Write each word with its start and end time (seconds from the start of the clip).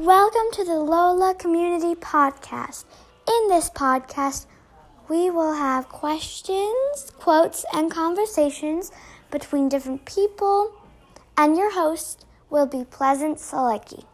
Welcome 0.00 0.50
to 0.52 0.64
the 0.64 0.76
Lola 0.76 1.34
Community 1.34 1.94
Podcast. 1.94 2.86
In 3.28 3.48
this 3.50 3.68
podcast, 3.68 4.46
we 5.10 5.28
will 5.28 5.52
have 5.52 5.90
questions, 5.90 7.12
quotes, 7.18 7.66
and 7.74 7.90
conversations 7.90 8.92
between 9.30 9.68
different 9.68 10.06
people, 10.06 10.72
and 11.36 11.54
your 11.54 11.74
host 11.74 12.24
will 12.48 12.64
be 12.64 12.82
Pleasance 12.82 13.42
Silicki. 13.42 14.06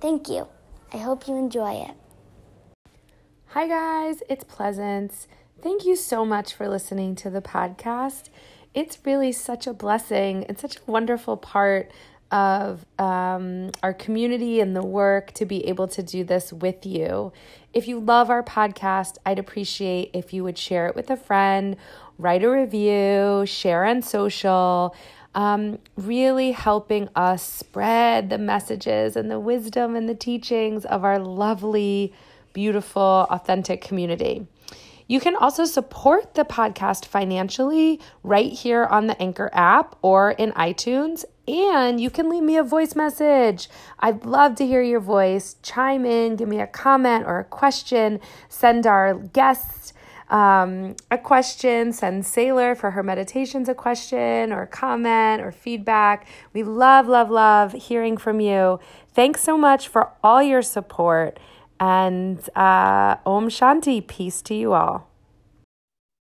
Thank 0.00 0.30
you. 0.30 0.48
I 0.94 0.96
hope 0.96 1.28
you 1.28 1.36
enjoy 1.36 1.84
it. 1.86 2.88
Hi, 3.48 3.68
guys, 3.68 4.22
it's 4.30 4.44
Pleasance. 4.44 5.28
Thank 5.60 5.84
you 5.84 5.96
so 5.96 6.24
much 6.24 6.54
for 6.54 6.66
listening 6.66 7.14
to 7.16 7.28
the 7.28 7.42
podcast. 7.42 8.30
It's 8.72 8.98
really 9.04 9.32
such 9.32 9.66
a 9.66 9.74
blessing 9.74 10.44
and 10.44 10.58
such 10.58 10.76
a 10.76 10.90
wonderful 10.90 11.36
part 11.36 11.92
of 12.30 12.84
um, 12.98 13.70
our 13.82 13.92
community 13.92 14.60
and 14.60 14.74
the 14.74 14.84
work 14.84 15.32
to 15.32 15.46
be 15.46 15.66
able 15.66 15.86
to 15.88 16.02
do 16.02 16.24
this 16.24 16.52
with 16.52 16.84
you. 16.84 17.32
If 17.72 17.86
you 17.86 18.00
love 18.00 18.30
our 18.30 18.42
podcast, 18.42 19.16
I'd 19.24 19.38
appreciate 19.38 20.10
if 20.12 20.32
you 20.32 20.42
would 20.44 20.58
share 20.58 20.86
it 20.88 20.96
with 20.96 21.10
a 21.10 21.16
friend, 21.16 21.76
write 22.18 22.42
a 22.42 22.50
review, 22.50 23.44
share 23.46 23.84
on 23.84 24.02
social. 24.02 24.94
Um, 25.34 25.78
really 25.98 26.52
helping 26.52 27.10
us 27.14 27.42
spread 27.42 28.30
the 28.30 28.38
messages 28.38 29.16
and 29.16 29.30
the 29.30 29.38
wisdom 29.38 29.94
and 29.94 30.08
the 30.08 30.14
teachings 30.14 30.86
of 30.86 31.04
our 31.04 31.18
lovely, 31.18 32.14
beautiful, 32.54 33.26
authentic 33.28 33.82
community. 33.82 34.46
You 35.06 35.20
can 35.20 35.36
also 35.36 35.66
support 35.66 36.34
the 36.34 36.44
podcast 36.44 37.04
financially 37.04 38.00
right 38.22 38.50
here 38.50 38.86
on 38.86 39.06
the 39.06 39.20
Anchor 39.22 39.50
app 39.52 39.96
or 40.02 40.32
in 40.32 40.52
iTunes. 40.52 41.24
And 41.48 42.00
you 42.00 42.10
can 42.10 42.28
leave 42.28 42.42
me 42.42 42.56
a 42.56 42.64
voice 42.64 42.96
message. 42.96 43.68
I'd 44.00 44.24
love 44.24 44.56
to 44.56 44.66
hear 44.66 44.82
your 44.82 45.00
voice. 45.00 45.56
Chime 45.62 46.04
in, 46.04 46.36
give 46.36 46.48
me 46.48 46.60
a 46.60 46.66
comment 46.66 47.24
or 47.26 47.38
a 47.38 47.44
question. 47.44 48.20
Send 48.48 48.86
our 48.86 49.14
guests 49.14 49.92
um, 50.28 50.96
a 51.10 51.18
question. 51.18 51.92
Send 51.92 52.26
Sailor 52.26 52.74
for 52.74 52.90
her 52.90 53.02
meditations 53.02 53.68
a 53.68 53.74
question 53.74 54.52
or 54.52 54.62
a 54.62 54.66
comment 54.66 55.40
or 55.40 55.52
feedback. 55.52 56.26
We 56.52 56.64
love, 56.64 57.06
love, 57.06 57.30
love 57.30 57.72
hearing 57.72 58.16
from 58.16 58.40
you. 58.40 58.80
Thanks 59.14 59.42
so 59.42 59.56
much 59.56 59.88
for 59.88 60.12
all 60.24 60.42
your 60.42 60.62
support. 60.62 61.38
And 61.78 62.38
uh, 62.56 63.16
Om 63.24 63.48
Shanti, 63.48 64.04
peace 64.06 64.42
to 64.42 64.54
you 64.54 64.72
all. 64.72 65.10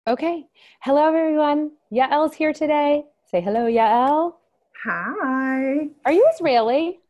Okay. 0.07 0.47
Hello, 0.81 1.07
everyone. 1.07 1.73
Yael's 1.92 2.35
here 2.35 2.53
today. 2.53 3.05
Say 3.31 3.41
hello, 3.41 3.67
Yael. 3.67 4.35
Hi. 4.85 5.89
Are 6.05 6.13
you 6.13 6.29
Israeli? 6.35 7.01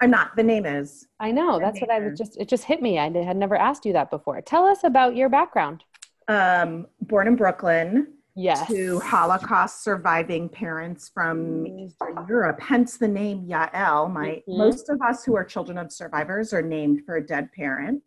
I'm 0.00 0.10
not. 0.10 0.36
The 0.36 0.42
name 0.42 0.64
is. 0.64 1.06
I 1.20 1.32
know. 1.32 1.60
That's 1.60 1.80
what 1.80 1.90
I 1.90 1.98
was 1.98 2.18
just, 2.18 2.38
it 2.38 2.48
just 2.48 2.64
hit 2.64 2.80
me. 2.80 2.98
I 2.98 3.10
had 3.10 3.36
never 3.36 3.56
asked 3.56 3.84
you 3.84 3.92
that 3.92 4.10
before. 4.10 4.40
Tell 4.40 4.64
us 4.64 4.84
about 4.84 5.14
your 5.14 5.28
background. 5.28 5.84
Um, 6.28 6.86
born 7.02 7.26
in 7.26 7.36
Brooklyn. 7.36 8.14
Yes. 8.34 8.66
To 8.68 8.98
Holocaust 9.00 9.84
surviving 9.84 10.48
parents 10.48 11.10
from 11.12 11.66
Eastern 11.66 12.26
Europe, 12.26 12.58
hence 12.60 12.96
the 12.96 13.06
name 13.06 13.46
Yael. 13.46 14.12
My 14.12 14.42
mm-hmm. 14.48 14.58
most 14.58 14.88
of 14.88 15.00
us 15.02 15.24
who 15.24 15.36
are 15.36 15.44
children 15.44 15.78
of 15.78 15.92
survivors 15.92 16.52
are 16.52 16.62
named 16.62 17.02
for 17.06 17.16
a 17.16 17.24
dead 17.24 17.52
parent, 17.52 18.02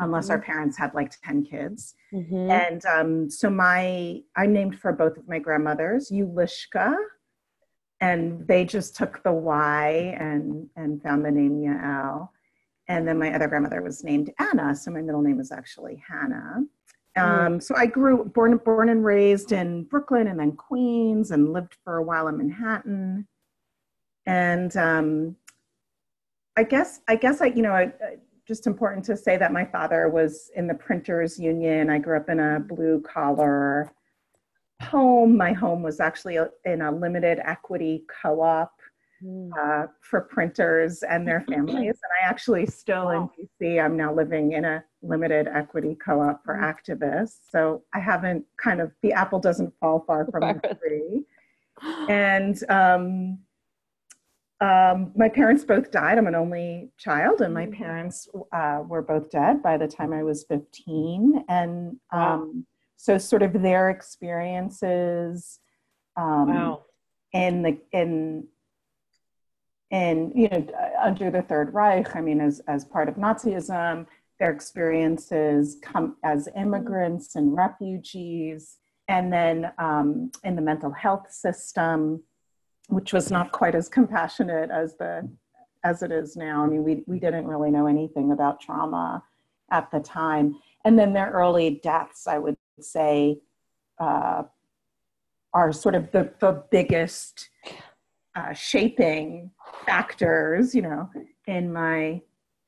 unless 0.00 0.24
mm-hmm. 0.24 0.32
our 0.32 0.40
parents 0.40 0.76
had 0.76 0.94
like 0.94 1.12
10 1.22 1.44
kids. 1.44 1.94
Mm-hmm. 2.12 2.50
And 2.50 2.86
um, 2.86 3.30
so 3.30 3.50
my 3.50 4.22
I'm 4.34 4.52
named 4.52 4.80
for 4.80 4.92
both 4.92 5.16
of 5.18 5.28
my 5.28 5.38
grandmothers, 5.38 6.10
Ulishka, 6.10 6.96
and 8.02 8.44
they 8.48 8.64
just 8.64 8.96
took 8.96 9.22
the 9.22 9.32
Y 9.32 10.16
and 10.18 10.68
and 10.76 11.00
found 11.02 11.24
the 11.24 11.30
name 11.30 11.62
Yael. 11.62 12.28
And 12.88 13.06
then 13.06 13.16
my 13.16 13.32
other 13.32 13.46
grandmother 13.46 13.80
was 13.80 14.02
named 14.02 14.30
Anna, 14.38 14.74
so 14.74 14.90
my 14.90 15.00
middle 15.00 15.22
name 15.22 15.40
is 15.40 15.52
actually 15.52 16.02
Hannah. 16.06 16.64
Um, 17.16 17.60
so 17.60 17.76
I 17.76 17.86
grew 17.86 18.24
born 18.24 18.56
born 18.56 18.88
and 18.88 19.04
raised 19.04 19.52
in 19.52 19.84
Brooklyn 19.84 20.26
and 20.26 20.40
then 20.40 20.52
Queens 20.52 21.30
and 21.30 21.52
lived 21.52 21.76
for 21.84 21.98
a 21.98 22.02
while 22.02 22.26
in 22.26 22.38
Manhattan. 22.38 23.28
And 24.26 24.76
um, 24.76 25.36
I 26.56 26.64
guess 26.64 27.00
I 27.06 27.14
guess 27.14 27.40
I 27.40 27.46
you 27.46 27.62
know 27.62 27.72
I, 27.72 27.92
just 28.48 28.66
important 28.66 29.04
to 29.04 29.16
say 29.16 29.36
that 29.36 29.52
my 29.52 29.64
father 29.64 30.08
was 30.08 30.50
in 30.56 30.66
the 30.66 30.74
printers 30.74 31.38
union. 31.38 31.88
I 31.88 31.98
grew 31.98 32.16
up 32.16 32.28
in 32.28 32.40
a 32.40 32.58
blue 32.58 33.00
collar 33.02 33.92
home. 34.82 35.36
My 35.36 35.52
home 35.52 35.82
was 35.82 36.00
actually 36.00 36.38
in 36.64 36.82
a 36.82 36.90
limited 36.90 37.38
equity 37.44 38.04
co-op 38.22 38.72
Mm. 39.24 39.50
uh, 39.56 39.86
for 40.00 40.22
printers 40.22 41.04
and 41.04 41.26
their 41.28 41.42
families. 41.42 41.76
And 41.76 42.12
I 42.20 42.28
actually 42.28 42.66
still 42.66 43.04
wow. 43.04 43.30
in 43.38 43.46
DC, 43.68 43.84
I'm 43.84 43.96
now 43.96 44.12
living 44.12 44.52
in 44.52 44.64
a 44.64 44.82
limited 45.00 45.46
equity 45.46 45.96
co-op 46.04 46.44
for 46.44 46.56
mm. 46.56 46.74
activists. 46.74 47.38
So 47.50 47.84
I 47.94 48.00
haven't 48.00 48.44
kind 48.56 48.80
of, 48.80 48.90
the 49.02 49.12
apple 49.12 49.38
doesn't 49.38 49.72
fall 49.78 50.02
far 50.08 50.26
from 50.26 50.40
the 50.40 50.76
tree. 50.80 51.24
And 52.08 52.62
um, 52.68 53.38
um, 54.60 55.12
my 55.16 55.28
parents 55.28 55.64
both 55.64 55.90
died. 55.90 56.18
I'm 56.18 56.28
an 56.28 56.36
only 56.36 56.90
child, 56.96 57.40
and 57.40 57.52
my 57.52 57.66
mm. 57.66 57.76
parents 57.76 58.28
uh, 58.52 58.82
were 58.86 59.02
both 59.02 59.30
dead 59.30 59.62
by 59.62 59.76
the 59.76 59.88
time 59.88 60.12
I 60.12 60.22
was 60.22 60.44
15. 60.44 61.44
And 61.48 61.96
um, 62.12 62.66
so, 63.02 63.18
sort 63.18 63.42
of 63.42 63.52
their 63.62 63.90
experiences 63.90 65.58
um, 66.16 66.54
wow. 66.54 66.82
in 67.32 67.62
the 67.62 67.76
in 67.90 68.46
and 69.90 70.30
you 70.36 70.48
know 70.48 70.64
under 71.02 71.28
the 71.28 71.42
third 71.42 71.74
reich 71.74 72.14
i 72.14 72.20
mean 72.20 72.40
as, 72.40 72.60
as 72.68 72.84
part 72.84 73.08
of 73.08 73.16
nazism 73.16 74.06
their 74.38 74.52
experiences 74.52 75.78
come 75.82 76.16
as 76.22 76.48
immigrants 76.56 77.34
and 77.34 77.56
refugees 77.56 78.78
and 79.08 79.32
then 79.32 79.72
um, 79.78 80.30
in 80.44 80.54
the 80.54 80.62
mental 80.62 80.92
health 80.92 81.28
system 81.28 82.22
which 82.86 83.12
was 83.12 83.32
not 83.32 83.50
quite 83.50 83.74
as 83.74 83.88
compassionate 83.88 84.70
as 84.70 84.96
the 84.98 85.28
as 85.82 86.04
it 86.04 86.12
is 86.12 86.36
now 86.36 86.62
i 86.62 86.68
mean 86.68 86.84
we, 86.84 87.02
we 87.08 87.18
didn't 87.18 87.48
really 87.48 87.72
know 87.72 87.88
anything 87.88 88.30
about 88.30 88.60
trauma 88.60 89.20
at 89.72 89.90
the 89.90 89.98
time 89.98 90.54
and 90.84 90.96
then 90.96 91.12
their 91.12 91.32
early 91.32 91.80
deaths 91.82 92.28
i 92.28 92.38
would 92.38 92.56
say 92.80 93.38
uh, 94.00 94.42
are 95.54 95.72
sort 95.72 95.94
of 95.94 96.10
the, 96.12 96.32
the 96.40 96.62
biggest 96.70 97.50
uh, 98.34 98.52
shaping 98.52 99.50
factors, 99.84 100.74
you 100.74 100.82
know, 100.82 101.10
in 101.46 101.72
my 101.72 102.20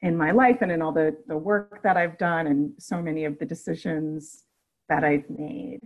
in 0.02 0.16
my 0.16 0.32
life 0.32 0.58
and 0.60 0.70
in 0.70 0.82
all 0.82 0.92
the 0.92 1.16
the 1.26 1.36
work 1.36 1.82
that 1.82 1.96
I've 1.96 2.18
done 2.18 2.46
and 2.46 2.72
so 2.78 3.00
many 3.00 3.24
of 3.24 3.38
the 3.38 3.46
decisions 3.46 4.44
that 4.88 5.02
I've 5.02 5.28
made. 5.30 5.80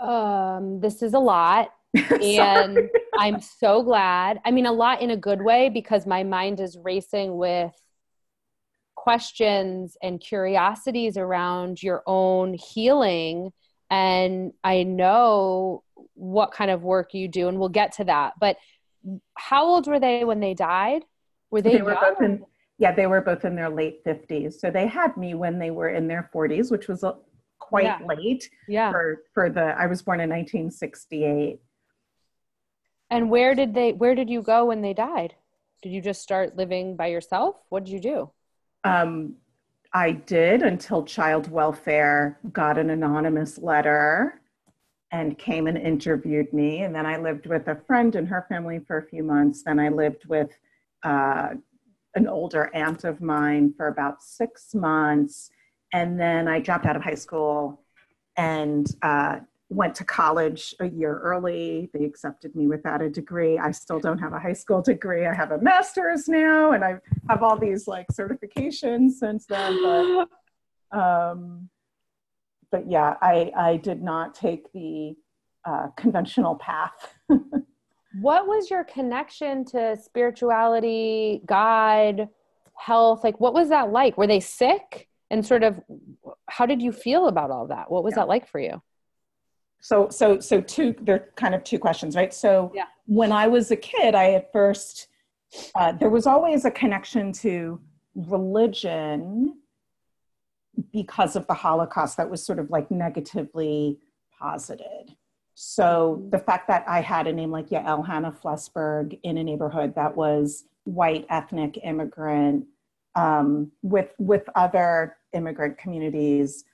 Um, 0.00 0.80
this 0.80 1.02
is 1.02 1.14
a 1.14 1.18
lot. 1.18 1.72
and 2.22 2.78
I'm 3.18 3.40
so 3.40 3.82
glad. 3.82 4.40
I 4.44 4.52
mean, 4.52 4.66
a 4.66 4.72
lot 4.72 5.02
in 5.02 5.10
a 5.10 5.16
good 5.16 5.42
way 5.42 5.68
because 5.68 6.06
my 6.06 6.22
mind 6.22 6.60
is 6.60 6.78
racing 6.78 7.36
with 7.36 7.72
questions 9.02 9.96
and 10.02 10.20
curiosities 10.20 11.16
around 11.16 11.82
your 11.82 12.02
own 12.06 12.52
healing. 12.52 13.50
And 13.88 14.52
I 14.62 14.82
know 14.82 15.82
what 16.14 16.52
kind 16.52 16.70
of 16.70 16.82
work 16.82 17.14
you 17.14 17.26
do, 17.26 17.48
and 17.48 17.58
we'll 17.58 17.70
get 17.70 17.92
to 17.92 18.04
that. 18.04 18.34
But 18.38 18.58
how 19.34 19.64
old 19.64 19.86
were 19.86 19.98
they 19.98 20.24
when 20.24 20.40
they 20.40 20.52
died? 20.52 21.02
Were 21.50 21.62
they, 21.62 21.76
they 21.76 21.82
were 21.82 21.96
both 21.98 22.20
in, 22.20 22.44
yeah, 22.76 22.92
they 22.92 23.06
were 23.06 23.22
both 23.22 23.46
in 23.46 23.56
their 23.56 23.70
late 23.70 24.04
50s. 24.04 24.60
So 24.60 24.70
they 24.70 24.86
had 24.86 25.16
me 25.16 25.32
when 25.34 25.58
they 25.58 25.70
were 25.70 25.88
in 25.88 26.06
their 26.06 26.30
40s, 26.34 26.70
which 26.70 26.86
was 26.86 27.02
uh, 27.02 27.14
quite 27.58 27.84
yeah. 27.84 28.00
late 28.06 28.50
yeah. 28.68 28.90
for, 28.90 29.22
for 29.32 29.48
the, 29.48 29.74
I 29.78 29.86
was 29.86 30.02
born 30.02 30.20
in 30.20 30.28
1968. 30.28 31.58
And 33.08 33.30
where 33.30 33.54
did 33.54 33.72
they, 33.72 33.92
where 33.92 34.14
did 34.14 34.28
you 34.28 34.42
go 34.42 34.66
when 34.66 34.82
they 34.82 34.92
died? 34.92 35.34
Did 35.82 35.88
you 35.88 36.02
just 36.02 36.20
start 36.20 36.58
living 36.58 36.96
by 36.96 37.06
yourself? 37.06 37.56
What 37.70 37.84
did 37.84 37.92
you 37.92 38.00
do? 38.00 38.30
Um, 38.84 39.36
I 39.92 40.12
did 40.12 40.62
until 40.62 41.04
child 41.04 41.50
welfare 41.50 42.38
got 42.52 42.78
an 42.78 42.90
anonymous 42.90 43.58
letter 43.58 44.40
and 45.10 45.36
came 45.36 45.66
and 45.66 45.76
interviewed 45.76 46.52
me. 46.52 46.82
And 46.82 46.94
then 46.94 47.04
I 47.04 47.16
lived 47.16 47.46
with 47.46 47.66
a 47.66 47.80
friend 47.86 48.14
and 48.14 48.28
her 48.28 48.46
family 48.48 48.78
for 48.86 48.98
a 48.98 49.06
few 49.06 49.24
months. 49.24 49.64
Then 49.64 49.80
I 49.80 49.88
lived 49.88 50.26
with 50.26 50.50
uh, 51.02 51.54
an 52.14 52.28
older 52.28 52.70
aunt 52.74 53.04
of 53.04 53.20
mine 53.20 53.74
for 53.76 53.88
about 53.88 54.22
six 54.22 54.74
months. 54.74 55.50
And 55.92 56.20
then 56.20 56.46
I 56.46 56.60
dropped 56.60 56.86
out 56.86 56.94
of 56.94 57.02
high 57.02 57.16
school 57.16 57.82
and 58.36 58.86
uh, 59.02 59.40
went 59.70 59.94
to 59.94 60.04
college 60.04 60.74
a 60.80 60.88
year 60.88 61.18
early. 61.18 61.88
They 61.94 62.04
accepted 62.04 62.54
me 62.56 62.66
without 62.66 63.00
a 63.00 63.08
degree. 63.08 63.58
I 63.58 63.70
still 63.70 64.00
don't 64.00 64.18
have 64.18 64.32
a 64.32 64.38
high 64.38 64.52
school 64.52 64.82
degree. 64.82 65.26
I 65.26 65.32
have 65.32 65.52
a 65.52 65.58
master's 65.58 66.28
now, 66.28 66.72
and 66.72 66.84
I 66.84 66.96
have 67.28 67.42
all 67.42 67.56
these 67.56 67.86
like 67.86 68.08
certifications 68.12 69.12
since 69.12 69.46
then. 69.46 69.80
But 69.82 70.28
um, 70.98 71.70
but 72.70 72.90
yeah, 72.90 73.14
I, 73.22 73.52
I 73.56 73.76
did 73.76 74.02
not 74.02 74.34
take 74.34 74.72
the 74.72 75.14
uh, 75.64 75.88
conventional 75.96 76.56
path. 76.56 77.14
what 78.20 78.46
was 78.46 78.70
your 78.70 78.84
connection 78.84 79.64
to 79.66 79.96
spirituality, 79.96 81.42
God, 81.46 82.28
health? 82.76 83.24
Like, 83.24 83.40
what 83.40 83.54
was 83.54 83.68
that 83.68 83.90
like? 83.90 84.16
Were 84.16 84.26
they 84.26 84.40
sick? 84.40 85.08
And 85.30 85.46
sort 85.46 85.62
of, 85.62 85.80
how 86.48 86.66
did 86.66 86.82
you 86.82 86.90
feel 86.90 87.28
about 87.28 87.50
all 87.50 87.68
that? 87.68 87.90
What 87.90 88.02
was 88.02 88.12
yeah. 88.12 88.22
that 88.22 88.28
like 88.28 88.48
for 88.48 88.58
you? 88.58 88.82
So, 89.80 90.08
so, 90.10 90.40
so 90.40 90.60
two, 90.60 90.94
they're 91.00 91.28
kind 91.36 91.54
of 91.54 91.64
two 91.64 91.78
questions, 91.78 92.16
right? 92.16 92.32
So 92.32 92.72
yeah. 92.74 92.84
when 93.06 93.32
I 93.32 93.46
was 93.46 93.70
a 93.70 93.76
kid, 93.76 94.14
I 94.14 94.32
at 94.32 94.52
first, 94.52 95.08
uh, 95.74 95.92
there 95.92 96.10
was 96.10 96.26
always 96.26 96.64
a 96.64 96.70
connection 96.70 97.32
to 97.32 97.80
religion 98.14 99.56
because 100.92 101.36
of 101.36 101.46
the 101.46 101.54
Holocaust 101.54 102.16
that 102.16 102.30
was 102.30 102.44
sort 102.44 102.58
of 102.58 102.70
like 102.70 102.90
negatively 102.90 103.98
posited. 104.38 105.14
So 105.54 106.24
the 106.30 106.38
fact 106.38 106.68
that 106.68 106.84
I 106.88 107.00
had 107.00 107.26
a 107.26 107.32
name 107.32 107.50
like 107.50 107.68
Yael 107.68 108.06
Hannah 108.06 108.32
Flusberg 108.32 109.18
in 109.22 109.36
a 109.36 109.44
neighborhood 109.44 109.94
that 109.94 110.16
was 110.16 110.64
white 110.84 111.26
ethnic 111.28 111.78
immigrant 111.84 112.66
um, 113.14 113.70
with 113.82 114.08
with 114.18 114.48
other 114.54 115.16
immigrant 115.32 115.76
communities 115.76 116.64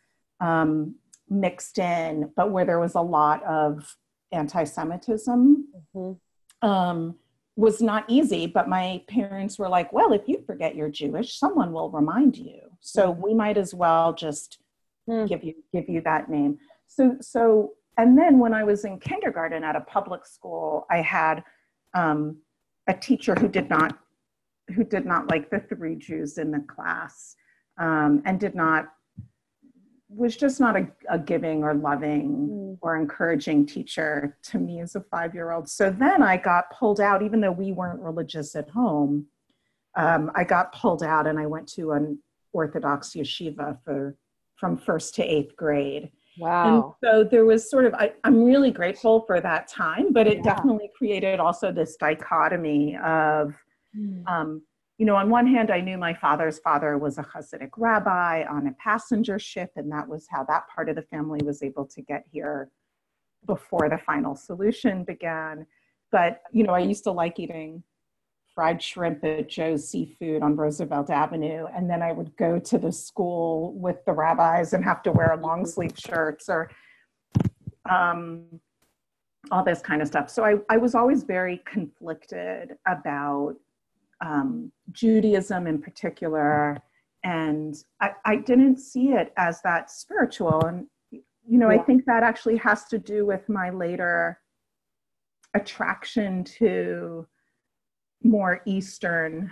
um, 0.40 0.94
mixed 1.28 1.78
in, 1.78 2.30
but 2.36 2.50
where 2.50 2.64
there 2.64 2.80
was 2.80 2.94
a 2.94 3.00
lot 3.00 3.42
of 3.44 3.96
anti-Semitism. 4.32 5.66
Mm-hmm. 5.94 6.68
Um, 6.68 7.16
was 7.56 7.80
not 7.80 8.04
easy, 8.06 8.46
but 8.46 8.68
my 8.68 9.02
parents 9.08 9.58
were 9.58 9.68
like, 9.68 9.90
well, 9.92 10.12
if 10.12 10.28
you 10.28 10.42
forget 10.46 10.76
you're 10.76 10.90
Jewish, 10.90 11.38
someone 11.38 11.72
will 11.72 11.90
remind 11.90 12.36
you. 12.36 12.60
So 12.80 13.12
mm-hmm. 13.12 13.22
we 13.22 13.34
might 13.34 13.56
as 13.56 13.74
well 13.74 14.12
just 14.12 14.58
mm. 15.08 15.26
give 15.26 15.42
you 15.42 15.54
give 15.72 15.88
you 15.88 16.02
that 16.02 16.28
name. 16.28 16.58
So 16.86 17.16
so 17.20 17.72
and 17.96 18.16
then 18.16 18.38
when 18.38 18.52
I 18.52 18.64
was 18.64 18.84
in 18.84 19.00
kindergarten 19.00 19.64
at 19.64 19.74
a 19.74 19.80
public 19.80 20.26
school, 20.26 20.86
I 20.90 21.00
had 21.00 21.42
um, 21.94 22.36
a 22.86 22.94
teacher 22.94 23.34
who 23.34 23.48
did 23.48 23.70
not 23.70 23.98
who 24.74 24.84
did 24.84 25.06
not 25.06 25.30
like 25.30 25.48
the 25.48 25.60
three 25.60 25.96
Jews 25.96 26.38
in 26.38 26.50
the 26.50 26.60
class 26.60 27.36
um, 27.78 28.22
and 28.26 28.38
did 28.38 28.54
not 28.54 28.88
was 30.08 30.36
just 30.36 30.60
not 30.60 30.76
a, 30.76 30.86
a 31.08 31.18
giving 31.18 31.64
or 31.64 31.74
loving 31.74 32.48
mm. 32.48 32.78
or 32.80 32.96
encouraging 32.96 33.66
teacher 33.66 34.36
to 34.44 34.58
me 34.58 34.80
as 34.80 34.94
a 34.94 35.00
five 35.00 35.34
year 35.34 35.50
old. 35.50 35.68
So 35.68 35.90
then 35.90 36.22
I 36.22 36.36
got 36.36 36.70
pulled 36.70 37.00
out, 37.00 37.22
even 37.22 37.40
though 37.40 37.52
we 37.52 37.72
weren't 37.72 38.00
religious 38.00 38.54
at 38.54 38.70
home. 38.70 39.26
Um, 39.96 40.30
I 40.34 40.44
got 40.44 40.72
pulled 40.72 41.02
out 41.02 41.26
and 41.26 41.38
I 41.38 41.46
went 41.46 41.66
to 41.70 41.92
an 41.92 42.18
Orthodox 42.52 43.10
yeshiva 43.10 43.78
for 43.84 44.16
from 44.56 44.76
first 44.76 45.14
to 45.16 45.22
eighth 45.22 45.56
grade. 45.56 46.10
Wow. 46.38 46.96
And 47.02 47.12
so 47.12 47.24
there 47.24 47.44
was 47.44 47.70
sort 47.70 47.86
of, 47.86 47.94
I, 47.94 48.12
am 48.24 48.44
really 48.44 48.70
grateful 48.70 49.22
for 49.26 49.40
that 49.40 49.68
time, 49.68 50.12
but 50.12 50.26
it 50.26 50.38
yeah. 50.38 50.54
definitely 50.54 50.90
created 50.96 51.40
also 51.40 51.72
this 51.72 51.96
dichotomy 51.96 52.96
of, 52.96 53.54
mm. 53.96 54.26
um, 54.26 54.62
you 54.98 55.04
know, 55.04 55.16
on 55.16 55.28
one 55.28 55.46
hand, 55.46 55.70
I 55.70 55.80
knew 55.80 55.98
my 55.98 56.14
father's 56.14 56.58
father 56.58 56.96
was 56.96 57.18
a 57.18 57.22
Hasidic 57.22 57.70
rabbi 57.76 58.44
on 58.44 58.66
a 58.66 58.72
passenger 58.72 59.38
ship, 59.38 59.70
and 59.76 59.92
that 59.92 60.08
was 60.08 60.26
how 60.30 60.44
that 60.44 60.64
part 60.74 60.88
of 60.88 60.96
the 60.96 61.02
family 61.02 61.40
was 61.44 61.62
able 61.62 61.84
to 61.86 62.00
get 62.00 62.24
here 62.30 62.70
before 63.46 63.88
the 63.88 63.98
final 63.98 64.34
solution 64.34 65.04
began. 65.04 65.66
But, 66.10 66.40
you 66.52 66.64
know, 66.64 66.72
I 66.72 66.78
used 66.78 67.04
to 67.04 67.10
like 67.10 67.38
eating 67.38 67.82
fried 68.54 68.82
shrimp 68.82 69.22
at 69.22 69.50
Joe's 69.50 69.86
Seafood 69.86 70.42
on 70.42 70.56
Roosevelt 70.56 71.10
Avenue. 71.10 71.66
And 71.76 71.90
then 71.90 72.02
I 72.02 72.12
would 72.12 72.34
go 72.38 72.58
to 72.58 72.78
the 72.78 72.90
school 72.90 73.74
with 73.74 74.02
the 74.06 74.12
rabbis 74.12 74.72
and 74.72 74.82
have 74.82 75.02
to 75.02 75.12
wear 75.12 75.36
long 75.36 75.66
sleeve 75.66 75.92
shirts 75.94 76.48
or 76.48 76.70
um, 77.88 78.46
all 79.50 79.62
this 79.62 79.82
kind 79.82 80.00
of 80.00 80.08
stuff. 80.08 80.30
So 80.30 80.42
I, 80.42 80.54
I 80.70 80.78
was 80.78 80.94
always 80.94 81.22
very 81.22 81.62
conflicted 81.66 82.76
about 82.86 83.56
um, 84.24 84.72
Judaism 84.92 85.66
in 85.66 85.80
particular. 85.80 86.78
And 87.24 87.74
I, 88.00 88.10
I 88.24 88.36
didn't 88.36 88.78
see 88.78 89.08
it 89.08 89.32
as 89.36 89.60
that 89.62 89.90
spiritual. 89.90 90.64
And, 90.64 90.86
you 91.10 91.58
know, 91.58 91.70
yeah. 91.70 91.80
I 91.80 91.84
think 91.84 92.04
that 92.06 92.22
actually 92.22 92.56
has 92.58 92.84
to 92.86 92.98
do 92.98 93.26
with 93.26 93.48
my 93.48 93.70
later 93.70 94.38
attraction 95.54 96.44
to 96.44 97.26
more 98.22 98.62
Eastern 98.66 99.50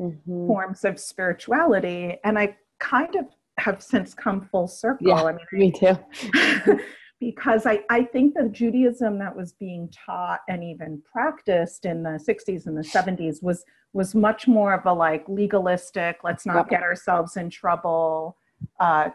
mm-hmm. 0.00 0.46
forms 0.46 0.84
of 0.84 0.98
spirituality. 0.98 2.18
And 2.24 2.38
I 2.38 2.56
kind 2.78 3.14
of 3.16 3.26
have 3.58 3.82
since 3.82 4.14
come 4.14 4.48
full 4.50 4.68
circle. 4.68 5.08
Yeah, 5.08 5.22
I 5.22 5.32
mean, 5.32 5.46
me 5.52 5.72
too. 5.72 5.98
because 7.20 7.66
I, 7.66 7.84
I 7.90 8.02
think 8.02 8.34
the 8.34 8.48
Judaism 8.48 9.18
that 9.18 9.36
was 9.36 9.52
being 9.52 9.90
taught 9.90 10.40
and 10.48 10.64
even 10.64 11.02
practiced 11.12 11.84
in 11.84 12.02
the 12.02 12.18
60s 12.18 12.66
and 12.66 12.76
the 12.76 12.82
70s 12.82 13.42
was 13.42 13.64
was 13.92 14.14
much 14.14 14.46
more 14.46 14.72
of 14.72 14.86
a 14.86 14.92
like 14.92 15.28
legalistic, 15.28 16.20
let's 16.22 16.46
not 16.46 16.68
get 16.68 16.80
ourselves 16.80 17.36
in 17.36 17.50
trouble. 17.50 18.36
Uh, 18.78 19.10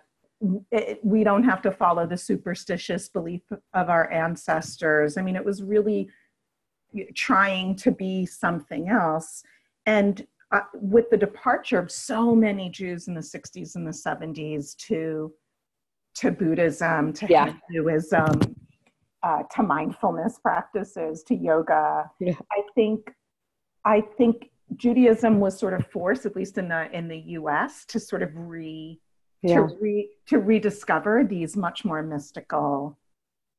it, 0.70 1.00
we 1.02 1.24
don't 1.24 1.46
have 1.46 1.62
to 1.62 1.72
follow 1.72 2.06
the 2.06 2.18
superstitious 2.18 3.08
belief 3.08 3.42
of 3.74 3.90
our 3.90 4.12
ancestors. 4.12 5.18
I 5.18 5.22
mean, 5.22 5.38
it 5.38 5.46
was 5.46 5.64
really 5.64 6.10
trying 7.16 7.78
to 7.78 7.92
be 7.92 8.26
something 8.26 8.90
else. 8.90 9.44
And 9.86 10.28
uh, 10.52 10.62
with 10.74 11.10
the 11.10 11.18
departure 11.18 11.80
of 11.80 11.90
so 11.90 12.36
many 12.36 12.70
Jews 12.70 13.08
in 13.08 13.14
the 13.14 13.22
60s 13.22 13.76
and 13.76 13.88
the 13.88 13.92
70s 13.92 14.76
to, 14.88 15.32
to 16.16 16.32
Buddhism, 16.32 17.14
to 17.14 17.28
yeah. 17.30 17.54
Hinduism, 17.68 18.56
uh, 19.24 19.44
to 19.56 19.64
mindfulness 19.64 20.40
practices, 20.40 21.24
to 21.24 21.36
yoga, 21.36 22.10
yeah. 22.20 22.34
I 22.52 22.62
think, 22.74 23.14
I 23.84 24.02
think 24.02 24.50
Judaism 24.76 25.40
was 25.40 25.58
sort 25.58 25.74
of 25.74 25.86
forced, 25.88 26.26
at 26.26 26.36
least 26.36 26.58
in 26.58 26.70
the 26.70 26.90
in 26.96 27.08
the 27.08 27.18
U.S., 27.18 27.86
to 27.86 28.00
sort 28.00 28.24
of 28.24 28.30
re 28.34 29.00
yeah. 29.42 29.56
to 29.56 29.62
re 29.80 30.10
to 30.28 30.40
rediscover 30.40 31.24
these 31.24 31.56
much 31.56 31.86
more 31.86 32.02
mystical 32.02 32.98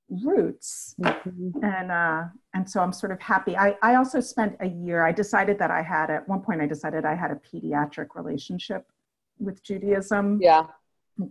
roots 0.08 0.94
mm-hmm. 1.00 1.64
and 1.64 1.90
uh 1.90 2.22
and 2.54 2.68
so 2.70 2.80
i'm 2.80 2.92
sort 2.92 3.10
of 3.10 3.20
happy 3.20 3.56
i 3.56 3.74
i 3.82 3.96
also 3.96 4.20
spent 4.20 4.54
a 4.60 4.68
year 4.68 5.04
i 5.04 5.10
decided 5.10 5.58
that 5.58 5.72
i 5.72 5.82
had 5.82 6.10
at 6.10 6.28
one 6.28 6.40
point 6.40 6.60
i 6.60 6.66
decided 6.66 7.04
i 7.04 7.12
had 7.12 7.32
a 7.32 7.34
pediatric 7.34 8.06
relationship 8.14 8.86
with 9.40 9.64
judaism 9.64 10.38
yeah 10.40 10.66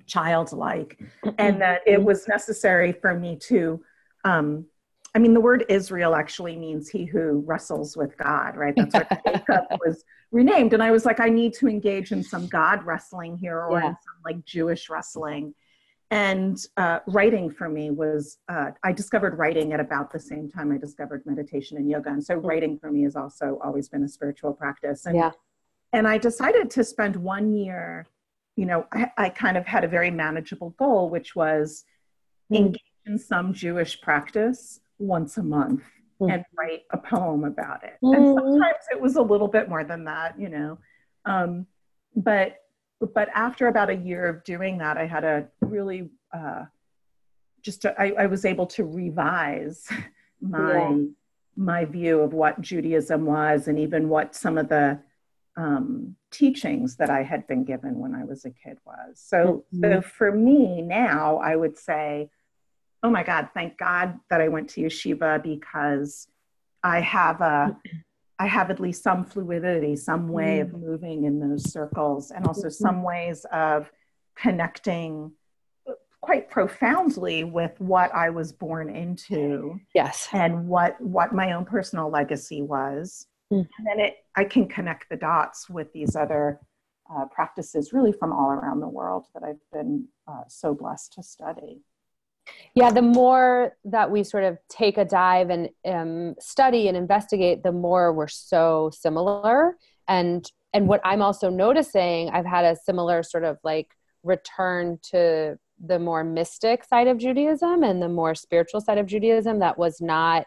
childlike 0.06 1.00
and 1.38 1.62
that 1.62 1.82
it 1.86 2.02
was 2.02 2.28
necessary 2.28 2.92
for 2.92 3.14
me 3.14 3.36
to 3.36 3.84
um 4.24 4.66
i 5.14 5.20
mean 5.20 5.34
the 5.34 5.40
word 5.40 5.64
israel 5.70 6.16
actually 6.16 6.56
means 6.56 6.90
he 6.90 7.06
who 7.06 7.44
wrestles 7.46 7.96
with 7.96 8.18
god 8.18 8.56
right 8.56 8.74
that's 8.76 8.94
what 8.96 9.22
jacob 9.28 9.66
was 9.86 10.04
renamed 10.32 10.74
and 10.74 10.82
i 10.82 10.90
was 10.90 11.06
like 11.06 11.20
i 11.20 11.30
need 11.30 11.54
to 11.54 11.68
engage 11.68 12.12
in 12.12 12.24
some 12.24 12.48
god 12.48 12.84
wrestling 12.84 13.38
here 13.38 13.62
or 13.62 13.80
yeah. 13.80 13.90
in 13.90 13.94
some 13.94 14.16
like 14.24 14.44
jewish 14.46 14.90
wrestling 14.90 15.54
and 16.12 16.68
uh, 16.78 17.00
writing 17.08 17.50
for 17.50 17.68
me 17.70 17.92
was 17.92 18.38
uh, 18.50 18.72
i 18.84 18.92
discovered 18.92 19.38
writing 19.38 19.72
at 19.74 19.80
about 19.80 20.12
the 20.12 20.20
same 20.20 20.50
time 20.50 20.72
i 20.72 20.78
discovered 20.78 21.24
meditation 21.26 21.78
and 21.78 21.90
yoga 21.90 22.10
and 22.10 22.24
so 22.24 22.36
mm-hmm. 22.36 22.48
writing 22.48 22.80
for 22.80 22.92
me 22.92 23.04
has 23.04 23.16
also 23.16 23.60
always 23.64 23.88
been 23.88 24.04
a 24.04 24.10
spiritual 24.10 24.52
practice 24.52 25.06
and, 25.06 25.16
yeah. 25.16 25.32
and 25.94 26.08
i 26.08 26.18
decided 26.18 26.72
to 26.72 26.84
spend 26.84 27.16
one 27.16 27.54
year 27.54 28.08
you 28.56 28.66
know 28.66 28.86
I, 28.92 29.12
I 29.18 29.30
kind 29.30 29.58
of 29.58 29.66
had 29.66 29.84
a 29.84 29.88
very 29.88 30.12
manageable 30.12 30.72
goal 30.72 31.10
which 31.10 31.36
was 31.36 31.84
mm. 32.52 32.58
engage 32.58 32.82
in 33.06 33.18
some 33.18 33.54
jewish 33.54 34.02
practice 34.02 34.80
once 34.98 35.38
a 35.38 35.44
month 35.44 35.84
mm. 36.22 36.34
and 36.34 36.44
write 36.58 36.84
a 36.92 36.98
poem 36.98 37.44
about 37.44 37.84
it 37.84 37.98
mm. 38.04 38.16
and 38.16 38.36
sometimes 38.36 38.84
it 38.92 39.00
was 39.00 39.16
a 39.16 39.22
little 39.22 39.48
bit 39.48 39.70
more 39.70 39.84
than 39.84 40.06
that 40.06 40.40
you 40.40 40.50
know 40.50 40.78
um, 41.26 41.66
but 42.16 42.58
but 43.14 43.30
after 43.34 43.68
about 43.68 43.90
a 43.90 43.96
year 43.96 44.26
of 44.26 44.44
doing 44.44 44.78
that, 44.78 44.98
I 44.98 45.06
had 45.06 45.24
a 45.24 45.48
really 45.62 46.10
uh, 46.34 46.66
just 47.62 47.86
a, 47.86 48.00
I, 48.00 48.14
I 48.20 48.26
was 48.28 48.46
able 48.46 48.66
to 48.68 48.84
revise 48.84 49.88
my 50.42 50.78
yeah. 50.78 50.98
my 51.56 51.86
view 51.86 52.22
of 52.22 52.34
what 52.34 52.62
Judaism 52.62 53.26
was, 53.26 53.68
and 53.68 53.80
even 53.80 54.10
what 54.10 54.36
some 54.36 54.58
of 54.58 54.70
the 54.70 55.00
um, 55.58 56.16
teachings 56.32 56.98
that 56.98 57.10
I 57.10 57.24
had 57.24 57.48
been 57.48 57.64
given 57.64 58.00
when 58.00 58.14
I 58.14 58.24
was 58.26 58.46
a 58.46 58.52
kid 58.52 58.78
was. 58.86 59.16
So, 59.16 59.66
mm-hmm. 59.74 59.84
so 59.84 60.02
for 60.02 60.32
me 60.32 60.82
now, 60.82 61.38
I 61.38 61.56
would 61.56 61.78
say, 61.78 62.30
oh 63.04 63.10
my 63.10 63.24
God, 63.24 63.50
thank 63.54 63.78
God 63.78 64.20
that 64.30 64.42
I 64.42 64.48
went 64.48 64.70
to 64.72 64.82
yeshiva 64.82 65.42
because 65.42 66.28
I 66.84 67.02
have 67.02 67.42
a 67.42 67.78
I 68.38 68.48
have 68.48 68.70
at 68.70 68.82
least 68.82 69.02
some 69.02 69.24
fluidity, 69.24 69.96
some 69.96 70.28
way 70.28 70.60
of 70.60 70.74
moving 70.74 71.24
in 71.24 71.40
those 71.40 71.72
circles, 71.72 72.32
and 72.32 72.46
also 72.46 72.68
mm-hmm. 72.68 72.84
some 72.84 73.02
ways 73.02 73.46
of 73.52 73.90
connecting 74.36 75.32
quite 76.20 76.50
profoundly 76.50 77.44
with 77.44 77.80
what 77.80 78.14
I 78.14 78.32
was 78.32 78.52
born 78.52 78.94
into. 78.94 79.80
Yes. 79.94 80.28
And 80.34 80.68
what 80.68 81.00
what 81.00 81.34
my 81.34 81.54
own 81.54 81.66
personal 81.66 82.10
legacy 82.10 82.62
was. 82.62 83.28
Mm. 83.52 83.68
And 83.78 83.88
then 83.88 84.00
it 84.00 84.18
I 84.36 84.44
can 84.44 84.68
connect 84.68 85.10
the 85.10 85.18
dots 85.18 85.70
with 85.70 85.92
these 85.94 86.16
other 86.16 86.60
uh, 87.14 87.26
practices 87.26 87.94
really 87.94 88.12
from 88.12 88.34
all 88.34 88.50
around 88.50 88.80
the 88.80 88.88
world 88.88 89.28
that 89.34 89.44
I've 89.44 89.62
been 89.72 90.08
uh, 90.28 90.44
so 90.48 90.74
blessed 90.74 91.14
to 91.14 91.24
study. 91.24 91.82
Yeah, 92.76 92.92
the 92.92 93.02
more 93.02 93.76
that 93.86 94.12
we 94.12 94.24
sort 94.24 94.44
of 94.44 94.58
take 94.70 94.98
a 94.98 95.06
dive 95.06 95.50
and 95.50 95.70
um, 95.86 96.36
study 96.40 96.88
and 96.88 96.96
investigate, 96.96 97.64
the 97.64 97.72
more 97.72 98.14
we're 98.14 98.28
so 98.28 98.92
similar. 98.94 99.78
And 100.08 100.50
and 100.74 100.88
what 100.88 101.02
I'm 101.04 101.22
also 101.22 101.50
noticing, 101.50 102.30
I've 102.30 102.46
had 102.46 102.66
a 102.66 102.76
similar 102.76 103.24
sort 103.24 103.46
of 103.46 103.58
like 103.64 103.88
return 104.24 105.00
to 105.12 105.58
the 105.84 106.00
more 106.00 106.24
mystic 106.24 106.84
side 106.84 107.08
of 107.08 107.18
Judaism 107.18 107.84
and 107.84 108.02
the 108.02 108.10
more 108.10 108.36
spiritual 108.36 108.82
side 108.82 108.98
of 108.98 109.06
Judaism 109.06 109.60
that 109.60 109.78
was 109.78 110.02
not 110.02 110.46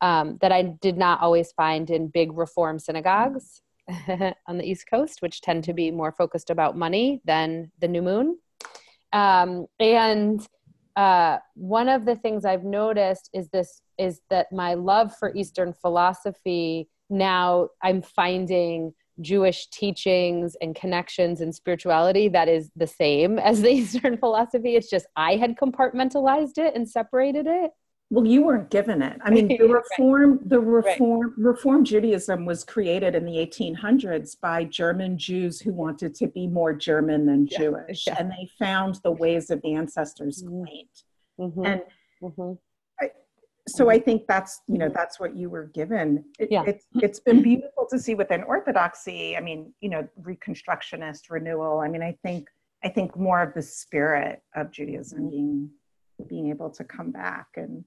um, 0.00 0.38
that 0.40 0.52
I 0.52 0.62
did 0.62 0.96
not 0.96 1.20
always 1.20 1.52
find 1.52 1.90
in 1.90 2.08
big 2.08 2.36
reform 2.36 2.78
synagogues 2.78 3.62
on 4.46 4.58
the 4.58 4.64
East 4.64 4.86
Coast, 4.88 5.20
which 5.20 5.40
tend 5.40 5.64
to 5.64 5.72
be 5.72 5.90
more 5.90 6.12
focused 6.12 6.50
about 6.50 6.76
money 6.76 7.20
than 7.24 7.70
the 7.80 7.88
new 7.88 8.02
moon. 8.02 8.38
Um, 9.12 9.66
and 9.78 10.46
uh, 10.96 11.38
one 11.54 11.88
of 11.88 12.04
the 12.04 12.16
things 12.16 12.44
I've 12.44 12.64
noticed 12.64 13.30
is 13.32 13.48
this 13.48 13.82
is 13.98 14.20
that 14.30 14.50
my 14.52 14.74
love 14.74 15.14
for 15.18 15.34
Eastern 15.34 15.72
philosophy 15.72 16.88
now 17.10 17.68
I'm 17.82 18.00
finding 18.00 18.94
Jewish 19.20 19.68
teachings 19.68 20.56
and 20.62 20.74
connections 20.74 21.40
and 21.40 21.54
spirituality 21.54 22.28
that 22.28 22.48
is 22.48 22.70
the 22.76 22.86
same 22.86 23.38
as 23.50 23.60
the 23.60 23.70
Eastern 23.70 24.16
philosophy. 24.16 24.76
It's 24.76 24.88
just 24.88 25.06
I 25.16 25.36
had 25.36 25.56
compartmentalized 25.56 26.56
it 26.56 26.74
and 26.74 26.88
separated 26.88 27.46
it. 27.46 27.72
Well, 28.12 28.26
you 28.26 28.42
weren't 28.42 28.70
given 28.70 29.02
it. 29.02 29.18
I 29.24 29.30
mean, 29.30 29.46
the 29.46 29.58
reform, 29.68 30.38
right. 30.38 30.48
the 30.48 30.58
reform, 30.58 31.28
right. 31.28 31.52
reform 31.52 31.84
Judaism 31.84 32.44
was 32.44 32.64
created 32.64 33.14
in 33.14 33.24
the 33.24 33.34
1800s 33.34 34.36
by 34.40 34.64
German 34.64 35.16
Jews 35.16 35.60
who 35.60 35.72
wanted 35.72 36.16
to 36.16 36.26
be 36.26 36.48
more 36.48 36.72
German 36.72 37.24
than 37.24 37.46
yeah. 37.46 37.58
Jewish, 37.58 38.04
yeah. 38.08 38.16
and 38.18 38.30
they 38.30 38.50
found 38.58 38.98
the 39.04 39.12
ways 39.12 39.50
of 39.50 39.62
the 39.62 39.74
ancestors 39.74 40.42
mm-hmm. 40.42 40.62
quaint. 40.64 41.02
Mm-hmm. 41.38 41.64
And 41.64 41.82
mm-hmm. 42.20 42.52
I, 43.00 43.10
so 43.68 43.90
I 43.90 44.00
think 44.00 44.26
that's 44.26 44.60
you 44.66 44.78
know 44.78 44.86
mm-hmm. 44.86 44.94
that's 44.94 45.20
what 45.20 45.36
you 45.36 45.48
were 45.48 45.66
given. 45.66 46.24
It, 46.40 46.48
yeah. 46.50 46.64
It's 46.66 46.86
it's 46.96 47.20
been 47.20 47.42
beautiful 47.42 47.86
to 47.90 47.98
see 48.00 48.16
within 48.16 48.42
Orthodoxy. 48.42 49.36
I 49.36 49.40
mean, 49.40 49.72
you 49.80 49.88
know, 49.88 50.08
Reconstructionist 50.20 51.30
renewal. 51.30 51.78
I 51.78 51.86
mean, 51.86 52.02
I 52.02 52.18
think 52.24 52.48
I 52.82 52.88
think 52.88 53.16
more 53.16 53.40
of 53.40 53.54
the 53.54 53.62
spirit 53.62 54.42
of 54.56 54.72
Judaism 54.72 55.20
mm-hmm. 55.20 55.30
being 55.30 55.70
being 56.28 56.50
able 56.50 56.70
to 56.70 56.82
come 56.82 57.12
back 57.12 57.46
and 57.56 57.84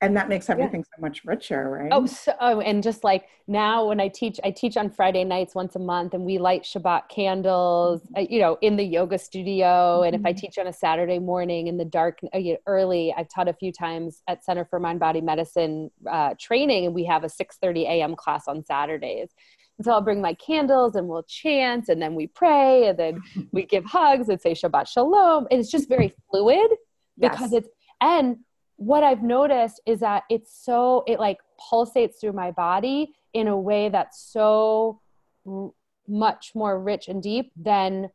and 0.00 0.16
that 0.16 0.28
makes 0.28 0.48
everything 0.48 0.80
yeah. 0.80 0.96
so 0.96 1.00
much 1.00 1.24
richer 1.24 1.70
right 1.70 1.88
oh 1.92 2.06
so 2.06 2.32
oh, 2.40 2.60
and 2.60 2.82
just 2.82 3.04
like 3.04 3.26
now 3.46 3.86
when 3.86 4.00
i 4.00 4.08
teach 4.08 4.38
i 4.44 4.50
teach 4.50 4.76
on 4.76 4.90
friday 4.90 5.24
nights 5.24 5.54
once 5.54 5.74
a 5.76 5.78
month 5.78 6.14
and 6.14 6.24
we 6.24 6.38
light 6.38 6.62
shabbat 6.62 7.08
candles 7.08 8.00
uh, 8.16 8.20
you 8.20 8.40
know 8.40 8.56
in 8.60 8.76
the 8.76 8.84
yoga 8.84 9.18
studio 9.18 9.66
mm-hmm. 9.66 10.06
and 10.06 10.14
if 10.14 10.24
i 10.24 10.32
mm-hmm. 10.32 10.38
teach 10.38 10.58
on 10.58 10.66
a 10.66 10.72
saturday 10.72 11.18
morning 11.18 11.66
in 11.66 11.76
the 11.76 11.84
dark 11.84 12.18
uh, 12.32 12.40
early 12.66 13.12
i've 13.16 13.28
taught 13.28 13.48
a 13.48 13.54
few 13.54 13.72
times 13.72 14.22
at 14.28 14.44
center 14.44 14.64
for 14.64 14.78
mind 14.78 15.00
body 15.00 15.20
medicine 15.20 15.90
uh, 16.10 16.34
training 16.38 16.86
and 16.86 16.94
we 16.94 17.04
have 17.04 17.24
a 17.24 17.28
6.30 17.28 17.82
a.m 17.88 18.14
class 18.14 18.46
on 18.46 18.64
saturdays 18.64 19.30
and 19.78 19.84
so 19.84 19.92
I'll 19.92 20.00
bring 20.00 20.20
my 20.20 20.34
candles 20.34 20.96
and 20.96 21.08
we'll 21.08 21.22
chant 21.22 21.88
and 21.88 22.02
then 22.02 22.14
we 22.14 22.26
pray 22.26 22.88
and 22.88 22.98
then 22.98 23.22
we 23.52 23.64
give 23.64 23.84
hugs 23.84 24.28
and 24.28 24.40
say 24.40 24.52
Shabbat 24.52 24.88
Shalom. 24.88 25.46
And 25.52 25.60
it's 25.60 25.70
just 25.70 25.88
very 25.88 26.14
fluid 26.28 26.68
because 27.16 27.52
yes. 27.52 27.62
it's, 27.62 27.68
and 28.00 28.38
what 28.78 29.02
I've 29.02 29.24
noticed 29.24 29.80
is 29.86 30.00
that 30.00 30.22
it's 30.30 30.52
so, 30.64 31.02
it 31.06 31.18
like 31.18 31.38
pulsates 31.60 32.20
through 32.20 32.32
my 32.32 32.52
body 32.52 33.12
in 33.34 33.48
a 33.48 33.58
way 33.58 33.88
that's 33.88 34.22
so 34.32 35.00
r- 35.46 35.72
much 36.06 36.52
more 36.54 36.80
rich 36.80 37.08
and 37.08 37.20
deep 37.20 37.50
than 37.56 38.08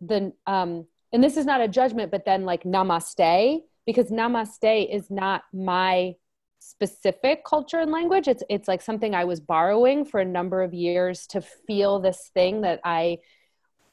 the, 0.00 0.32
um, 0.46 0.86
and 1.12 1.24
this 1.24 1.36
is 1.36 1.44
not 1.44 1.60
a 1.60 1.66
judgment, 1.66 2.12
but 2.12 2.24
then 2.24 2.44
like 2.44 2.62
namaste, 2.62 3.62
because 3.84 4.10
namaste 4.10 4.94
is 4.94 5.10
not 5.10 5.42
my 5.52 6.14
specific 6.60 7.44
culture 7.44 7.80
and 7.80 7.90
language. 7.90 8.28
It's, 8.28 8.44
it's 8.48 8.68
like 8.68 8.82
something 8.82 9.12
I 9.12 9.24
was 9.24 9.40
borrowing 9.40 10.04
for 10.04 10.20
a 10.20 10.24
number 10.24 10.62
of 10.62 10.72
years 10.72 11.26
to 11.28 11.40
feel 11.40 11.98
this 11.98 12.30
thing 12.32 12.60
that 12.60 12.80
I 12.84 13.18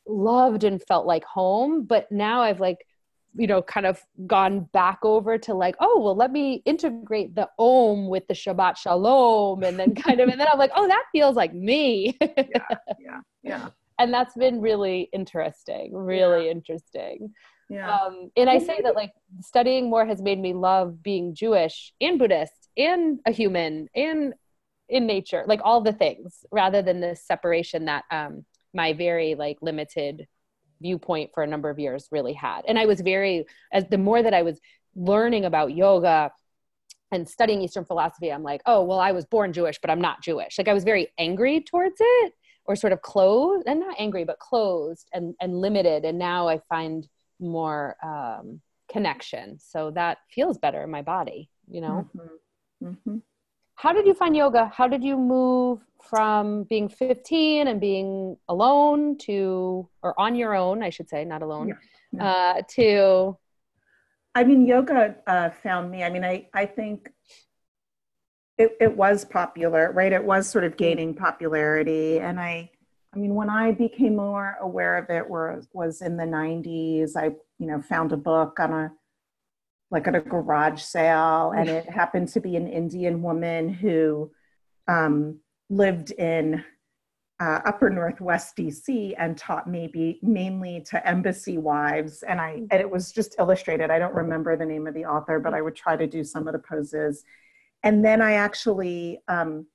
loved 0.05 0.63
and 0.63 0.81
felt 0.81 1.07
like 1.07 1.23
home. 1.23 1.85
But 1.85 2.11
now 2.11 2.41
I've 2.41 2.59
like, 2.59 2.85
you 3.35 3.47
know 3.47 3.61
kind 3.61 3.85
of 3.85 4.01
gone 4.27 4.61
back 4.73 4.99
over 5.03 5.37
to 5.37 5.53
like 5.53 5.75
oh 5.79 5.99
well 5.99 6.15
let 6.15 6.31
me 6.31 6.61
integrate 6.65 7.33
the 7.35 7.49
om 7.57 8.07
with 8.07 8.27
the 8.27 8.33
shabbat 8.33 8.77
shalom 8.77 9.63
and 9.63 9.79
then 9.79 9.95
kind 9.95 10.19
of 10.19 10.29
and 10.29 10.39
then 10.39 10.47
i'm 10.51 10.59
like 10.59 10.71
oh 10.75 10.87
that 10.87 11.03
feels 11.11 11.35
like 11.35 11.53
me 11.53 12.17
yeah 12.21 12.35
yeah 12.99 13.19
yeah 13.43 13.69
and 13.99 14.13
that's 14.13 14.35
been 14.35 14.61
really 14.61 15.09
interesting 15.13 15.93
really 15.93 16.45
yeah. 16.45 16.51
interesting 16.51 17.33
yeah. 17.69 17.95
Um, 17.95 18.29
and 18.35 18.49
i 18.49 18.59
say 18.59 18.81
that 18.83 18.95
like 18.95 19.13
studying 19.41 19.89
more 19.89 20.05
has 20.05 20.21
made 20.21 20.39
me 20.39 20.53
love 20.53 21.01
being 21.01 21.33
jewish 21.33 21.93
and 22.01 22.19
buddhist 22.19 22.69
and 22.77 23.19
a 23.25 23.31
human 23.31 23.87
and 23.95 24.33
in 24.89 25.07
nature 25.07 25.43
like 25.47 25.61
all 25.63 25.81
the 25.81 25.93
things 25.93 26.45
rather 26.51 26.81
than 26.81 26.99
the 26.99 27.15
separation 27.15 27.85
that 27.85 28.03
um 28.11 28.45
my 28.73 28.93
very 28.93 29.35
like 29.35 29.57
limited 29.61 30.27
viewpoint 30.83 31.31
for 31.33 31.41
a 31.41 31.47
number 31.47 31.69
of 31.71 31.79
years 31.79 32.07
really 32.11 32.33
had. 32.33 32.61
And 32.67 32.77
I 32.77 32.85
was 32.85 33.01
very, 33.01 33.45
as 33.71 33.87
the 33.87 33.97
more 33.97 34.21
that 34.21 34.35
I 34.35 34.43
was 34.43 34.59
learning 34.95 35.45
about 35.45 35.73
yoga 35.73 36.31
and 37.11 37.27
studying 37.27 37.61
Eastern 37.61 37.85
philosophy, 37.85 38.31
I'm 38.31 38.43
like, 38.43 38.61
oh, 38.67 38.83
well, 38.83 38.99
I 38.99 39.11
was 39.11 39.25
born 39.25 39.53
Jewish, 39.53 39.79
but 39.81 39.89
I'm 39.89 40.01
not 40.01 40.21
Jewish. 40.21 40.57
Like 40.57 40.67
I 40.67 40.73
was 40.73 40.83
very 40.83 41.07
angry 41.17 41.61
towards 41.61 41.97
it 41.99 42.33
or 42.65 42.75
sort 42.75 42.93
of 42.93 43.01
closed 43.01 43.67
and 43.67 43.79
not 43.79 43.95
angry, 43.97 44.25
but 44.25 44.37
closed 44.39 45.09
and, 45.13 45.33
and 45.41 45.59
limited. 45.59 46.05
And 46.05 46.19
now 46.19 46.47
I 46.47 46.59
find 46.69 47.07
more 47.39 47.97
um, 48.03 48.61
connection. 48.91 49.57
So 49.59 49.91
that 49.91 50.19
feels 50.29 50.57
better 50.57 50.83
in 50.83 50.91
my 50.91 51.01
body, 51.01 51.49
you 51.67 51.81
know? 51.81 52.07
Mm-hmm. 52.15 52.87
Mm-hmm. 52.87 53.17
How 53.75 53.91
did 53.91 54.05
you 54.05 54.13
find 54.13 54.35
yoga? 54.35 54.71
How 54.73 54.87
did 54.87 55.03
you 55.03 55.17
move 55.17 55.79
from 56.01 56.63
being 56.63 56.89
15 56.89 57.67
and 57.67 57.79
being 57.79 58.37
alone 58.47 59.17
to, 59.19 59.87
or 60.01 60.19
on 60.19 60.35
your 60.35 60.55
own, 60.55 60.83
I 60.83 60.89
should 60.89 61.09
say, 61.09 61.25
not 61.25 61.41
alone, 61.41 61.75
yeah. 62.13 62.25
Uh, 62.25 62.61
to? 62.75 63.37
I 64.35 64.43
mean, 64.43 64.65
yoga 64.65 65.15
uh, 65.27 65.49
found 65.49 65.91
me. 65.91 66.03
I 66.03 66.09
mean, 66.09 66.23
I, 66.23 66.47
I 66.53 66.65
think 66.65 67.09
it, 68.57 68.77
it 68.79 68.95
was 68.95 69.25
popular, 69.25 69.91
right? 69.91 70.11
It 70.11 70.23
was 70.23 70.47
sort 70.47 70.63
of 70.63 70.77
gaining 70.77 71.13
popularity. 71.15 72.19
And 72.19 72.39
I, 72.39 72.69
I 73.13 73.17
mean, 73.17 73.35
when 73.35 73.49
I 73.49 73.71
became 73.71 74.15
more 74.15 74.57
aware 74.61 74.97
of 74.97 75.09
it 75.09 75.27
was, 75.27 75.67
was 75.73 76.01
in 76.01 76.17
the 76.17 76.25
90s, 76.25 77.15
I, 77.15 77.35
you 77.59 77.67
know, 77.67 77.81
found 77.81 78.11
a 78.11 78.17
book 78.17 78.59
on 78.59 78.73
a, 78.73 78.91
like 79.93 80.07
at 80.07 80.15
a 80.15 80.21
garage 80.21 80.81
sale, 80.81 81.53
and 81.55 81.69
it 81.69 81.87
happened 81.87 82.27
to 82.29 82.41
be 82.41 82.55
an 82.55 82.67
Indian 82.67 83.21
woman 83.21 83.69
who 83.69 84.31
um, 84.87 85.39
lived 85.69 86.11
in 86.11 86.63
uh, 87.39 87.59
upper 87.65 87.89
northwest 87.89 88.55
dc 88.55 89.13
and 89.17 89.37
taught 89.37 89.67
maybe 89.67 90.19
mainly 90.21 90.81
to 90.89 91.07
embassy 91.07 91.57
wives. 91.57 92.23
And 92.23 92.39
i 92.41 92.61
and 92.71 92.81
it 92.81 92.89
was 92.89 93.11
just 93.11 93.35
illustrated. 93.37 93.91
I 93.91 93.99
don't 93.99 94.13
remember 94.15 94.55
the 94.55 94.65
name 94.65 94.87
of 94.87 94.93
the 94.93 95.05
author 95.05 95.39
but 95.39 95.53
i 95.53 95.61
would 95.61 95.75
try 95.75 95.95
to 95.95 96.07
do 96.07 96.23
some 96.23 96.47
of 96.47 96.53
the 96.53 96.59
poses. 96.59 97.23
And 97.83 98.03
then 98.03 98.21
i 98.21 98.33
actually 98.33 99.19
um, 99.27 99.67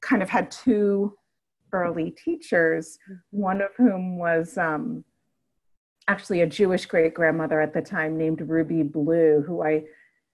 kind 0.00 0.22
of 0.22 0.28
had 0.28 0.50
two 0.50 1.14
early 1.72 2.10
teachers 2.10 2.98
one 3.30 3.60
of 3.60 3.70
whom 3.76 4.18
was 4.18 4.56
um, 4.58 5.04
actually 6.08 6.40
a 6.40 6.46
jewish 6.46 6.86
great 6.86 7.14
grandmother 7.14 7.60
at 7.60 7.72
the 7.72 7.82
time 7.82 8.16
named 8.16 8.40
ruby 8.48 8.82
blue 8.82 9.42
who 9.46 9.62
i 9.62 9.82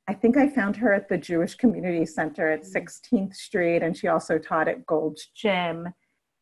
I 0.08 0.14
think 0.14 0.38
I 0.38 0.48
found 0.48 0.74
her 0.76 0.94
at 0.94 1.10
the 1.10 1.18
Jewish 1.18 1.54
Community 1.54 2.06
Center 2.06 2.50
at 2.50 2.62
16th 2.62 3.12
mm. 3.12 3.34
Street, 3.34 3.82
and 3.82 3.94
she 3.94 4.08
also 4.08 4.38
taught 4.38 4.66
at 4.66 4.86
Gold's 4.86 5.26
Gym. 5.34 5.92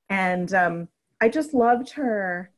And 0.08 0.54
um, 0.54 0.88
I 1.20 1.28
just 1.28 1.52
loved 1.52 1.90
her 1.90 2.52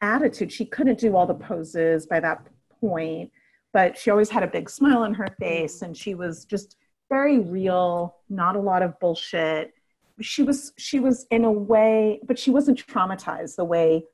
attitude. 0.00 0.52
She 0.52 0.64
couldn't 0.64 1.00
do 1.00 1.16
all 1.16 1.26
the 1.26 1.34
poses 1.34 2.06
by 2.06 2.20
that 2.20 2.46
point, 2.80 3.32
but 3.72 3.98
she 3.98 4.12
always 4.12 4.30
had 4.30 4.44
a 4.44 4.46
big 4.46 4.70
smile 4.70 4.98
on 4.98 5.14
her 5.14 5.26
face, 5.40 5.82
and 5.82 5.96
she 5.96 6.14
was 6.14 6.44
just 6.44 6.76
very 7.10 7.40
real, 7.40 8.14
not 8.30 8.54
a 8.54 8.60
lot 8.60 8.82
of 8.82 8.98
bullshit. 9.00 9.72
She 10.20 10.44
was 10.44 10.72
she 10.78 11.00
was 11.00 11.26
in 11.32 11.44
a 11.44 11.50
way, 11.50 12.20
but 12.24 12.38
she 12.38 12.52
wasn't 12.52 12.86
traumatized 12.86 13.56
the 13.56 13.64
way 13.64 14.04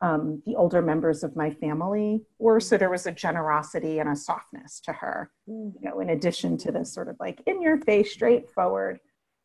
um, 0.00 0.42
the 0.44 0.56
older 0.56 0.82
members 0.82 1.24
of 1.24 1.36
my 1.36 1.50
family 1.50 2.22
were. 2.38 2.60
So 2.60 2.76
there 2.76 2.90
was 2.90 3.06
a 3.06 3.12
generosity 3.12 3.98
and 3.98 4.08
a 4.08 4.16
softness 4.16 4.80
to 4.80 4.92
her, 4.92 5.30
you 5.46 5.72
know, 5.80 6.00
in 6.00 6.10
addition 6.10 6.58
to 6.58 6.72
this 6.72 6.92
sort 6.92 7.08
of 7.08 7.16
like 7.18 7.40
in 7.46 7.62
your 7.62 7.78
face, 7.78 8.12
straightforward. 8.12 9.00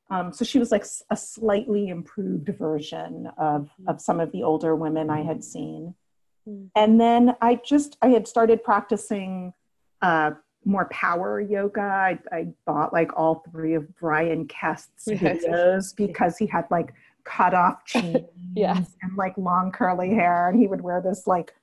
Um, 0.09 0.33
so 0.33 0.43
she 0.43 0.59
was 0.59 0.71
like 0.71 0.85
a 1.09 1.15
slightly 1.15 1.87
improved 1.87 2.49
version 2.57 3.29
of, 3.37 3.69
of 3.87 4.01
some 4.01 4.19
of 4.19 4.31
the 4.33 4.43
older 4.43 4.75
women 4.75 5.09
I 5.09 5.23
had 5.23 5.41
seen. 5.43 5.95
And 6.75 6.99
then 6.99 7.35
I 7.39 7.61
just, 7.63 7.97
I 8.01 8.09
had 8.09 8.27
started 8.27 8.63
practicing 8.63 9.53
uh, 10.01 10.31
more 10.65 10.85
power 10.91 11.39
yoga. 11.39 11.81
I, 11.81 12.19
I 12.31 12.47
bought 12.65 12.93
like 12.93 13.11
all 13.17 13.43
three 13.51 13.73
of 13.75 13.95
Brian 13.95 14.47
Kest's 14.47 15.07
videos 15.07 15.95
because 15.95 16.37
he 16.37 16.45
had 16.45 16.65
like 16.69 16.93
cut 17.23 17.53
off 17.53 17.83
jeans 17.87 18.17
yes. 18.55 18.95
and 19.01 19.15
like 19.15 19.37
long 19.37 19.71
curly 19.71 20.09
hair 20.09 20.49
and 20.49 20.59
he 20.59 20.67
would 20.67 20.81
wear 20.81 21.01
this 21.01 21.27
like 21.27 21.53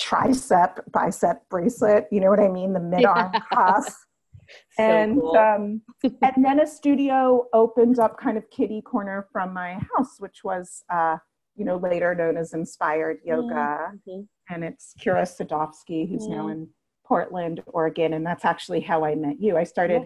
tricep 0.00 0.80
bicep 0.92 1.48
bracelet. 1.48 2.08
You 2.10 2.20
know 2.20 2.30
what 2.30 2.40
I 2.40 2.48
mean? 2.48 2.72
The 2.72 2.80
mid 2.80 3.04
arm 3.04 3.30
yeah. 3.34 3.40
cuff. 3.52 3.94
So 4.76 4.82
and 4.82 5.18
cool. 5.18 5.36
um, 5.36 5.80
and 6.22 6.44
then 6.44 6.60
a 6.60 6.66
studio 6.66 7.46
opened 7.54 7.98
up 7.98 8.18
kind 8.18 8.36
of 8.36 8.50
kitty 8.50 8.82
corner 8.82 9.26
from 9.32 9.54
my 9.54 9.74
house, 9.74 10.16
which 10.18 10.44
was 10.44 10.84
uh, 10.90 11.16
you 11.56 11.64
know 11.64 11.76
later 11.76 12.14
known 12.14 12.36
as 12.36 12.52
Inspired 12.52 13.20
Yoga, 13.24 13.92
mm-hmm. 13.94 14.22
and 14.50 14.64
it's 14.64 14.94
Kira 15.00 15.22
Sadovsky, 15.22 16.06
who's 16.06 16.24
mm-hmm. 16.24 16.32
now 16.32 16.48
in 16.48 16.68
Portland, 17.06 17.62
Oregon, 17.66 18.12
and 18.12 18.26
that's 18.26 18.44
actually 18.44 18.80
how 18.80 19.04
I 19.04 19.14
met 19.14 19.40
you. 19.40 19.56
I 19.56 19.64
started 19.64 20.02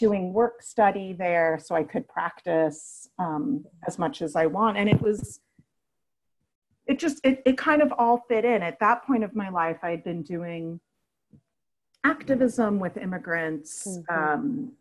doing 0.00 0.32
work 0.32 0.62
study 0.62 1.12
there 1.12 1.58
so 1.62 1.74
I 1.74 1.82
could 1.82 2.08
practice 2.08 3.08
um, 3.18 3.64
as 3.86 3.98
much 3.98 4.22
as 4.22 4.36
I 4.36 4.46
want, 4.46 4.76
and 4.76 4.88
it 4.88 5.00
was 5.00 5.40
it 6.86 6.98
just 6.98 7.20
it, 7.24 7.42
it 7.46 7.56
kind 7.56 7.82
of 7.82 7.92
all 7.96 8.24
fit 8.28 8.44
in. 8.44 8.62
At 8.62 8.80
that 8.80 9.04
point 9.04 9.24
of 9.24 9.34
my 9.34 9.48
life 9.48 9.78
i 9.82 9.90
had 9.90 10.04
been 10.04 10.22
doing 10.22 10.80
activism 12.04 12.78
with 12.78 12.96
immigrants 12.96 13.86
mm-hmm. 13.86 14.14
um, 14.14 14.72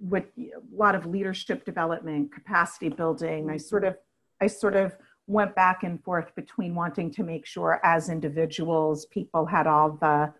with 0.00 0.24
a 0.38 0.50
lot 0.72 0.94
of 0.94 1.06
leadership 1.06 1.64
development 1.64 2.32
capacity 2.32 2.88
building. 2.88 3.50
I 3.50 3.56
sort 3.56 3.84
of 3.84 3.96
i 4.40 4.46
sort 4.46 4.76
of 4.76 4.96
went 5.26 5.54
back 5.54 5.84
and 5.84 6.02
forth 6.04 6.34
between 6.34 6.74
wanting 6.74 7.10
to 7.10 7.22
make 7.22 7.46
sure 7.46 7.80
as 7.82 8.10
individuals 8.10 9.06
people 9.06 9.46
had 9.46 9.66
all 9.66 9.92
the 10.00 10.32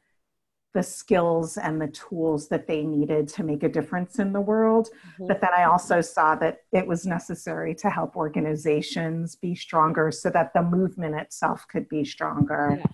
the 0.74 0.82
skills 0.82 1.56
and 1.56 1.80
the 1.80 1.86
tools 1.88 2.48
that 2.48 2.66
they 2.66 2.82
needed 2.82 3.28
to 3.28 3.44
make 3.44 3.62
a 3.62 3.68
difference 3.68 4.18
in 4.18 4.32
the 4.32 4.40
world. 4.40 4.88
Mm-hmm. 4.92 5.28
But 5.28 5.40
then 5.40 5.50
I 5.56 5.64
also 5.64 6.00
saw 6.00 6.34
that 6.36 6.62
it 6.72 6.86
was 6.86 7.06
necessary 7.06 7.76
to 7.76 7.88
help 7.88 8.16
organizations 8.16 9.36
be 9.36 9.54
stronger 9.54 10.10
so 10.10 10.30
that 10.30 10.52
the 10.52 10.62
movement 10.62 11.14
itself 11.14 11.64
could 11.70 11.88
be 11.88 12.04
stronger. 12.04 12.76
Yeah. 12.80 12.86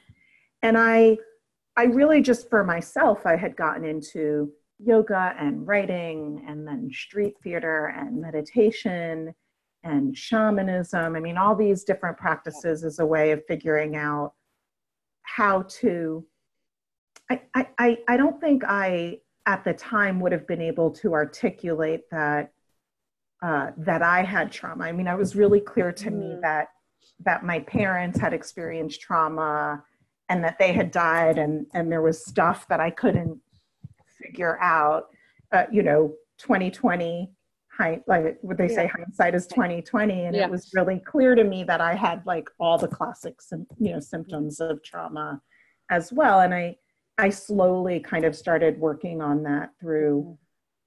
And 0.62 0.78
I 0.78 1.18
I 1.76 1.84
really 1.84 2.20
just 2.20 2.50
for 2.50 2.62
myself 2.62 3.24
I 3.24 3.36
had 3.36 3.56
gotten 3.56 3.86
into 3.86 4.52
yoga 4.78 5.34
and 5.38 5.66
writing 5.66 6.44
and 6.46 6.66
then 6.66 6.90
street 6.92 7.34
theater 7.42 7.94
and 7.96 8.20
meditation 8.20 9.34
and 9.84 10.14
shamanism. 10.14 11.16
I 11.16 11.20
mean 11.20 11.38
all 11.38 11.56
these 11.56 11.84
different 11.84 12.18
practices 12.18 12.84
as 12.84 12.98
a 12.98 13.06
way 13.06 13.30
of 13.30 13.42
figuring 13.46 13.96
out 13.96 14.34
how 15.22 15.62
to 15.80 16.26
I, 17.30 17.68
I, 17.78 17.98
I 18.08 18.16
don't 18.16 18.40
think 18.40 18.64
I 18.66 19.20
at 19.46 19.64
the 19.64 19.72
time 19.72 20.20
would 20.20 20.32
have 20.32 20.46
been 20.46 20.60
able 20.60 20.90
to 20.90 21.14
articulate 21.14 22.02
that 22.10 22.52
uh, 23.42 23.70
that 23.78 24.02
I 24.02 24.22
had 24.22 24.52
trauma. 24.52 24.84
I 24.84 24.92
mean, 24.92 25.06
it 25.06 25.16
was 25.16 25.34
really 25.34 25.60
clear 25.60 25.92
to 25.92 26.10
me 26.10 26.26
mm. 26.26 26.40
that 26.42 26.68
that 27.24 27.44
my 27.44 27.60
parents 27.60 28.18
had 28.18 28.32
experienced 28.32 29.00
trauma 29.00 29.82
and 30.28 30.44
that 30.44 30.58
they 30.58 30.72
had 30.72 30.90
died 30.90 31.38
and 31.38 31.66
and 31.72 31.90
there 31.90 32.02
was 32.02 32.24
stuff 32.24 32.66
that 32.68 32.80
I 32.80 32.90
couldn't 32.90 33.40
figure 34.22 34.58
out. 34.60 35.06
Uh, 35.52 35.64
you 35.72 35.82
know, 35.82 36.14
2020 36.38 37.30
like 38.06 38.38
what 38.42 38.58
they 38.58 38.68
yeah. 38.68 38.74
say 38.74 38.86
hindsight 38.86 39.34
is 39.34 39.46
2020 39.46 40.24
and 40.24 40.36
yeah. 40.36 40.44
it 40.44 40.50
was 40.50 40.70
really 40.74 40.98
clear 40.98 41.34
to 41.34 41.44
me 41.44 41.64
that 41.64 41.80
I 41.80 41.94
had 41.94 42.22
like 42.26 42.48
all 42.58 42.76
the 42.76 42.88
classic 42.88 43.36
you 43.78 43.92
know 43.92 44.00
symptoms 44.00 44.60
of 44.60 44.82
trauma 44.82 45.40
as 45.90 46.12
well 46.12 46.40
and 46.40 46.52
I 46.52 46.76
I 47.20 47.30
slowly 47.30 48.00
kind 48.00 48.24
of 48.24 48.34
started 48.34 48.78
working 48.78 49.20
on 49.20 49.42
that 49.44 49.70
through 49.80 50.22
mm-hmm. 50.22 50.32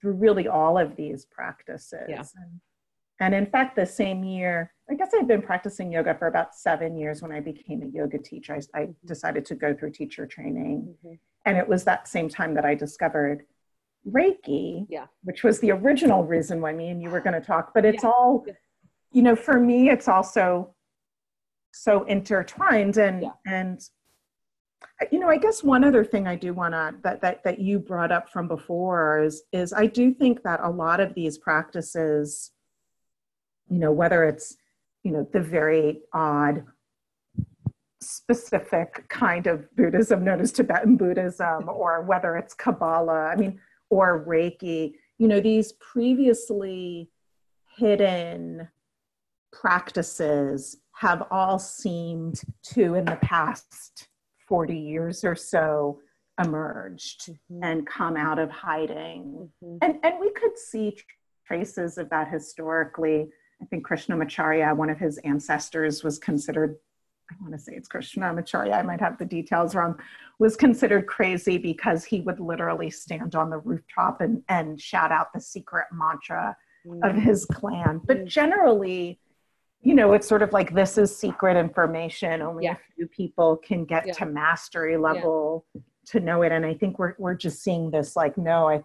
through 0.01 0.13
really 0.13 0.47
all 0.47 0.77
of 0.77 0.95
these 0.95 1.25
practices. 1.25 2.05
Yeah. 2.09 2.23
And, 2.35 2.61
and 3.19 3.35
in 3.35 3.45
fact, 3.45 3.75
the 3.75 3.85
same 3.85 4.23
year, 4.23 4.73
I 4.89 4.95
guess 4.95 5.11
I'd 5.17 5.27
been 5.27 5.41
practicing 5.41 5.91
yoga 5.91 6.15
for 6.15 6.27
about 6.27 6.55
seven 6.55 6.97
years 6.97 7.21
when 7.21 7.31
I 7.31 7.39
became 7.39 7.83
a 7.83 7.85
yoga 7.85 8.17
teacher. 8.17 8.53
I, 8.53 8.79
I 8.79 8.81
mm-hmm. 8.83 9.07
decided 9.07 9.45
to 9.45 9.55
go 9.55 9.73
through 9.73 9.91
teacher 9.91 10.25
training. 10.25 10.95
Mm-hmm. 11.05 11.13
And 11.45 11.57
it 11.57 11.67
was 11.67 11.83
that 11.83 12.07
same 12.07 12.29
time 12.29 12.53
that 12.55 12.65
I 12.65 12.73
discovered 12.75 13.45
Reiki, 14.09 14.85
yeah. 14.89 15.05
which 15.23 15.43
was 15.43 15.59
the 15.59 15.71
original 15.71 16.23
reason 16.23 16.59
why 16.61 16.73
me 16.73 16.89
and 16.89 17.01
you 17.01 17.09
were 17.09 17.21
going 17.21 17.39
to 17.39 17.45
talk. 17.45 17.73
But 17.73 17.85
it's 17.85 18.03
yeah. 18.03 18.09
all, 18.09 18.45
you 19.11 19.21
know, 19.21 19.35
for 19.35 19.59
me, 19.59 19.89
it's 19.89 20.07
also 20.07 20.73
so 21.71 22.03
intertwined 22.03 22.97
and 22.97 23.23
yeah. 23.23 23.31
and 23.45 23.81
you 25.11 25.19
know 25.19 25.29
i 25.29 25.37
guess 25.37 25.63
one 25.63 25.83
other 25.83 26.03
thing 26.03 26.27
i 26.27 26.35
do 26.35 26.53
want 26.53 26.73
to 26.73 26.93
that, 27.03 27.21
that 27.21 27.43
that 27.43 27.59
you 27.59 27.79
brought 27.79 28.11
up 28.11 28.29
from 28.29 28.47
before 28.47 29.21
is 29.23 29.43
is 29.51 29.73
i 29.73 29.85
do 29.85 30.13
think 30.13 30.43
that 30.43 30.59
a 30.63 30.69
lot 30.69 30.99
of 30.99 31.13
these 31.13 31.37
practices 31.37 32.51
you 33.69 33.79
know 33.79 33.91
whether 33.91 34.23
it's 34.23 34.57
you 35.03 35.11
know 35.11 35.27
the 35.33 35.39
very 35.39 36.01
odd 36.13 36.65
specific 38.01 39.05
kind 39.09 39.47
of 39.47 39.73
buddhism 39.75 40.23
known 40.23 40.41
as 40.41 40.51
tibetan 40.51 40.97
buddhism 40.97 41.69
or 41.69 42.01
whether 42.01 42.35
it's 42.37 42.53
kabbalah 42.53 43.29
i 43.31 43.35
mean 43.35 43.59
or 43.89 44.25
reiki 44.25 44.93
you 45.17 45.27
know 45.27 45.39
these 45.39 45.73
previously 45.73 47.09
hidden 47.77 48.67
practices 49.51 50.77
have 50.93 51.23
all 51.31 51.57
seemed 51.57 52.41
to 52.61 52.95
in 52.95 53.05
the 53.05 53.15
past 53.17 54.07
40 54.47 54.77
years 54.77 55.23
or 55.23 55.35
so 55.35 55.99
emerged 56.43 57.29
mm-hmm. 57.29 57.63
and 57.63 57.87
come 57.87 58.17
out 58.17 58.39
of 58.39 58.49
hiding. 58.49 59.49
Mm-hmm. 59.63 59.77
And, 59.81 59.99
and 60.03 60.19
we 60.19 60.31
could 60.31 60.57
see 60.57 60.97
traces 61.45 61.97
of 61.97 62.09
that 62.09 62.29
historically. 62.29 63.29
I 63.61 63.65
think 63.65 63.87
Krishnamacharya, 63.87 64.75
one 64.75 64.89
of 64.89 64.97
his 64.97 65.17
ancestors, 65.19 66.03
was 66.03 66.19
considered, 66.19 66.75
I 67.31 67.35
want 67.41 67.53
to 67.53 67.59
say 67.59 67.73
it's 67.73 67.87
Krishnamacharya, 67.87 68.73
I 68.73 68.81
might 68.81 68.99
have 68.99 69.17
the 69.17 69.25
details 69.25 69.75
wrong, 69.75 69.99
was 70.39 70.55
considered 70.55 71.07
crazy 71.07 71.57
because 71.57 72.03
he 72.03 72.21
would 72.21 72.39
literally 72.39 72.89
stand 72.89 73.35
on 73.35 73.49
the 73.49 73.59
rooftop 73.59 74.21
and, 74.21 74.41
and 74.49 74.81
shout 74.81 75.11
out 75.11 75.33
the 75.33 75.39
secret 75.39 75.85
mantra 75.91 76.57
mm-hmm. 76.85 77.03
of 77.03 77.15
his 77.15 77.45
clan. 77.45 78.01
But 78.03 78.17
mm-hmm. 78.17 78.27
generally, 78.27 79.19
you 79.83 79.93
know, 79.93 80.13
it's 80.13 80.27
sort 80.27 80.41
of 80.41 80.53
like 80.53 80.73
this 80.73 80.97
is 80.97 81.15
secret 81.15 81.57
information. 81.57 82.41
Only 82.41 82.65
yeah. 82.65 82.73
a 82.73 82.95
few 82.95 83.07
people 83.07 83.57
can 83.57 83.83
get 83.83 84.07
yeah. 84.07 84.13
to 84.13 84.25
mastery 84.25 84.97
level 84.97 85.65
yeah. 85.73 85.81
to 86.07 86.19
know 86.21 86.41
it. 86.41 86.51
And 86.53 86.65
I 86.65 86.73
think 86.73 86.97
we're 86.97 87.15
we're 87.19 87.35
just 87.35 87.61
seeing 87.61 87.91
this 87.91 88.15
like, 88.15 88.37
no, 88.37 88.69
I 88.69 88.83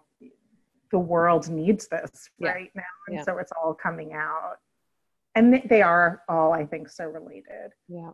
the 0.91 0.99
world 0.99 1.49
needs 1.49 1.87
this 1.87 2.29
right 2.39 2.71
now. 2.75 2.83
And 3.07 3.23
so 3.23 3.37
it's 3.37 3.51
all 3.63 3.73
coming 3.73 4.13
out. 4.13 4.57
And 5.35 5.61
they 5.69 5.81
are 5.81 6.23
all, 6.27 6.51
I 6.51 6.65
think, 6.65 6.89
so 6.89 7.05
related. 7.05 7.71
Yeah. 7.87 8.11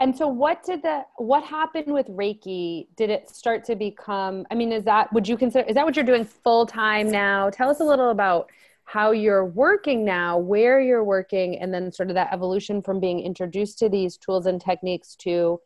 And 0.00 0.16
so 0.16 0.26
what 0.26 0.64
did 0.64 0.82
the 0.82 1.02
what 1.16 1.44
happened 1.44 1.92
with 1.92 2.08
Reiki? 2.08 2.88
Did 2.96 3.08
it 3.08 3.30
start 3.30 3.62
to 3.66 3.76
become 3.76 4.46
I 4.50 4.56
mean, 4.56 4.72
is 4.72 4.82
that 4.84 5.12
would 5.12 5.28
you 5.28 5.36
consider 5.36 5.68
is 5.68 5.76
that 5.76 5.84
what 5.84 5.94
you're 5.94 6.04
doing 6.04 6.24
full 6.24 6.66
time 6.66 7.08
now? 7.08 7.50
Tell 7.50 7.70
us 7.70 7.78
a 7.78 7.84
little 7.84 8.10
about 8.10 8.50
how 8.92 9.10
you're 9.10 9.46
working 9.46 10.04
now, 10.04 10.36
where 10.36 10.78
you're 10.78 11.02
working, 11.02 11.58
and 11.58 11.72
then 11.72 11.90
sort 11.90 12.10
of 12.10 12.14
that 12.14 12.30
evolution 12.30 12.82
from 12.82 13.00
being 13.00 13.20
introduced 13.20 13.78
to 13.78 13.88
these 13.88 14.18
tools 14.18 14.44
and 14.44 14.60
techniques 14.60 15.16
to 15.16 15.58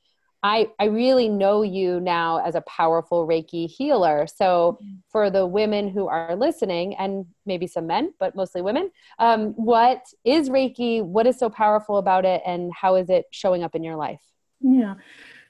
I, 0.44 0.68
I 0.78 0.84
really 0.84 1.28
know 1.28 1.62
you 1.62 1.98
now 1.98 2.36
as 2.38 2.54
a 2.54 2.60
powerful 2.60 3.26
Reiki 3.26 3.68
healer. 3.68 4.28
So, 4.28 4.78
mm-hmm. 4.80 4.96
for 5.08 5.28
the 5.28 5.44
women 5.44 5.88
who 5.88 6.06
are 6.06 6.36
listening, 6.36 6.94
and 6.94 7.26
maybe 7.46 7.66
some 7.66 7.88
men, 7.88 8.12
but 8.20 8.36
mostly 8.36 8.62
women, 8.62 8.92
um, 9.18 9.54
what 9.54 10.04
is 10.24 10.48
Reiki? 10.48 11.02
What 11.02 11.26
is 11.26 11.36
so 11.36 11.50
powerful 11.50 11.96
about 11.96 12.24
it? 12.24 12.42
And 12.46 12.70
how 12.72 12.94
is 12.94 13.10
it 13.10 13.24
showing 13.32 13.64
up 13.64 13.74
in 13.74 13.82
your 13.82 13.96
life? 13.96 14.20
Yeah. 14.60 14.94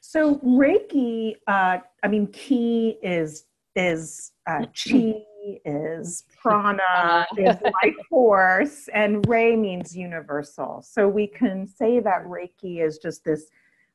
So, 0.00 0.36
Reiki, 0.36 1.34
uh, 1.46 1.78
I 2.02 2.08
mean, 2.08 2.28
key 2.28 2.96
is, 3.02 3.44
is 3.74 4.32
uh, 4.46 4.64
chi 4.74 5.26
is 5.64 6.24
prana 6.42 7.26
is 7.36 7.56
life 7.82 7.94
force 8.08 8.88
and 8.94 9.26
ray 9.28 9.56
means 9.56 9.96
universal 9.96 10.82
so 10.82 11.08
we 11.08 11.26
can 11.26 11.66
say 11.66 12.00
that 12.00 12.24
reiki 12.24 12.84
is 12.84 12.98
just 12.98 13.24
this 13.24 13.50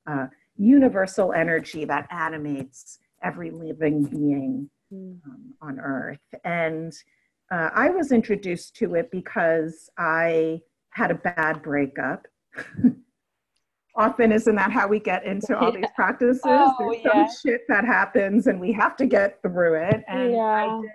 uh, 0.07 0.27
universal 0.57 1.33
energy 1.33 1.85
that 1.85 2.07
animates 2.11 2.99
every 3.23 3.51
living 3.51 4.03
being 4.03 4.69
hmm. 4.89 5.13
um, 5.25 5.53
on 5.61 5.79
earth 5.79 6.35
and 6.43 6.93
uh, 7.51 7.69
i 7.73 7.89
was 7.89 8.11
introduced 8.11 8.75
to 8.75 8.95
it 8.95 9.09
because 9.11 9.89
i 9.97 10.59
had 10.89 11.11
a 11.11 11.15
bad 11.15 11.61
breakup 11.61 12.27
often 13.95 14.31
isn't 14.31 14.55
that 14.55 14.71
how 14.71 14.87
we 14.87 14.99
get 14.99 15.25
into 15.25 15.57
all 15.57 15.71
these 15.71 15.85
practices 15.95 16.41
oh, 16.45 16.75
there's 16.79 17.03
yeah. 17.03 17.27
some 17.27 17.35
shit 17.43 17.61
that 17.67 17.85
happens 17.85 18.47
and 18.47 18.59
we 18.59 18.71
have 18.71 18.95
to 18.95 19.05
get 19.05 19.41
through 19.41 19.75
it 19.75 20.03
and 20.07 20.31
yeah. 20.31 20.39
i 20.39 20.81
did 20.81 20.91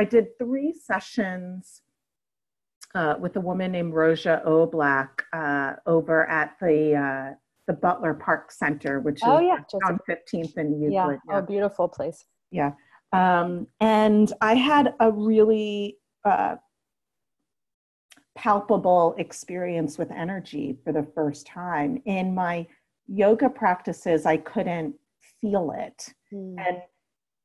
I 0.00 0.04
did 0.04 0.38
three 0.38 0.72
sessions 0.72 1.82
uh, 2.94 3.16
with 3.20 3.36
a 3.36 3.40
woman 3.40 3.72
named 3.72 3.92
Roja 3.92 4.42
Oblak 4.46 5.10
uh, 5.34 5.74
over 5.84 6.26
at 6.26 6.56
the 6.58 6.94
uh, 6.96 7.34
the 7.66 7.74
Butler 7.74 8.14
Park 8.14 8.50
Center, 8.50 9.00
which 9.00 9.20
oh, 9.22 9.36
is 9.36 9.44
yeah, 9.44 9.78
on 9.86 9.98
15th 10.08 10.56
and 10.56 10.82
Euclid. 10.82 10.92
Yeah, 10.92 11.16
yeah. 11.28 11.38
a 11.38 11.42
beautiful 11.42 11.86
place. 11.86 12.24
Yeah. 12.50 12.72
Um, 13.12 13.66
and 13.80 14.32
I 14.40 14.54
had 14.54 14.94
a 15.00 15.12
really 15.12 15.98
uh, 16.24 16.56
palpable 18.34 19.14
experience 19.18 19.98
with 19.98 20.10
energy 20.10 20.78
for 20.82 20.94
the 20.94 21.06
first 21.14 21.46
time 21.46 22.00
in 22.06 22.34
my 22.34 22.66
yoga 23.06 23.50
practices, 23.50 24.24
I 24.24 24.38
couldn't 24.38 24.94
feel 25.42 25.74
it. 25.76 26.08
Mm. 26.32 26.56
And 26.66 26.78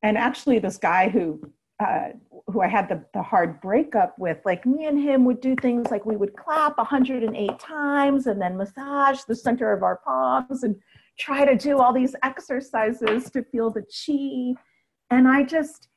and 0.04 0.18
actually, 0.18 0.60
this 0.60 0.78
guy 0.78 1.10
who 1.10 1.42
uh, 1.80 2.10
who 2.48 2.62
I 2.62 2.68
had 2.68 2.88
the, 2.88 3.04
the 3.14 3.22
hard 3.22 3.60
breakup 3.60 4.18
with, 4.18 4.38
like 4.46 4.66
me 4.66 4.86
and 4.86 5.00
him 5.02 5.26
would 5.26 5.42
do 5.42 5.56
things 5.56 5.92
like 5.92 6.06
we 6.06 6.16
would 6.16 6.36
clap 6.36 6.78
108 6.78 7.60
times 7.60 8.28
and 8.28 8.42
then 8.42 8.56
massage 8.56 9.22
the 9.24 9.36
center 9.36 9.74
of 9.74 9.84
our 9.84 9.98
palms 9.98 10.64
and 10.64 10.76
try 11.20 11.44
to 11.44 11.56
do 11.56 11.80
all 11.80 11.94
these 11.94 12.16
exercises 12.24 13.30
to 13.32 13.44
feel 13.44 13.70
the 13.70 13.82
chi. 13.82 14.60
And 15.10 15.28
I 15.28 15.44
just, 15.44 15.90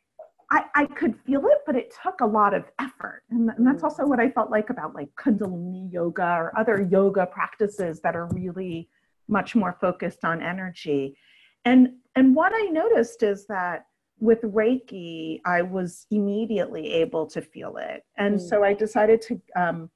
I, 0.50 0.64
I 0.74 0.86
could 0.86 1.14
feel 1.24 1.46
it, 1.46 1.58
but 1.64 1.76
it 1.76 1.94
took 2.02 2.20
a 2.22 2.26
lot 2.26 2.54
of 2.54 2.64
effort. 2.80 3.22
And, 3.30 3.50
and 3.50 3.66
that's 3.66 3.84
also 3.84 4.04
what 4.04 4.18
I 4.20 4.30
felt 4.30 4.50
like 4.50 4.70
about 4.70 4.94
like 4.94 5.10
Kundalini 5.16 5.92
yoga 5.92 6.26
or 6.26 6.58
other 6.58 6.88
yoga 6.90 7.26
practices 7.26 8.00
that 8.00 8.16
are 8.16 8.26
really 8.32 8.88
much 9.28 9.54
more 9.54 9.76
focused 9.80 10.24
on 10.24 10.42
energy. 10.42 11.16
And, 11.64 11.90
and 12.16 12.34
what 12.34 12.52
I 12.54 12.62
noticed 12.70 13.22
is 13.22 13.46
that 13.46 13.84
with 14.20 14.42
Reiki, 14.42 15.40
I 15.44 15.62
was 15.62 16.06
immediately 16.10 16.92
able 16.94 17.26
to 17.26 17.40
feel 17.40 17.76
it. 17.76 18.02
And 18.16 18.38
mm. 18.38 18.48
so 18.48 18.64
I 18.64 18.74
decided 18.74 19.22
to, 19.22 19.40
um, 19.56 19.90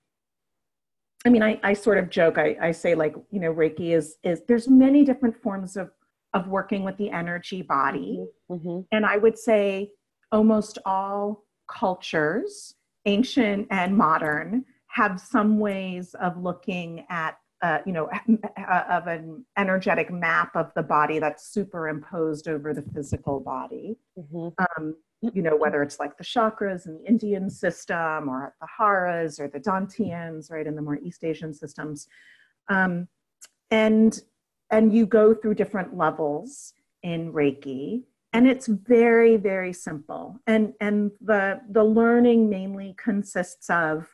I 1.25 1.29
mean, 1.29 1.43
I, 1.43 1.59
I 1.63 1.73
sort 1.73 1.99
of 1.99 2.11
joke, 2.11 2.39
I, 2.39 2.57
I 2.61 2.73
say 2.73 2.95
like, 2.95 3.15
you 3.31 3.41
know, 3.41 3.53
Reiki 3.53 3.97
is, 3.97 4.17
is 4.23 4.43
there's 4.49 4.69
many 4.69 5.05
different 5.05 5.41
forms 5.43 5.77
of, 5.77 5.91
of 6.35 6.49
working 6.49 6.85
with 6.85 6.97
the 6.97 7.11
energy 7.11 7.63
body. 7.63 8.25
Mm-hmm. 8.51 8.69
mm-hmm. 8.69 8.81
And 8.93 9.07
I 9.07 9.17
would 9.17 9.39
say 9.39 9.91
almost 10.31 10.79
all 10.85 11.45
cultures, 11.69 12.75
ancient 13.07 13.67
and 13.71 13.97
modern, 13.97 14.65
have 14.89 15.21
some 15.21 15.59
ways 15.59 16.15
of 16.21 16.37
looking 16.37 17.05
at 17.09 17.37
uh, 17.63 17.79
you 17.87 17.93
know, 17.93 18.11
of 18.91 19.07
an 19.07 19.45
energetic 19.57 20.11
map 20.11 20.55
of 20.57 20.73
the 20.75 20.83
body 20.83 21.19
that's 21.19 21.47
superimposed 21.47 22.49
over 22.49 22.75
the 22.75 22.83
physical 22.95 23.41
body. 23.41 23.97
Mm-hmm. 24.19 24.49
Um, 24.77 24.97
you 25.33 25.43
know, 25.43 25.55
whether 25.55 25.83
it's 25.83 26.01
like 26.01 26.19
the 26.19 26.25
chakras 26.25 26.87
in 26.87 26.95
the 26.95 27.05
Indian 27.09 27.49
system 27.49 28.29
or 28.29 28.55
the 28.61 28.67
Haras 28.67 29.39
or 29.39 29.47
the 29.47 29.61
Dantians, 29.61 30.51
right, 30.51 30.67
in 30.67 30.75
the 30.75 30.83
more 30.83 30.99
East 30.99 31.23
Asian 31.23 31.55
systems. 31.55 32.09
Um, 32.69 33.07
and, 33.71 34.21
and 34.71 34.93
you 34.93 35.07
go 35.07 35.33
through 35.33 35.55
different 35.55 35.97
levels 35.97 36.75
in 37.05 37.33
Reiki 37.33 38.03
and 38.33 38.49
it's 38.49 38.67
very, 38.67 39.37
very 39.37 39.73
simple. 39.73 40.41
And, 40.47 40.73
and 40.81 41.11
the, 41.21 41.61
the 41.71 41.85
learning 41.85 42.49
mainly 42.49 42.95
consists 42.97 43.69
of 43.69 44.09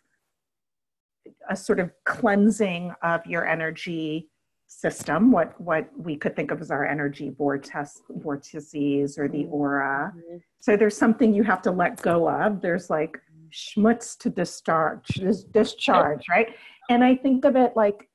a 1.49 1.57
sort 1.57 1.81
of 1.81 1.91
cleansing 2.05 2.93
of 3.03 3.25
your 3.27 3.47
energy 3.47 4.29
system, 4.67 5.33
what 5.33 5.59
what 5.61 5.89
we 5.97 6.17
could 6.17 6.37
think 6.37 6.51
of 6.51 6.61
as 6.61 6.71
our 6.71 6.87
energy 6.87 7.31
vortex 7.31 8.03
vortices 8.11 9.19
or 9.19 9.29
the 9.29 9.45
mm-hmm. 9.45 9.53
aura. 9.53 10.13
Mm-hmm. 10.15 10.37
So 10.61 10.77
there's 10.77 10.97
something 10.97 11.33
you 11.35 11.43
have 11.43 11.63
to 11.63 11.71
let 11.71 12.01
go 12.03 12.29
of. 12.29 12.61
There's 12.61 12.91
like 12.91 13.19
schmutz 13.51 14.17
to 14.19 14.31
discharge, 14.31 15.21
discharge, 15.53 16.29
right? 16.29 16.55
And 16.91 17.03
I 17.03 17.17
think 17.17 17.45
of 17.45 17.57
it 17.57 17.73
like 17.77 18.09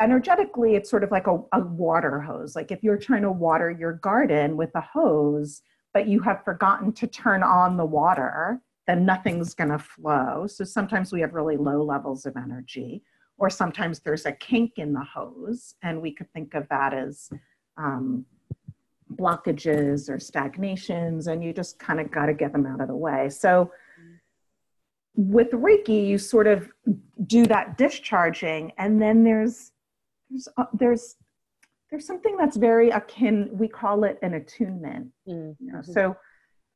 energetically, 0.00 0.74
it's 0.74 0.90
sort 0.90 1.04
of 1.04 1.10
like 1.10 1.26
a, 1.26 1.38
a 1.52 1.60
water 1.60 2.20
hose. 2.20 2.54
Like 2.54 2.70
if 2.70 2.82
you're 2.82 2.98
trying 2.98 3.22
to 3.22 3.30
water 3.30 3.70
your 3.70 3.94
garden 3.94 4.56
with 4.56 4.70
a 4.74 4.80
hose, 4.80 5.62
but 5.94 6.06
you 6.06 6.20
have 6.20 6.44
forgotten 6.44 6.92
to 6.92 7.06
turn 7.06 7.42
on 7.42 7.76
the 7.76 7.84
water, 7.84 8.60
then 8.86 9.04
nothing's 9.04 9.54
going 9.54 9.70
to 9.70 9.78
flow. 9.78 10.46
So 10.46 10.64
sometimes 10.64 11.12
we 11.12 11.20
have 11.20 11.34
really 11.34 11.56
low 11.56 11.82
levels 11.82 12.26
of 12.26 12.36
energy, 12.36 13.02
or 13.38 13.50
sometimes 13.50 14.00
there's 14.00 14.26
a 14.26 14.32
kink 14.32 14.74
in 14.76 14.92
the 14.92 15.04
hose, 15.04 15.74
and 15.82 16.00
we 16.00 16.12
could 16.12 16.32
think 16.32 16.54
of 16.54 16.68
that 16.68 16.94
as 16.94 17.30
um, 17.76 18.24
blockages 19.14 20.08
or 20.08 20.18
stagnations, 20.18 21.26
and 21.26 21.42
you 21.42 21.52
just 21.52 21.78
kind 21.78 22.00
of 22.00 22.10
got 22.10 22.26
to 22.26 22.34
get 22.34 22.52
them 22.52 22.66
out 22.66 22.80
of 22.80 22.88
the 22.88 22.96
way. 22.96 23.28
So 23.28 23.70
with 25.14 25.50
Reiki, 25.50 26.06
you 26.06 26.18
sort 26.18 26.46
of 26.46 26.68
do 27.26 27.46
that 27.46 27.78
discharging, 27.78 28.72
and 28.78 29.00
then 29.00 29.24
there's 29.24 29.72
there's 30.30 30.48
uh, 30.56 30.64
there's 30.72 31.16
there's 31.90 32.06
something 32.06 32.36
that's 32.36 32.56
very 32.56 32.90
akin. 32.90 33.48
We 33.52 33.68
call 33.68 34.04
it 34.04 34.18
an 34.22 34.34
attunement. 34.34 35.08
Mm-hmm. 35.28 35.64
You 35.64 35.72
know? 35.72 35.82
So 35.82 36.16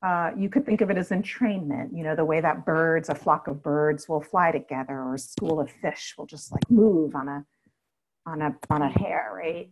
uh, 0.03 0.31
you 0.37 0.49
could 0.49 0.65
think 0.65 0.81
of 0.81 0.91
it 0.91 0.97
as 0.97 1.11
entrainment, 1.11 1.95
you 1.95 2.03
know, 2.03 2.17
the 2.17 2.25
way 2.25 2.41
that 2.41 2.65
birds, 2.65 3.09
a 3.09 3.15
flock 3.15 3.49
of 3.49 3.63
birds 3.63 4.09
will 4.09 4.21
fly 4.21 4.51
together 4.51 4.95
or 4.95 5.15
a 5.15 5.19
school 5.19 5.61
of 5.61 5.71
fish 5.71 6.15
will 6.17 6.27
just 6.27 6.51
like 6.51 6.71
move 6.71 7.15
on 7.15 7.29
a, 7.29 7.45
on 8.27 8.41
a, 8.41 8.57
on 8.71 8.83
a 8.83 8.89
hair, 8.89 9.31
right? 9.35 9.71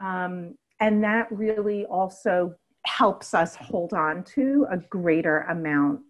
Um, 0.00 0.56
and 0.80 1.04
that 1.04 1.30
really 1.30 1.84
also 1.86 2.54
helps 2.84 3.34
us 3.34 3.54
hold 3.54 3.92
on 3.92 4.24
to 4.24 4.66
a 4.70 4.78
greater 4.78 5.40
amount 5.42 6.00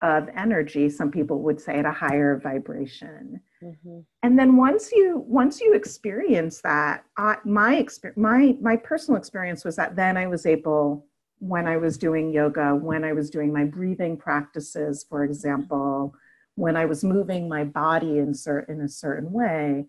of 0.00 0.28
energy 0.36 0.88
some 0.88 1.10
people 1.10 1.42
would 1.42 1.60
say 1.60 1.76
at 1.76 1.84
a 1.84 1.90
higher 1.90 2.38
vibration 2.38 3.40
mm-hmm. 3.60 3.98
and 4.22 4.38
then 4.38 4.56
once 4.56 4.92
you 4.92 5.24
once 5.26 5.60
you 5.60 5.74
experience 5.74 6.60
that 6.60 7.02
I, 7.16 7.38
my 7.44 7.76
experience 7.76 8.16
my 8.16 8.56
my 8.60 8.76
personal 8.76 9.18
experience 9.18 9.64
was 9.64 9.74
that 9.74 9.96
then 9.96 10.16
i 10.16 10.28
was 10.28 10.46
able 10.46 11.07
when 11.40 11.66
I 11.66 11.76
was 11.76 11.98
doing 11.98 12.32
yoga, 12.32 12.74
when 12.74 13.04
I 13.04 13.12
was 13.12 13.30
doing 13.30 13.52
my 13.52 13.64
breathing 13.64 14.16
practices, 14.16 15.04
for 15.08 15.24
example, 15.24 16.14
when 16.54 16.76
I 16.76 16.84
was 16.86 17.04
moving 17.04 17.48
my 17.48 17.64
body 17.64 18.18
in, 18.18 18.34
cer- 18.34 18.66
in 18.68 18.80
a 18.80 18.88
certain 18.88 19.32
way, 19.32 19.86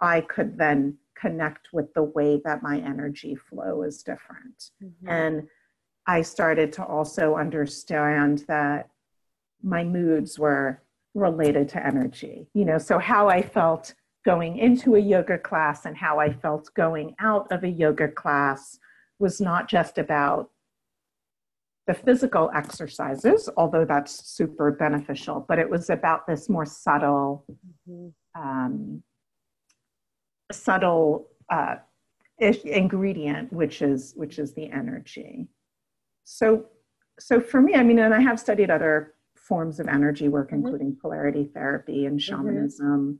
I 0.00 0.22
could 0.22 0.58
then 0.58 0.98
connect 1.16 1.68
with 1.72 1.92
the 1.94 2.02
way 2.02 2.40
that 2.44 2.62
my 2.62 2.78
energy 2.78 3.34
flow 3.34 3.82
is 3.82 4.02
different. 4.02 4.70
Mm-hmm. 4.82 5.08
And 5.08 5.48
I 6.06 6.22
started 6.22 6.72
to 6.74 6.84
also 6.84 7.36
understand 7.36 8.44
that 8.48 8.88
my 9.62 9.84
moods 9.84 10.38
were 10.38 10.82
related 11.14 11.68
to 11.70 11.84
energy. 11.84 12.48
You 12.54 12.64
know, 12.64 12.78
so 12.78 12.98
how 12.98 13.28
I 13.28 13.42
felt 13.42 13.94
going 14.24 14.58
into 14.58 14.94
a 14.94 15.00
yoga 15.00 15.38
class 15.38 15.86
and 15.86 15.96
how 15.96 16.18
I 16.18 16.32
felt 16.32 16.72
going 16.74 17.14
out 17.20 17.50
of 17.50 17.64
a 17.64 17.68
yoga 17.68 18.08
class 18.08 18.78
was 19.18 19.40
not 19.40 19.68
just 19.68 19.98
about 19.98 20.50
the 21.88 21.94
physical 21.94 22.50
exercises, 22.54 23.48
although 23.56 23.86
that's 23.86 24.28
super 24.28 24.70
beneficial, 24.70 25.46
but 25.48 25.58
it 25.58 25.68
was 25.68 25.88
about 25.88 26.26
this 26.26 26.50
more 26.50 26.66
subtle, 26.66 27.46
mm-hmm. 27.88 28.08
um, 28.40 29.02
subtle 30.52 31.28
uh, 31.50 31.76
ingredient, 32.38 33.50
which 33.54 33.80
is 33.80 34.12
which 34.16 34.38
is 34.38 34.52
the 34.52 34.70
energy. 34.70 35.48
So, 36.24 36.66
so 37.18 37.40
for 37.40 37.62
me, 37.62 37.74
I 37.74 37.82
mean, 37.82 37.98
and 37.98 38.12
I 38.12 38.20
have 38.20 38.38
studied 38.38 38.70
other 38.70 39.14
forms 39.34 39.80
of 39.80 39.88
energy 39.88 40.28
work, 40.28 40.48
mm-hmm. 40.48 40.66
including 40.66 40.98
polarity 41.00 41.50
therapy 41.54 42.04
and 42.04 42.20
mm-hmm. 42.20 42.30
shamanism. 42.30 43.18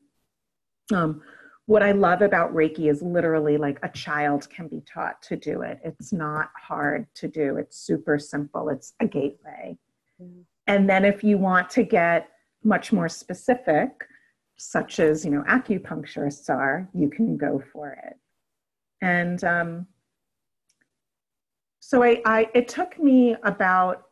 Mm-hmm. 0.93 0.95
Um, 0.95 1.23
what 1.69 1.83
I 1.83 1.93
love 1.93 2.23
about 2.23 2.55
Reiki 2.55 2.91
is 2.91 3.03
literally 3.03 3.59
like 3.59 3.79
a 3.83 3.91
child 3.91 4.49
can 4.49 4.69
be 4.69 4.81
taught 4.91 5.21
to 5.25 5.37
do 5.37 5.61
it. 5.61 5.79
It's 5.85 6.15
not 6.15 6.49
hard 6.57 7.07
to 7.17 7.29
do, 7.29 7.59
it's 7.59 7.77
super 7.77 8.19
simple, 8.19 8.71
it's 8.71 8.95
a 9.01 9.07
gateway. 9.07 9.77
Mm-hmm. 10.21 10.41
And 10.67 10.89
then 10.89 11.05
if 11.05 11.23
you 11.23 11.37
want 11.37 11.69
to 11.71 11.83
get 11.83 12.31
much 12.65 12.91
more 12.91 13.11
specific, 13.11 13.91
such 14.57 14.99
as 14.99 15.27
you 15.27 15.31
know 15.31 15.43
acupuncturists 15.43 16.49
are, 16.49 16.89
you 16.95 17.11
can 17.11 17.37
go 17.37 17.63
for 17.71 17.99
it. 18.03 18.17
And 19.03 19.45
um, 19.45 19.87
so 21.81 22.03
I, 22.03 22.23
I, 22.25 22.49
it 22.55 22.69
took 22.69 22.99
me 22.99 23.37
about 23.43 24.05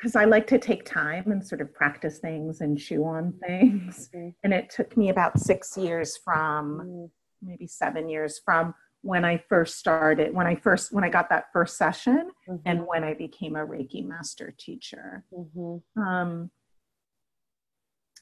because 0.00 0.16
I 0.16 0.24
like 0.24 0.46
to 0.46 0.58
take 0.58 0.86
time 0.86 1.30
and 1.30 1.46
sort 1.46 1.60
of 1.60 1.74
practice 1.74 2.20
things 2.20 2.62
and 2.62 2.78
chew 2.78 3.04
on 3.04 3.34
things. 3.46 4.08
Mm-hmm. 4.14 4.30
And 4.42 4.54
it 4.54 4.70
took 4.70 4.96
me 4.96 5.10
about 5.10 5.38
six 5.38 5.76
years 5.76 6.16
from 6.16 6.78
mm-hmm. 6.78 7.04
maybe 7.42 7.66
seven 7.66 8.08
years 8.08 8.40
from 8.42 8.74
when 9.02 9.26
I 9.26 9.44
first 9.50 9.78
started, 9.78 10.32
when 10.32 10.46
I 10.46 10.54
first, 10.54 10.90
when 10.90 11.04
I 11.04 11.10
got 11.10 11.28
that 11.28 11.46
first 11.52 11.76
session 11.76 12.30
mm-hmm. 12.48 12.62
and 12.64 12.86
when 12.86 13.04
I 13.04 13.12
became 13.12 13.56
a 13.56 13.66
Reiki 13.66 14.02
master 14.06 14.54
teacher. 14.58 15.22
Mm-hmm. 15.34 16.02
Um, 16.02 16.50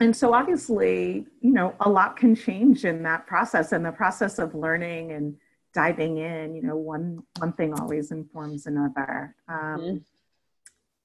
and 0.01 0.17
so 0.17 0.35
obviously, 0.35 1.27
you 1.41 1.53
know, 1.53 1.77
a 1.79 1.89
lot 1.89 2.17
can 2.17 2.35
change 2.35 2.85
in 2.85 3.05
that 3.05 3.29
process 3.29 3.71
and 3.71 3.87
the 3.87 3.93
process 3.93 4.41
of 4.41 4.53
learning 4.53 5.13
and 5.13 5.37
diving 5.75 6.19
in, 6.19 6.57
you 6.57 6.63
know, 6.63 6.77
one, 6.77 7.23
one 7.39 7.53
thing 7.53 7.73
always 7.79 8.11
informs 8.11 8.67
another. 8.67 9.37
Um, 9.49 9.81
mm-hmm 9.81 9.97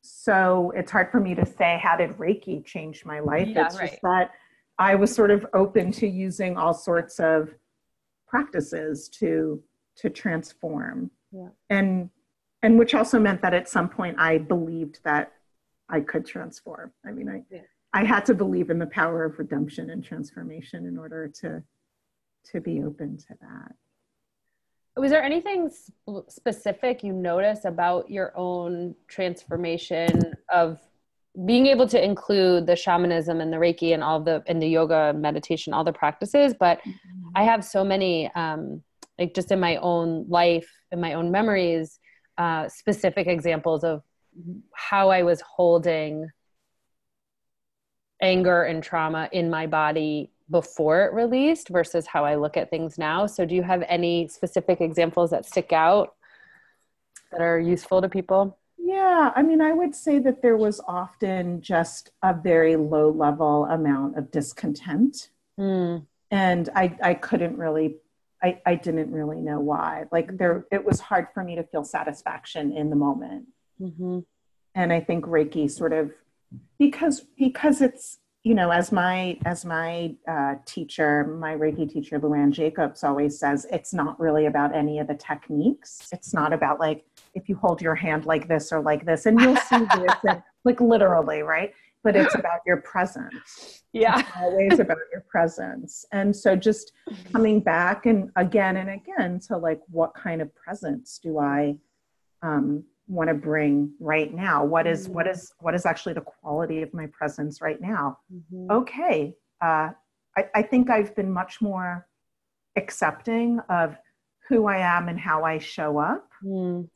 so 0.03 0.71
it's 0.75 0.91
hard 0.91 1.09
for 1.09 1.21
me 1.21 1.33
to 1.33 1.45
say 1.45 1.79
how 1.81 1.95
did 1.95 2.11
reiki 2.17 2.63
change 2.63 3.05
my 3.05 3.21
life 3.21 3.47
yeah, 3.47 3.65
it's 3.65 3.77
right. 3.79 3.89
just 3.89 4.01
that 4.01 4.31
i 4.77 4.93
was 4.93 5.13
sort 5.13 5.31
of 5.31 5.45
open 5.53 5.91
to 5.91 6.07
using 6.07 6.57
all 6.57 6.73
sorts 6.73 7.19
of 7.19 7.49
practices 8.27 9.07
to 9.07 9.63
to 9.95 10.09
transform 10.09 11.09
yeah. 11.31 11.47
and 11.69 12.09
and 12.63 12.77
which 12.77 12.93
also 12.93 13.17
meant 13.17 13.41
that 13.41 13.53
at 13.53 13.69
some 13.69 13.87
point 13.87 14.15
i 14.19 14.37
believed 14.37 14.99
that 15.05 15.31
i 15.87 16.01
could 16.01 16.25
transform 16.25 16.91
i 17.07 17.11
mean 17.11 17.29
i 17.29 17.41
yeah. 17.49 17.61
i 17.93 18.03
had 18.03 18.25
to 18.25 18.33
believe 18.33 18.69
in 18.69 18.79
the 18.79 18.87
power 18.87 19.23
of 19.23 19.39
redemption 19.39 19.89
and 19.89 20.03
transformation 20.03 20.85
in 20.85 20.97
order 20.97 21.29
to 21.29 21.63
to 22.43 22.59
be 22.59 22.83
open 22.83 23.17
to 23.17 23.37
that 23.39 23.73
Was 24.95 25.09
there 25.11 25.23
anything 25.23 25.71
specific 26.29 27.03
you 27.03 27.13
notice 27.13 27.65
about 27.65 28.11
your 28.11 28.31
own 28.35 28.95
transformation 29.07 30.33
of 30.49 30.79
being 31.45 31.65
able 31.65 31.87
to 31.87 32.03
include 32.03 32.67
the 32.67 32.75
shamanism 32.75 33.41
and 33.41 33.51
the 33.51 33.57
Reiki 33.57 33.93
and 33.93 34.03
all 34.03 34.19
the 34.19 34.43
and 34.45 34.61
the 34.61 34.67
yoga 34.67 35.13
meditation, 35.13 35.73
all 35.73 35.83
the 35.83 35.93
practices, 35.93 36.53
but 36.59 36.77
mm-hmm. 36.79 37.29
I 37.35 37.43
have 37.43 37.65
so 37.65 37.83
many 37.83 38.31
um 38.35 38.83
like 39.17 39.33
just 39.33 39.51
in 39.51 39.59
my 39.59 39.77
own 39.77 40.25
life, 40.29 40.69
in 40.91 41.01
my 41.01 41.13
own 41.13 41.31
memories, 41.31 41.99
uh 42.37 42.67
specific 42.69 43.25
examples 43.25 43.83
of 43.83 44.03
how 44.75 45.09
I 45.09 45.23
was 45.23 45.41
holding 45.41 46.29
anger 48.21 48.63
and 48.63 48.83
trauma 48.83 49.27
in 49.31 49.49
my 49.49 49.65
body 49.65 50.32
before 50.53 51.03
it 51.03 51.13
released 51.13 51.67
versus 51.67 52.05
how 52.05 52.23
I 52.23 52.35
look 52.35 52.55
at 52.55 52.69
things 52.69 52.97
now. 52.97 53.25
So, 53.25 53.43
do 53.43 53.55
you 53.55 53.63
have 53.63 53.83
any 53.89 54.27
specific 54.27 54.79
examples 54.79 55.31
that 55.31 55.45
stick 55.45 55.73
out 55.73 56.13
that 57.31 57.41
are 57.41 57.59
useful 57.59 58.01
to 58.01 58.07
people? 58.07 58.57
Yeah, 58.77 59.31
I 59.35 59.41
mean, 59.41 59.61
I 59.61 59.73
would 59.73 59.95
say 59.95 60.19
that 60.19 60.41
there 60.41 60.55
was 60.55 60.79
often 60.87 61.61
just 61.61 62.11
a 62.21 62.33
very 62.33 62.75
low 62.75 63.09
level 63.09 63.65
amount 63.65 64.17
of 64.17 64.29
discontent. 64.29 65.29
Mm. 65.59 66.05
And 66.29 66.69
I, 66.75 66.95
I 67.01 67.13
couldn't 67.15 67.57
really, 67.57 67.95
I, 68.43 68.61
I 68.65 68.75
didn't 68.75 69.11
really 69.11 69.41
know 69.41 69.59
why. 69.59 70.05
Like, 70.11 70.37
there, 70.37 70.65
it 70.71 70.85
was 70.85 70.99
hard 70.99 71.27
for 71.33 71.43
me 71.43 71.55
to 71.55 71.63
feel 71.63 71.83
satisfaction 71.83 72.71
in 72.71 72.89
the 72.91 72.95
moment. 72.95 73.47
Mm-hmm. 73.81 74.19
And 74.75 74.93
I 74.93 74.99
think 74.99 75.25
Reiki 75.25 75.71
sort 75.71 75.93
of, 75.93 76.11
because, 76.77 77.25
because 77.37 77.81
it's, 77.81 78.19
you 78.43 78.53
know, 78.53 78.71
as 78.71 78.91
my 78.91 79.37
as 79.45 79.63
my 79.63 80.13
uh, 80.27 80.55
teacher, 80.65 81.23
my 81.39 81.55
Reiki 81.55 81.89
teacher, 81.89 82.19
Luann 82.19 82.51
Jacobs, 82.51 83.03
always 83.03 83.39
says, 83.39 83.65
it's 83.71 83.93
not 83.93 84.19
really 84.19 84.47
about 84.47 84.75
any 84.75 84.99
of 84.99 85.07
the 85.07 85.15
techniques. 85.15 86.09
It's 86.11 86.33
not 86.33 86.51
about 86.51 86.77
like 86.79 87.05
if 87.33 87.47
you 87.47 87.55
hold 87.55 87.81
your 87.81 87.95
hand 87.95 88.25
like 88.25 88.49
this 88.49 88.73
or 88.73 88.81
like 88.81 89.05
this, 89.05 89.25
and 89.25 89.39
you'll 89.39 89.55
see 89.55 89.77
this, 89.77 90.15
and, 90.27 90.43
like 90.65 90.81
literally, 90.81 91.41
right? 91.41 91.73
But 92.03 92.17
it's 92.17 92.35
about 92.35 92.59
your 92.65 92.77
presence. 92.81 93.83
Yeah, 93.93 94.19
it's 94.19 94.29
always 94.35 94.79
about 94.79 94.97
your 95.09 95.21
presence. 95.21 96.05
And 96.11 96.35
so, 96.35 96.53
just 96.53 96.91
coming 97.31 97.61
back 97.61 98.07
and 98.07 98.29
again 98.35 98.75
and 98.75 98.89
again 98.89 99.39
to 99.47 99.57
like, 99.57 99.79
what 99.89 100.13
kind 100.13 100.41
of 100.41 100.53
presence 100.53 101.17
do 101.23 101.39
I 101.39 101.77
um, 102.41 102.83
want 103.07 103.27
to 103.29 103.33
bring 103.33 103.91
right 103.99 104.33
now 104.33 104.63
what 104.63 104.87
is 104.87 105.09
what 105.09 105.27
is 105.27 105.51
what 105.59 105.75
is 105.75 105.85
actually 105.85 106.13
the 106.13 106.21
quality 106.21 106.81
of 106.81 106.93
my 106.93 107.07
presence 107.07 107.61
right 107.61 107.81
now 107.81 108.17
mm-hmm. 108.33 108.71
okay 108.71 109.33
uh, 109.61 109.89
I, 110.37 110.45
I 110.55 110.61
think 110.61 110.89
i've 110.89 111.15
been 111.15 111.31
much 111.31 111.61
more 111.61 112.07
accepting 112.77 113.59
of 113.69 113.97
who 114.47 114.67
i 114.67 114.77
am 114.77 115.09
and 115.09 115.19
how 115.19 115.43
i 115.43 115.59
show 115.59 115.97
up 115.97 116.29
mm. 116.43 116.87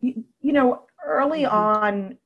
you, 0.00 0.24
you, 0.40 0.52
know 0.52 0.86
early 1.04 1.42
mm-hmm. 1.42 1.54
on 1.54 2.18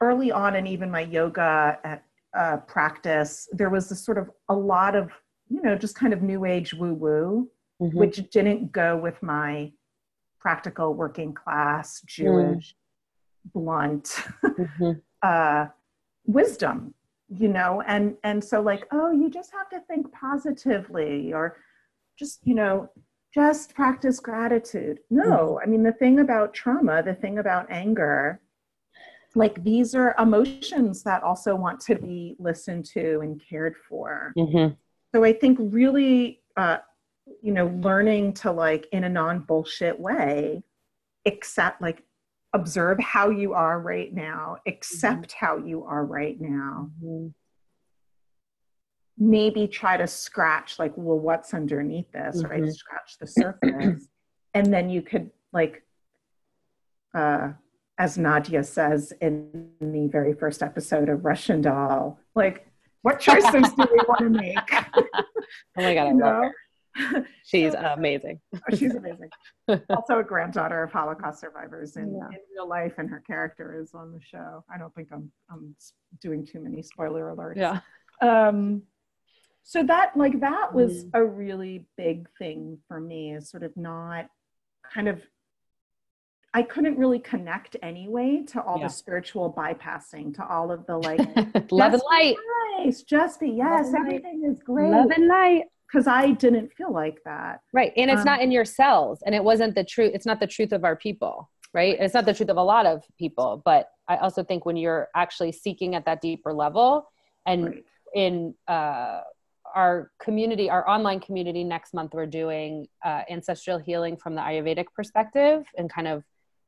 early 0.00 0.30
on 0.30 0.54
and 0.54 0.68
even 0.68 0.90
my 0.90 1.00
yoga 1.00 1.78
at, 1.82 2.04
uh, 2.38 2.58
practice 2.58 3.48
there 3.52 3.70
was 3.70 3.88
this 3.88 4.04
sort 4.04 4.18
of 4.18 4.30
a 4.48 4.54
lot 4.54 4.94
of 4.94 5.10
you 5.48 5.60
know 5.62 5.76
just 5.76 5.96
kind 5.96 6.12
of 6.12 6.22
new 6.22 6.44
age 6.44 6.72
woo 6.74 6.92
woo 6.92 7.50
mm-hmm. 7.80 7.96
which 7.96 8.30
didn't 8.30 8.70
go 8.72 8.96
with 8.96 9.20
my 9.22 9.72
practical 10.40 10.94
working 10.94 11.32
class 11.32 12.02
jewish 12.06 12.74
mm. 12.74 13.52
blunt 13.52 14.22
mm-hmm. 14.44 14.92
uh, 15.22 15.66
wisdom 16.26 16.94
you 17.28 17.48
know 17.48 17.82
and 17.86 18.16
and 18.22 18.42
so 18.42 18.60
like 18.60 18.86
oh 18.92 19.10
you 19.10 19.28
just 19.28 19.52
have 19.52 19.68
to 19.68 19.80
think 19.86 20.10
positively 20.12 21.32
or 21.32 21.56
just 22.18 22.40
you 22.44 22.54
know 22.54 22.88
just 23.34 23.74
practice 23.74 24.20
gratitude 24.20 24.98
no 25.10 25.58
mm. 25.58 25.58
i 25.62 25.66
mean 25.66 25.82
the 25.82 25.92
thing 25.92 26.20
about 26.20 26.54
trauma 26.54 27.02
the 27.02 27.14
thing 27.14 27.38
about 27.38 27.66
anger 27.70 28.40
like 29.34 29.62
these 29.64 29.94
are 29.94 30.14
emotions 30.18 31.02
that 31.02 31.22
also 31.22 31.54
want 31.54 31.78
to 31.80 31.94
be 31.96 32.36
listened 32.38 32.84
to 32.84 33.20
and 33.20 33.42
cared 33.48 33.74
for 33.88 34.32
mm-hmm. 34.38 34.72
so 35.14 35.24
i 35.24 35.32
think 35.32 35.58
really 35.60 36.40
uh, 36.56 36.78
you 37.42 37.52
know, 37.52 37.66
learning 37.82 38.34
to 38.34 38.52
like 38.52 38.86
in 38.92 39.04
a 39.04 39.08
non 39.08 39.40
bullshit 39.40 39.98
way, 39.98 40.62
accept 41.26 41.82
like 41.82 42.02
observe 42.52 42.98
how 43.00 43.30
you 43.30 43.52
are 43.52 43.80
right 43.80 44.12
now, 44.12 44.56
accept 44.66 45.28
mm-hmm. 45.28 45.46
how 45.46 45.56
you 45.58 45.84
are 45.84 46.04
right 46.04 46.40
now. 46.40 46.90
Mm-hmm. 47.02 47.28
Maybe 49.18 49.66
try 49.66 49.96
to 49.96 50.06
scratch 50.06 50.78
like, 50.78 50.92
well, 50.96 51.18
what's 51.18 51.54
underneath 51.54 52.10
this, 52.12 52.42
mm-hmm. 52.42 52.62
right? 52.62 52.72
Scratch 52.72 53.16
the 53.18 53.26
surface. 53.26 54.08
and 54.54 54.72
then 54.72 54.90
you 54.90 55.02
could 55.02 55.30
like 55.52 55.82
uh 57.14 57.52
as 57.98 58.18
Nadia 58.18 58.62
says 58.62 59.12
in 59.20 59.70
the 59.80 60.08
very 60.08 60.34
first 60.34 60.62
episode 60.62 61.08
of 61.08 61.24
Russian 61.24 61.62
Doll, 61.62 62.18
like, 62.34 62.66
what 63.02 63.20
choices 63.20 63.72
do 63.72 63.86
we 63.90 64.00
want 64.06 64.18
to 64.18 64.30
make? 64.30 64.58
oh 64.94 65.02
my 65.76 65.94
god, 65.94 66.02
I 66.02 66.04
love 66.12 66.16
know? 66.16 66.42
her. 66.42 66.54
she's 67.44 67.74
amazing. 67.74 68.40
oh, 68.54 68.76
she's 68.76 68.94
amazing. 68.94 69.30
also 69.90 70.18
a 70.18 70.24
granddaughter 70.24 70.82
of 70.82 70.92
Holocaust 70.92 71.40
survivors 71.40 71.96
in, 71.96 72.14
yeah. 72.14 72.28
in, 72.28 72.38
real 72.54 72.68
life, 72.68 72.94
and 72.98 73.08
her 73.10 73.22
character 73.26 73.78
is 73.80 73.94
on 73.94 74.12
the 74.12 74.20
show. 74.20 74.64
I 74.72 74.78
don't 74.78 74.94
think 74.94 75.08
I'm 75.12 75.30
I'm 75.50 75.74
doing 76.20 76.46
too 76.46 76.60
many 76.60 76.82
spoiler 76.82 77.34
alerts. 77.34 77.56
Yeah. 77.56 77.80
Um, 78.20 78.82
so 79.62 79.82
that 79.84 80.16
like 80.16 80.40
that 80.40 80.72
was 80.72 81.04
mm. 81.04 81.10
a 81.14 81.24
really 81.24 81.86
big 81.96 82.28
thing 82.38 82.78
for 82.88 83.00
me 83.00 83.34
is 83.34 83.50
sort 83.50 83.62
of 83.62 83.76
not 83.76 84.26
kind 84.94 85.08
of 85.08 85.20
I 86.54 86.62
couldn't 86.62 86.96
really 86.96 87.18
connect 87.18 87.76
anyway 87.82 88.44
to 88.48 88.62
all 88.62 88.78
yeah. 88.78 88.86
the 88.86 88.92
spiritual 88.92 89.52
bypassing, 89.52 90.34
to 90.36 90.46
all 90.46 90.70
of 90.70 90.86
the 90.86 90.96
like 90.96 91.18
love 91.70 91.92
and 91.92 92.02
light. 92.10 92.36
Nice, 92.78 93.02
just 93.02 93.40
be 93.40 93.50
yes, 93.50 93.92
everything 93.94 94.42
light. 94.42 94.52
is 94.52 94.62
great. 94.62 94.90
Love 94.90 95.10
and 95.10 95.26
light 95.28 95.64
because 95.90 96.06
I 96.06 96.32
didn't 96.32 96.72
feel 96.72 96.92
like 96.92 97.22
that. 97.24 97.60
Right. 97.72 97.92
And 97.96 98.10
it's 98.10 98.20
um, 98.20 98.26
not 98.26 98.42
in 98.42 98.50
your 98.50 98.64
cells 98.64 99.22
and 99.24 99.34
it 99.34 99.42
wasn't 99.42 99.74
the 99.74 99.84
truth. 99.84 100.12
It's 100.14 100.26
not 100.26 100.40
the 100.40 100.46
truth 100.46 100.72
of 100.72 100.84
our 100.84 100.96
people. 100.96 101.50
Right. 101.72 101.96
It's 101.98 102.14
not 102.14 102.24
the 102.24 102.34
truth 102.34 102.48
of 102.48 102.56
a 102.56 102.62
lot 102.62 102.86
of 102.86 103.02
people. 103.18 103.62
But 103.64 103.88
I 104.08 104.16
also 104.16 104.42
think 104.42 104.64
when 104.64 104.76
you're 104.76 105.08
actually 105.14 105.52
seeking 105.52 105.94
at 105.94 106.04
that 106.06 106.20
deeper 106.20 106.52
level 106.52 107.06
and 107.44 107.66
right. 107.66 107.84
in 108.14 108.54
uh, 108.66 109.20
our 109.74 110.10
community, 110.20 110.70
our 110.70 110.88
online 110.88 111.20
community 111.20 111.64
next 111.64 111.92
month, 111.92 112.12
we're 112.14 112.26
doing 112.26 112.86
uh, 113.04 113.22
ancestral 113.30 113.78
healing 113.78 114.16
from 114.16 114.34
the 114.34 114.40
Ayurvedic 114.40 114.86
perspective 114.94 115.64
and 115.76 115.92
kind 115.92 116.08
of 116.08 116.24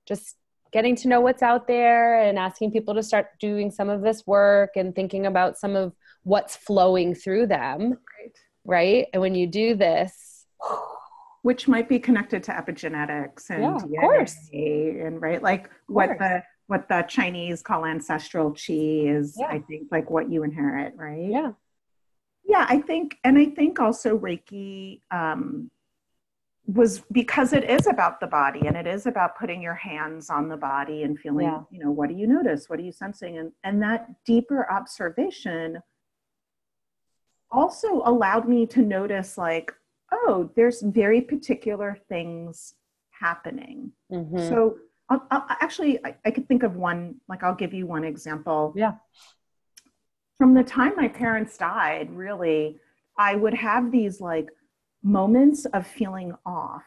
just 0.06 0.36
getting 0.72 0.94
to 0.96 1.08
know 1.08 1.20
what's 1.20 1.42
out 1.42 1.66
there 1.66 2.20
and 2.20 2.38
asking 2.38 2.70
people 2.70 2.94
to 2.94 3.02
start 3.02 3.28
doing 3.40 3.70
some 3.70 3.88
of 3.88 4.02
this 4.02 4.26
work 4.26 4.70
and 4.76 4.94
thinking 4.94 5.26
about 5.26 5.56
some 5.56 5.74
of 5.74 5.94
what's 6.24 6.56
flowing 6.56 7.14
through 7.14 7.46
them 7.46 7.96
right? 8.20 8.38
And 9.12 9.22
when 9.22 9.34
you 9.34 9.46
do 9.46 9.74
this, 9.74 10.46
which 11.42 11.68
might 11.68 11.88
be 11.88 11.98
connected 11.98 12.42
to 12.44 12.52
epigenetics 12.52 13.50
and 13.50 13.62
yeah, 13.62 13.76
of 13.76 13.82
DNA 13.82 14.00
course. 14.00 14.36
and 14.52 15.22
right, 15.22 15.42
like 15.42 15.70
what 15.86 16.18
the 16.18 16.42
what 16.68 16.86
the 16.88 17.02
Chinese 17.08 17.62
call 17.62 17.86
ancestral 17.86 18.50
chi 18.50 18.74
is, 18.74 19.36
yeah. 19.38 19.46
I 19.46 19.60
think, 19.60 19.88
like 19.90 20.10
what 20.10 20.30
you 20.30 20.42
inherit, 20.44 20.92
right? 20.96 21.30
Yeah. 21.30 21.52
Yeah, 22.44 22.66
I 22.68 22.80
think, 22.80 23.16
and 23.24 23.38
I 23.38 23.46
think 23.46 23.80
also 23.80 24.18
Reiki 24.18 25.00
um, 25.10 25.70
was 26.66 27.02
because 27.10 27.54
it 27.54 27.68
is 27.68 27.86
about 27.86 28.20
the 28.20 28.26
body 28.26 28.66
and 28.66 28.76
it 28.76 28.86
is 28.86 29.06
about 29.06 29.38
putting 29.38 29.62
your 29.62 29.74
hands 29.74 30.28
on 30.28 30.48
the 30.48 30.56
body 30.58 31.02
and 31.04 31.18
feeling, 31.18 31.46
yeah. 31.46 31.62
you 31.70 31.82
know, 31.82 31.90
what 31.90 32.10
do 32.10 32.14
you 32.14 32.26
notice? 32.26 32.68
What 32.68 32.78
are 32.78 32.82
you 32.82 32.92
sensing? 32.92 33.38
And 33.38 33.52
and 33.64 33.82
that 33.82 34.06
deeper 34.26 34.70
observation 34.70 35.80
also 37.50 38.02
allowed 38.04 38.48
me 38.48 38.66
to 38.66 38.82
notice 38.82 39.38
like 39.38 39.72
oh 40.12 40.50
there's 40.56 40.82
very 40.82 41.20
particular 41.20 41.98
things 42.08 42.74
happening. 43.10 43.92
Mm-hmm. 44.12 44.48
so 44.48 44.76
I'll, 45.08 45.26
I'll, 45.30 45.46
actually 45.48 46.04
I, 46.04 46.16
I 46.24 46.30
could 46.30 46.46
think 46.46 46.62
of 46.62 46.76
one 46.76 47.16
like 47.28 47.42
i'll 47.42 47.54
give 47.54 47.74
you 47.74 47.86
one 47.86 48.04
example. 48.04 48.72
Yeah. 48.76 48.94
From 50.38 50.54
the 50.54 50.62
time 50.62 50.94
my 50.96 51.08
parents 51.08 51.56
died 51.56 52.10
really 52.10 52.78
i 53.16 53.34
would 53.34 53.54
have 53.54 53.90
these 53.90 54.20
like 54.20 54.50
moments 55.02 55.64
of 55.66 55.86
feeling 55.86 56.34
off. 56.46 56.84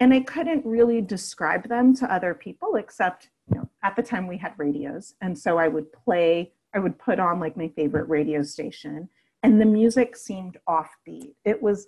And 0.00 0.14
i 0.14 0.20
couldn't 0.20 0.64
really 0.64 1.00
describe 1.00 1.68
them 1.68 1.94
to 1.96 2.12
other 2.12 2.34
people 2.34 2.76
except 2.76 3.30
you 3.50 3.58
know 3.58 3.68
at 3.82 3.96
the 3.96 4.02
time 4.02 4.26
we 4.26 4.38
had 4.38 4.52
radios. 4.56 5.14
And 5.20 5.38
so 5.38 5.58
i 5.58 5.68
would 5.68 5.92
play 5.92 6.52
i 6.74 6.78
would 6.78 6.98
put 6.98 7.18
on 7.18 7.40
like 7.40 7.56
my 7.56 7.68
favorite 7.68 8.08
radio 8.08 8.42
station 8.42 9.08
and 9.42 9.60
the 9.60 9.66
music 9.66 10.16
seemed 10.16 10.56
offbeat. 10.68 11.34
It 11.44 11.62
was 11.62 11.86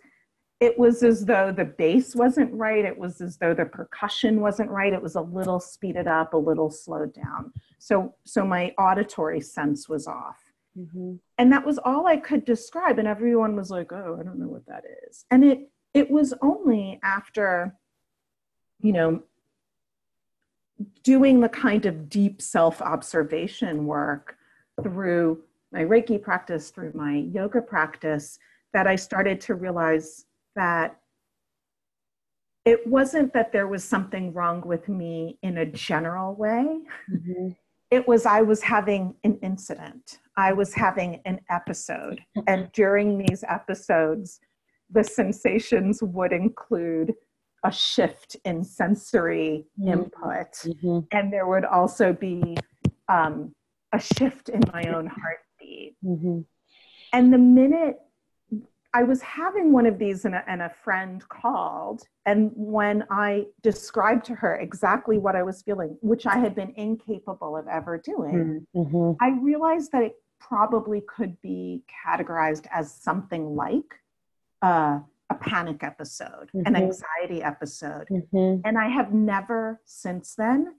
it 0.60 0.78
was 0.78 1.02
as 1.02 1.24
though 1.24 1.50
the 1.50 1.64
bass 1.64 2.14
wasn't 2.14 2.52
right. 2.52 2.84
It 2.84 2.98
was 2.98 3.22
as 3.22 3.38
though 3.38 3.54
the 3.54 3.64
percussion 3.64 4.40
wasn't 4.40 4.70
right. 4.70 4.92
It 4.92 5.00
was 5.00 5.14
a 5.14 5.22
little 5.22 5.58
speeded 5.58 6.06
up, 6.06 6.34
a 6.34 6.36
little 6.36 6.70
slowed 6.70 7.14
down. 7.14 7.52
So 7.78 8.14
so 8.24 8.44
my 8.44 8.74
auditory 8.78 9.40
sense 9.40 9.88
was 9.88 10.06
off. 10.06 10.38
Mm-hmm. 10.78 11.14
And 11.38 11.52
that 11.52 11.66
was 11.66 11.78
all 11.78 12.06
I 12.06 12.16
could 12.16 12.44
describe. 12.44 12.98
And 12.98 13.08
everyone 13.08 13.56
was 13.56 13.70
like, 13.70 13.90
oh, 13.92 14.18
I 14.20 14.22
don't 14.22 14.38
know 14.38 14.48
what 14.48 14.66
that 14.66 14.84
is. 15.08 15.24
And 15.30 15.44
it 15.44 15.70
it 15.94 16.10
was 16.10 16.34
only 16.42 17.00
after 17.02 17.74
you 18.82 18.92
know, 18.92 19.22
doing 21.02 21.40
the 21.40 21.48
kind 21.48 21.86
of 21.86 22.08
deep 22.08 22.40
self 22.40 22.80
observation 22.80 23.86
work 23.86 24.36
through 24.82 25.42
my 25.72 25.80
Reiki 25.80 26.20
practice, 26.20 26.70
through 26.70 26.92
my 26.94 27.16
yoga 27.32 27.60
practice, 27.62 28.38
that 28.72 28.86
I 28.86 28.96
started 28.96 29.40
to 29.42 29.54
realize 29.54 30.26
that 30.56 30.96
it 32.64 32.86
wasn't 32.86 33.32
that 33.32 33.52
there 33.52 33.66
was 33.66 33.82
something 33.82 34.32
wrong 34.32 34.60
with 34.60 34.88
me 34.88 35.38
in 35.42 35.58
a 35.58 35.66
general 35.66 36.34
way. 36.34 36.80
Mm-hmm. 37.10 37.48
It 37.90 38.06
was 38.06 38.26
I 38.26 38.42
was 38.42 38.62
having 38.62 39.14
an 39.24 39.38
incident, 39.42 40.18
I 40.36 40.52
was 40.52 40.74
having 40.74 41.20
an 41.24 41.40
episode. 41.50 42.20
and 42.46 42.70
during 42.72 43.18
these 43.18 43.42
episodes, 43.48 44.40
the 44.90 45.02
sensations 45.02 46.02
would 46.02 46.32
include 46.32 47.14
a 47.64 47.72
shift 47.72 48.36
in 48.44 48.62
sensory 48.62 49.66
mm-hmm. 49.78 49.92
input. 49.92 50.52
Mm-hmm. 50.52 51.00
And 51.12 51.32
there 51.32 51.46
would 51.46 51.64
also 51.64 52.12
be 52.12 52.56
um, 53.08 53.52
a 53.92 54.00
shift 54.00 54.48
in 54.48 54.60
my 54.72 54.84
own 54.84 55.06
Mm-hmm. 56.04 56.40
And 57.12 57.32
the 57.32 57.38
minute 57.38 57.98
I 58.92 59.04
was 59.04 59.22
having 59.22 59.72
one 59.72 59.86
of 59.86 59.98
these, 59.98 60.24
and 60.24 60.34
a, 60.34 60.42
and 60.48 60.62
a 60.62 60.72
friend 60.82 61.26
called, 61.28 62.02
and 62.26 62.50
when 62.54 63.04
I 63.10 63.46
described 63.62 64.24
to 64.26 64.34
her 64.34 64.56
exactly 64.56 65.16
what 65.16 65.36
I 65.36 65.44
was 65.44 65.62
feeling, 65.62 65.96
which 66.00 66.26
I 66.26 66.38
had 66.38 66.56
been 66.56 66.72
incapable 66.76 67.56
of 67.56 67.68
ever 67.68 67.98
doing, 67.98 68.66
mm-hmm. 68.74 69.12
I 69.20 69.38
realized 69.40 69.92
that 69.92 70.02
it 70.02 70.14
probably 70.40 71.02
could 71.02 71.40
be 71.40 71.84
categorized 72.04 72.66
as 72.72 72.92
something 72.92 73.54
like 73.54 73.94
uh, 74.62 74.98
a 75.30 75.34
panic 75.36 75.84
episode, 75.84 76.50
mm-hmm. 76.54 76.66
an 76.66 76.74
anxiety 76.74 77.42
episode. 77.42 78.08
Mm-hmm. 78.10 78.62
And 78.64 78.76
I 78.76 78.88
have 78.88 79.12
never 79.12 79.80
since 79.84 80.34
then 80.34 80.74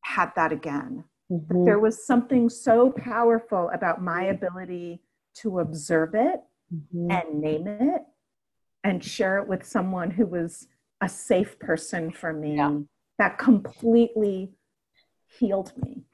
had 0.00 0.32
that 0.36 0.52
again. 0.52 1.04
Mm-hmm. 1.30 1.64
There 1.64 1.78
was 1.78 2.06
something 2.06 2.48
so 2.48 2.90
powerful 2.90 3.70
about 3.72 4.02
my 4.02 4.24
ability 4.24 5.00
to 5.36 5.60
observe 5.60 6.14
it 6.14 6.40
mm-hmm. 6.74 7.10
and 7.10 7.40
name 7.40 7.66
it 7.66 8.02
and 8.82 9.04
share 9.04 9.38
it 9.38 9.48
with 9.48 9.64
someone 9.64 10.10
who 10.10 10.26
was 10.26 10.66
a 11.00 11.08
safe 11.08 11.58
person 11.58 12.10
for 12.10 12.32
me 12.32 12.56
yeah. 12.56 12.78
that 13.18 13.38
completely 13.38 14.52
healed 15.38 15.72
me 15.76 16.04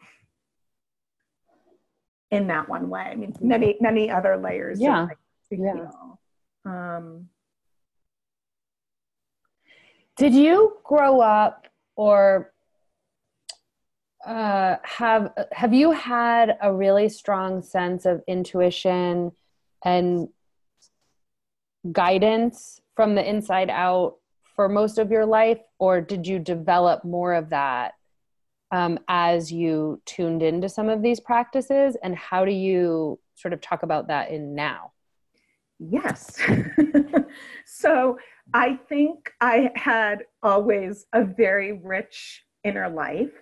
in 2.31 2.49
that 2.49 2.69
one 2.69 2.91
way. 2.91 3.03
I 3.03 3.15
mean, 3.15 3.35
many, 3.41 3.77
many 3.81 4.11
other 4.11 4.37
layers. 4.37 4.81
Yeah. 4.81 5.07
yeah. 5.51 5.87
Um, 6.65 7.29
Did 10.17 10.35
you 10.35 10.79
grow 10.83 11.21
up 11.21 11.69
or 11.95 12.54
uh, 14.27 14.77
have 14.83 15.33
have 15.53 15.75
you 15.75 15.91
had 15.93 16.57
a 16.63 16.73
really 16.73 17.09
strong 17.09 17.63
sense 17.63 18.07
of 18.07 18.23
intuition 18.27 19.33
and 19.85 20.29
guidance 21.93 22.81
from 22.97 23.15
the 23.15 23.29
inside 23.29 23.71
out 23.71 24.17
for 24.55 24.69
most 24.69 24.99
of 24.99 25.11
your 25.11 25.27
life, 25.27 25.59
or 25.79 26.01
did 26.01 26.27
you 26.27 26.39
develop 26.39 27.05
more 27.05 27.35
of 27.35 27.51
that 27.51 27.95
um, 28.71 28.99
as 29.09 29.53
you 29.53 30.01
tuned 30.07 30.43
into 30.43 30.69
some 30.69 30.89
of 30.89 31.03
these 31.03 31.21
practices? 31.21 31.97
And 32.03 32.15
how 32.15 32.45
do 32.45 32.53
you 32.53 33.19
sort 33.35 33.53
of 33.53 33.61
talk 33.61 33.83
about 33.83 34.09
that 34.09 34.31
in 34.31 34.55
now? 34.55 34.93
Yes. 35.79 36.39
so 37.67 38.19
I 38.55 38.79
think 38.89 39.33
I 39.41 39.71
had 39.75 40.25
always 40.43 41.07
a 41.13 41.25
very 41.25 41.73
rich 41.73 42.45
inner 42.63 42.89
life. 42.89 43.33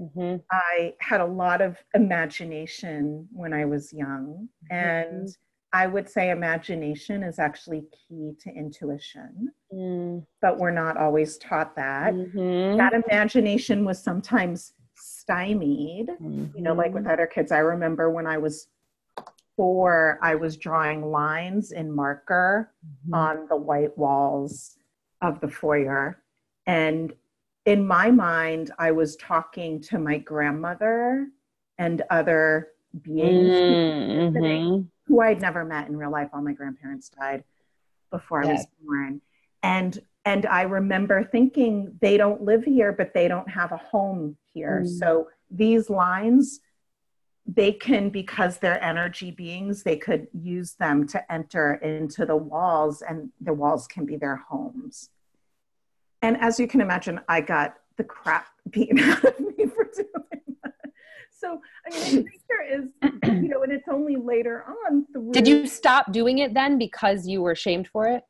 Mm-hmm. 0.00 0.36
I 0.50 0.94
had 1.00 1.20
a 1.20 1.26
lot 1.26 1.60
of 1.60 1.76
imagination 1.94 3.28
when 3.32 3.52
I 3.52 3.64
was 3.64 3.92
young, 3.92 4.48
mm-hmm. 4.70 4.74
and 4.74 5.28
I 5.72 5.86
would 5.86 6.08
say 6.08 6.30
imagination 6.30 7.22
is 7.22 7.38
actually 7.38 7.84
key 7.90 8.34
to 8.40 8.50
intuition, 8.50 9.52
mm. 9.72 10.24
but 10.42 10.58
we're 10.58 10.70
not 10.70 10.96
always 10.98 11.38
taught 11.38 11.74
that. 11.76 12.12
Mm-hmm. 12.12 12.76
That 12.76 12.92
imagination 12.92 13.84
was 13.84 14.02
sometimes 14.02 14.74
stymied, 14.94 16.10
you 16.20 16.50
know, 16.56 16.74
like 16.74 16.92
with 16.92 17.04
mm-hmm. 17.04 17.12
other 17.12 17.26
kids. 17.26 17.52
I 17.52 17.58
remember 17.58 18.10
when 18.10 18.26
I 18.26 18.38
was 18.38 18.68
four, 19.56 20.18
I 20.22 20.34
was 20.34 20.56
drawing 20.56 21.10
lines 21.10 21.72
in 21.72 21.90
marker 21.90 22.70
mm-hmm. 22.86 23.14
on 23.14 23.46
the 23.48 23.56
white 23.56 23.96
walls 23.96 24.76
of 25.22 25.40
the 25.40 25.48
foyer. 25.48 26.22
And 26.66 27.12
in 27.64 27.86
my 27.86 28.10
mind, 28.10 28.72
I 28.78 28.90
was 28.90 29.16
talking 29.16 29.80
to 29.82 29.98
my 29.98 30.18
grandmother 30.18 31.28
and 31.78 32.02
other 32.10 32.68
beings 33.02 33.48
mm-hmm 33.48 34.82
who 35.06 35.20
I'd 35.20 35.40
never 35.40 35.64
met 35.64 35.88
in 35.88 35.96
real 35.96 36.10
life. 36.10 36.30
All 36.32 36.42
my 36.42 36.52
grandparents 36.52 37.10
died 37.10 37.44
before 38.10 38.44
I 38.44 38.52
was 38.52 38.66
born. 38.82 39.20
And 39.62 40.00
and 40.24 40.46
I 40.46 40.62
remember 40.62 41.24
thinking 41.24 41.98
they 42.00 42.16
don't 42.16 42.42
live 42.42 42.64
here, 42.64 42.92
but 42.92 43.12
they 43.12 43.26
don't 43.26 43.48
have 43.50 43.72
a 43.72 43.76
home 43.76 44.36
here. 44.54 44.82
Mm. 44.84 44.98
So 44.98 45.28
these 45.50 45.90
lines, 45.90 46.60
they 47.44 47.72
can, 47.72 48.08
because 48.08 48.58
they're 48.58 48.82
energy 48.82 49.32
beings, 49.32 49.82
they 49.82 49.96
could 49.96 50.28
use 50.32 50.74
them 50.74 51.08
to 51.08 51.32
enter 51.32 51.74
into 51.74 52.24
the 52.24 52.36
walls, 52.36 53.02
and 53.02 53.30
the 53.40 53.52
walls 53.52 53.88
can 53.88 54.06
be 54.06 54.16
their 54.16 54.36
homes. 54.36 55.10
And 56.22 56.36
as 56.40 56.58
you 56.58 56.66
can 56.68 56.80
imagine, 56.80 57.20
I 57.28 57.40
got 57.40 57.74
the 57.96 58.04
crap 58.04 58.46
beaten 58.70 58.98
out 59.00 59.24
of 59.24 59.40
me 59.40 59.66
for 59.66 59.84
doing 59.94 60.56
that. 60.62 60.72
so 61.30 61.60
I 61.86 61.90
mean, 61.94 62.02
I 62.02 62.10
think 62.10 62.30
there 62.48 62.80
is, 62.80 62.88
you 63.24 63.48
know, 63.48 63.62
and 63.62 63.72
it's 63.72 63.88
only 63.88 64.16
later 64.16 64.64
on. 64.64 65.06
Through, 65.12 65.32
Did 65.32 65.48
you 65.48 65.66
stop 65.66 66.12
doing 66.12 66.38
it 66.38 66.54
then 66.54 66.78
because 66.78 67.26
you 67.26 67.42
were 67.42 67.54
shamed 67.54 67.88
for 67.88 68.06
it? 68.06 68.22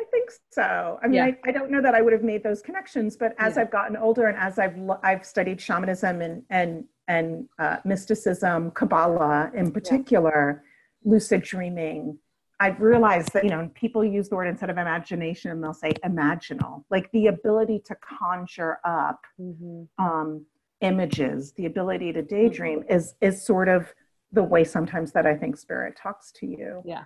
I 0.00 0.04
think 0.10 0.30
so. 0.50 0.98
I 1.02 1.06
mean, 1.06 1.14
yeah. 1.14 1.26
I, 1.26 1.36
I 1.44 1.52
don't 1.52 1.70
know 1.70 1.82
that 1.82 1.94
I 1.94 2.00
would 2.00 2.12
have 2.12 2.22
made 2.22 2.42
those 2.42 2.62
connections, 2.62 3.16
but 3.16 3.34
as 3.38 3.56
yeah. 3.56 3.62
I've 3.62 3.70
gotten 3.70 3.96
older 3.96 4.26
and 4.26 4.36
as 4.38 4.58
I've 4.58 4.76
I've 5.02 5.24
studied 5.24 5.60
shamanism 5.60 6.22
and 6.22 6.42
and 6.50 6.84
and 7.06 7.48
uh, 7.58 7.76
mysticism, 7.84 8.70
Kabbalah 8.70 9.50
in 9.54 9.70
particular, 9.70 10.62
yeah. 11.04 11.12
lucid 11.12 11.42
dreaming, 11.42 12.18
I've 12.60 12.80
realized 12.80 13.32
that 13.32 13.42
you 13.42 13.50
know 13.50 13.70
people 13.74 14.04
use 14.04 14.28
the 14.28 14.36
word 14.36 14.46
instead 14.46 14.70
of 14.70 14.76
imagination, 14.76 15.50
and 15.50 15.64
they'll 15.64 15.72
say 15.72 15.92
imaginal, 16.04 16.84
like 16.90 17.10
the 17.12 17.28
ability 17.28 17.82
to 17.86 17.96
conjure 17.96 18.78
up. 18.84 19.20
Mm-hmm. 19.40 20.04
Um, 20.04 20.46
images, 20.82 21.52
the 21.58 21.66
ability 21.66 22.12
to 22.12 22.22
daydream 22.22 22.80
mm-hmm. 22.80 22.92
is 22.92 23.14
is 23.20 23.44
sort 23.44 23.68
of 23.68 23.92
the 24.32 24.42
way 24.42 24.64
sometimes 24.64 25.12
that 25.12 25.26
I 25.26 25.36
think 25.36 25.56
spirit 25.56 25.98
talks 26.00 26.32
to 26.36 26.46
you. 26.46 26.82
Yeah. 26.84 27.04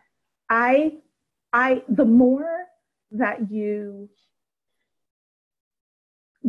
I 0.51 0.99
I 1.53 1.83
the 1.89 2.05
more 2.05 2.67
that 3.13 3.51
you 3.51 4.11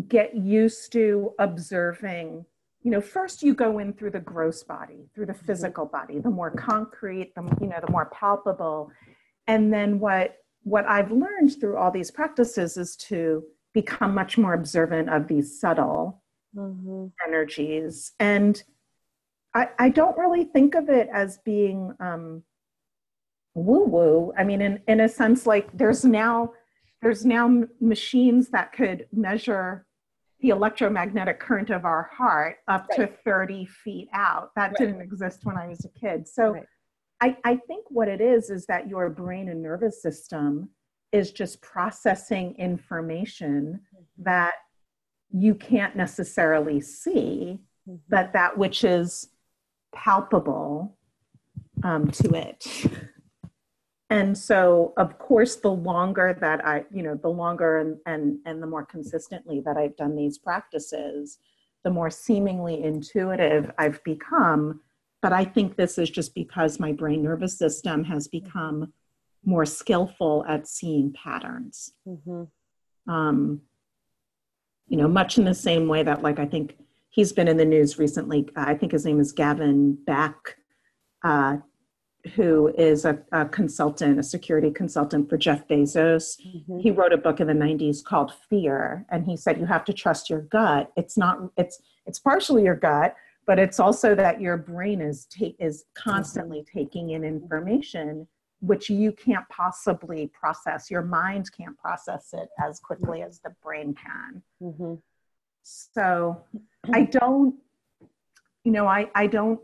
get 0.08 0.36
used 0.36 0.92
to 0.92 1.32
observing 1.40 2.46
you 2.86 2.92
know 2.92 3.02
first 3.02 3.44
you 3.44 3.54
go 3.54 3.80
in 3.80 3.92
through 3.92 4.12
the 4.12 4.20
gross 4.20 4.64
body 4.64 5.10
through 5.14 5.26
the 5.26 5.34
mm-hmm. 5.34 5.46
physical 5.46 5.86
body 5.86 6.20
the 6.20 6.30
more 6.30 6.52
concrete 6.52 7.34
the 7.36 7.42
you 7.60 7.68
know 7.68 7.80
the 7.86 7.92
more 7.92 8.10
palpable 8.14 8.90
and 9.48 9.74
then 9.74 10.00
what 10.00 10.38
what 10.64 10.86
i've 10.86 11.12
learned 11.12 11.60
through 11.60 11.76
all 11.76 11.92
these 11.92 12.12
practices 12.12 12.78
is 12.78 12.96
to 12.96 13.44
become 13.76 14.16
much 14.16 14.38
more 14.38 14.54
observant 14.54 15.10
of 15.10 15.28
these 15.28 15.60
subtle 15.60 16.24
mm-hmm. 16.56 17.08
energies. 17.28 18.14
And 18.20 18.62
I, 19.54 19.70
I 19.78 19.90
don't 19.90 20.18
really 20.18 20.46
think 20.46 20.74
of 20.74 20.90
it 20.90 21.10
as 21.14 21.38
being 21.40 21.94
um, 22.00 22.44
woo 23.54 23.86
woo. 23.86 24.34
I 24.38 24.44
mean, 24.44 24.62
in, 24.62 24.82
in 24.88 25.02
a 25.02 25.10
sense, 25.10 25.46
like 25.46 25.70
there's 25.78 26.04
now 26.04 26.54
there's 27.02 27.26
now 27.26 27.66
machines 27.80 28.50
that 28.50 28.74
could 28.74 29.08
measure 29.14 29.85
the 30.46 30.52
electromagnetic 30.52 31.40
current 31.40 31.72
of 31.72 31.86
our 31.86 32.04
heart 32.04 32.58
up 32.68 32.86
right. 32.92 33.10
to 33.10 33.18
30 33.24 33.66
feet 33.66 34.08
out. 34.14 34.52
That 34.56 34.68
right. 34.68 34.78
didn't 34.78 35.02
exist 35.02 35.40
when 35.44 35.58
I 35.58 35.68
was 35.68 35.84
a 35.86 36.00
kid. 36.00 36.28
So 36.28 36.52
right. 36.52 36.66
I, 37.20 37.38
I 37.44 37.56
think 37.56 37.86
what 37.90 38.08
it 38.08 38.22
is 38.22 38.52
is 38.52 38.68
that 38.68 38.88
your 38.88 39.10
brain 39.10 39.50
and 39.50 39.64
nervous 39.64 40.04
system 40.04 40.70
is 41.12 41.32
just 41.32 41.64
processing 41.64 42.54
information 42.60 43.82
mm-hmm. 43.96 44.24
that 44.24 44.54
you 45.32 45.56
can't 45.56 45.96
necessarily 45.96 46.80
see, 46.80 47.60
mm-hmm. 47.90 47.96
but 48.08 48.32
that 48.34 48.56
which 48.56 48.84
is 48.84 49.30
palpable 49.96 50.96
um, 51.84 52.12
to 52.12 52.36
it. 52.36 52.68
And 54.10 54.38
so, 54.38 54.94
of 54.98 55.18
course, 55.18 55.56
the 55.56 55.72
longer 55.72 56.38
that 56.40 56.66
I, 56.66 56.86
you 56.92 57.02
know, 57.02 57.16
the 57.16 57.30
longer 57.30 57.80
and, 57.80 57.98
and, 58.06 58.38
and 58.46 58.62
the 58.62 58.68
more 58.68 58.86
consistently 58.86 59.62
that 59.66 59.78
I've 59.78 59.98
done 59.98 60.16
these 60.16 60.38
practices, 60.38 61.40
the 61.84 61.90
more 61.90 62.12
seemingly 62.12 62.84
intuitive 62.84 63.72
I've 63.78 64.04
become. 64.04 64.82
But 65.22 65.34
I 65.34 65.44
think 65.44 65.76
this 65.76 65.98
is 65.98 66.10
just 66.10 66.36
because 66.36 66.80
my 66.80 66.92
brain 66.92 67.24
nervous 67.24 67.58
system 67.58 68.04
has 68.04 68.28
become 68.28 68.94
more 69.44 69.66
skillful 69.66 70.46
at 70.48 70.68
seeing 70.68 71.14
patterns. 71.14 71.94
Mm-hmm. 72.08 73.12
Um, 73.12 73.62
you 74.88 74.98
know, 74.98 75.08
much 75.08 75.40
in 75.40 75.46
the 75.46 75.54
same 75.54 75.88
way 75.88 76.04
that, 76.04 76.22
like, 76.22 76.38
I 76.38 76.46
think 76.46 76.78
he's 77.10 77.34
been 77.34 77.48
in 77.48 77.58
the 77.58 77.66
news 77.66 77.98
recently. 77.98 78.48
I 78.56 78.76
think 78.76 78.92
his 78.92 79.06
name 79.06 79.20
is 79.20 79.32
Gavin 79.32 79.98
Beck, 80.06 80.58
uh, 81.24 81.58
who 82.34 82.70
is 82.78 83.06
a, 83.06 83.20
a, 83.32 83.46
consultant, 83.46 84.20
a 84.20 84.24
security 84.24 84.72
consultant 84.72 85.30
for 85.30 85.38
Jeff 85.38 85.68
Bezos. 85.68 86.38
Mm-hmm. 86.42 86.80
He 86.80 86.92
wrote 86.92 87.14
a 87.14 87.18
book 87.18 87.40
in 87.40 87.48
the 87.48 87.54
90s 87.54 88.04
called 88.04 88.34
Fear, 88.50 89.06
and 89.10 89.26
he 89.26 89.38
said 89.38 89.60
you 89.60 89.66
have 89.66 89.86
to 89.86 89.94
trust 89.94 90.30
your 90.30 90.42
gut. 90.42 90.92
It's 90.96 91.18
not, 91.18 91.40
it's, 91.58 91.82
it's 92.06 92.20
partially 92.20 92.64
your 92.64 92.76
gut, 92.76 93.16
but 93.46 93.60
it's 93.60 93.80
also 93.80 94.16
that 94.16 94.42
your 94.42 94.58
brain 94.58 95.02
is 95.02 95.26
ta- 95.26 95.56
is 95.60 95.86
constantly 95.94 96.60
mm-hmm. 96.60 96.80
taking 96.80 97.10
in 97.12 97.24
information 97.24 98.28
which 98.62 98.90
you 98.90 99.12
can't 99.12 99.48
possibly 99.50 100.28
process 100.34 100.90
your 100.90 101.02
mind 101.02 101.52
can't 101.52 101.78
process 101.78 102.30
it 102.34 102.50
as 102.64 102.80
quickly 102.80 103.22
as 103.22 103.40
the 103.40 103.54
brain 103.62 103.94
can 103.94 104.42
mm-hmm. 104.62 104.96
so 105.62 106.42
i 106.94 107.04
don't 107.04 107.56
you 108.64 108.72
know 108.72 108.88
i 108.88 109.10
i 109.14 109.28
don't 109.28 109.60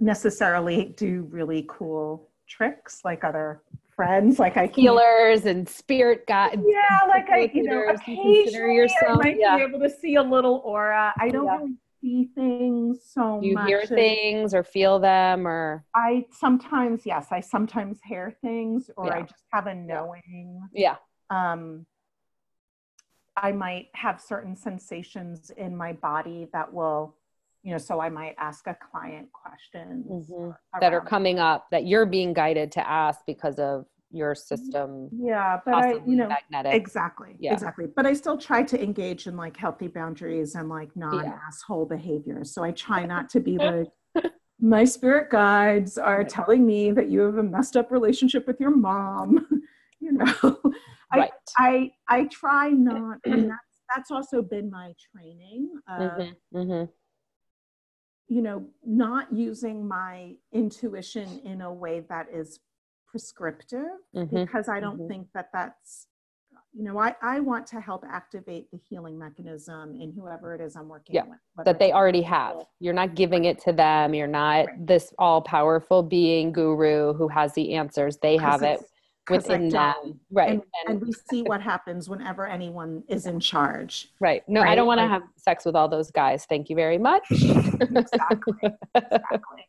necessarily 0.00 0.94
do 0.96 1.26
really 1.30 1.66
cool 1.68 2.28
tricks 2.48 3.00
like 3.04 3.24
other 3.24 3.62
friends 3.94 4.38
like 4.38 4.56
i 4.56 4.66
healers 4.66 5.44
and 5.44 5.68
spirit 5.68 6.26
guides 6.26 6.62
yeah 6.64 7.00
like 7.08 7.28
i 7.30 7.50
you 7.52 7.64
know 7.64 7.82
occasionally 7.88 8.74
yourself, 8.74 9.18
i 9.20 9.24
might 9.24 9.36
yeah. 9.38 9.56
be 9.56 9.62
able 9.62 9.80
to 9.80 9.90
see 9.90 10.14
a 10.14 10.22
little 10.22 10.62
aura 10.64 11.12
i 11.20 11.28
don't 11.28 11.46
yeah. 11.46 11.56
really 11.56 11.74
see 12.00 12.30
things 12.34 12.98
so 13.12 13.40
Do 13.40 13.48
you 13.48 13.54
much. 13.54 13.68
hear 13.68 13.84
things 13.86 14.54
or 14.54 14.62
feel 14.62 14.98
them 14.98 15.46
or 15.46 15.84
I 15.94 16.26
sometimes 16.30 17.02
yes, 17.04 17.28
I 17.30 17.40
sometimes 17.40 17.98
hear 18.04 18.36
things 18.40 18.90
or 18.96 19.06
yeah. 19.06 19.16
I 19.16 19.20
just 19.22 19.44
have 19.52 19.66
a 19.66 19.74
knowing. 19.74 20.62
Yeah. 20.72 20.96
Um 21.30 21.86
I 23.36 23.52
might 23.52 23.88
have 23.94 24.20
certain 24.20 24.56
sensations 24.56 25.50
in 25.50 25.76
my 25.76 25.92
body 25.92 26.48
that 26.52 26.72
will 26.72 27.14
you 27.62 27.72
know 27.72 27.78
so 27.78 28.00
i 28.00 28.08
might 28.08 28.34
ask 28.38 28.66
a 28.66 28.76
client 28.90 29.28
questions 29.32 30.30
mm-hmm. 30.30 30.50
that 30.80 30.92
are 30.92 31.00
coming 31.00 31.38
up 31.38 31.66
that 31.70 31.86
you're 31.86 32.06
being 32.06 32.32
guided 32.32 32.70
to 32.72 32.88
ask 32.88 33.20
because 33.26 33.58
of 33.58 33.84
your 34.10 34.34
system 34.34 35.08
yeah 35.12 35.58
but 35.64 35.74
i 35.74 35.92
you 36.06 36.16
know 36.16 36.28
magnetic. 36.28 36.72
exactly 36.72 37.36
yeah. 37.38 37.52
exactly 37.52 37.86
but 37.94 38.06
i 38.06 38.12
still 38.14 38.38
try 38.38 38.62
to 38.62 38.82
engage 38.82 39.26
in 39.26 39.36
like 39.36 39.56
healthy 39.56 39.86
boundaries 39.86 40.54
and 40.54 40.68
like 40.68 40.94
non-asshole 40.96 41.86
yeah. 41.90 41.96
behavior 41.96 42.42
so 42.42 42.64
i 42.64 42.70
try 42.70 43.04
not 43.04 43.28
to 43.28 43.38
be 43.38 43.58
like 43.58 43.88
my 44.60 44.84
spirit 44.84 45.30
guides 45.30 45.98
are 45.98 46.18
right. 46.18 46.28
telling 46.28 46.66
me 46.66 46.90
that 46.90 47.08
you 47.08 47.20
have 47.20 47.36
a 47.36 47.42
messed 47.42 47.76
up 47.76 47.90
relationship 47.92 48.46
with 48.46 48.58
your 48.58 48.74
mom 48.74 49.46
you 50.00 50.12
know 50.12 50.34
right. 51.14 51.30
I, 51.58 51.90
I 52.08 52.20
i 52.20 52.24
try 52.26 52.70
not 52.70 53.18
and 53.26 53.44
that's 53.50 53.82
that's 53.94 54.10
also 54.10 54.42
been 54.42 54.70
my 54.70 54.94
training 55.12 55.70
mm-hmm. 55.88 56.58
Mm-hmm. 56.58 56.90
You 58.28 58.42
know 58.42 58.64
not 58.84 59.32
using 59.32 59.86
my 59.86 60.34
intuition 60.52 61.40
in 61.44 61.62
a 61.62 61.72
way 61.72 62.00
that 62.08 62.26
is 62.32 62.60
prescriptive 63.10 63.80
mm-hmm. 64.14 64.44
because 64.44 64.68
I 64.68 64.80
don't 64.80 64.98
mm-hmm. 64.98 65.08
think 65.08 65.26
that 65.34 65.48
that's, 65.52 66.06
you 66.74 66.84
know, 66.84 66.98
I, 66.98 67.14
I 67.22 67.40
want 67.40 67.66
to 67.68 67.80
help 67.80 68.04
activate 68.08 68.70
the 68.70 68.78
healing 68.88 69.18
mechanism 69.18 69.94
in 69.94 70.12
whoever 70.12 70.54
it 70.54 70.60
is 70.60 70.76
I'm 70.76 70.88
working 70.88 71.14
yeah, 71.14 71.22
with. 71.22 71.64
That 71.64 71.78
they 71.78 71.92
already 71.92 72.22
have. 72.22 72.64
You're 72.80 72.94
not 72.94 73.14
giving 73.14 73.44
it 73.44 73.58
to 73.62 73.72
them. 73.72 74.14
You're 74.14 74.26
not 74.26 74.66
right. 74.66 74.86
this 74.86 75.12
all 75.18 75.40
powerful 75.40 76.02
being 76.02 76.52
guru 76.52 77.14
who 77.14 77.28
has 77.28 77.54
the 77.54 77.74
answers. 77.74 78.18
They 78.18 78.36
have 78.36 78.62
it 78.62 78.80
within 79.30 79.68
them. 79.68 80.20
Right. 80.30 80.50
And, 80.50 80.62
and, 80.86 80.96
and, 80.96 81.00
we 81.00 81.12
see 81.12 81.42
what 81.42 81.60
happens 81.60 82.08
whenever 82.08 82.46
anyone 82.46 83.02
is 83.08 83.26
in 83.26 83.40
charge. 83.40 84.10
Right. 84.20 84.42
No, 84.48 84.62
right? 84.62 84.70
I 84.70 84.74
don't 84.74 84.86
want 84.86 85.00
to 85.00 85.08
have 85.08 85.22
sex 85.36 85.64
with 85.64 85.76
all 85.76 85.88
those 85.88 86.10
guys. 86.10 86.46
Thank 86.46 86.70
you 86.70 86.76
very 86.76 86.98
much. 86.98 87.24
exactly. 87.30 88.54
Exactly 88.94 89.66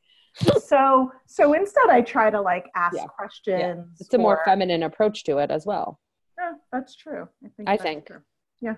so 0.62 1.12
so 1.26 1.54
instead 1.54 1.90
i 1.90 2.02
try 2.02 2.30
to 2.30 2.40
like 2.40 2.70
ask 2.76 2.96
yeah. 2.96 3.06
questions 3.06 3.60
yeah. 3.60 3.84
it's 4.00 4.14
a 4.14 4.18
more 4.18 4.42
feminine 4.46 4.84
approach 4.84 5.24
to 5.24 5.38
it 5.38 5.52
as 5.52 5.66
well 5.66 6.00
yeah 6.38 6.54
that's 6.72 6.96
true 6.96 7.28
i 7.44 7.50
think 7.58 7.70
i 7.70 7.78
think 7.78 8.06
true. 8.06 8.22
yeah 8.62 8.76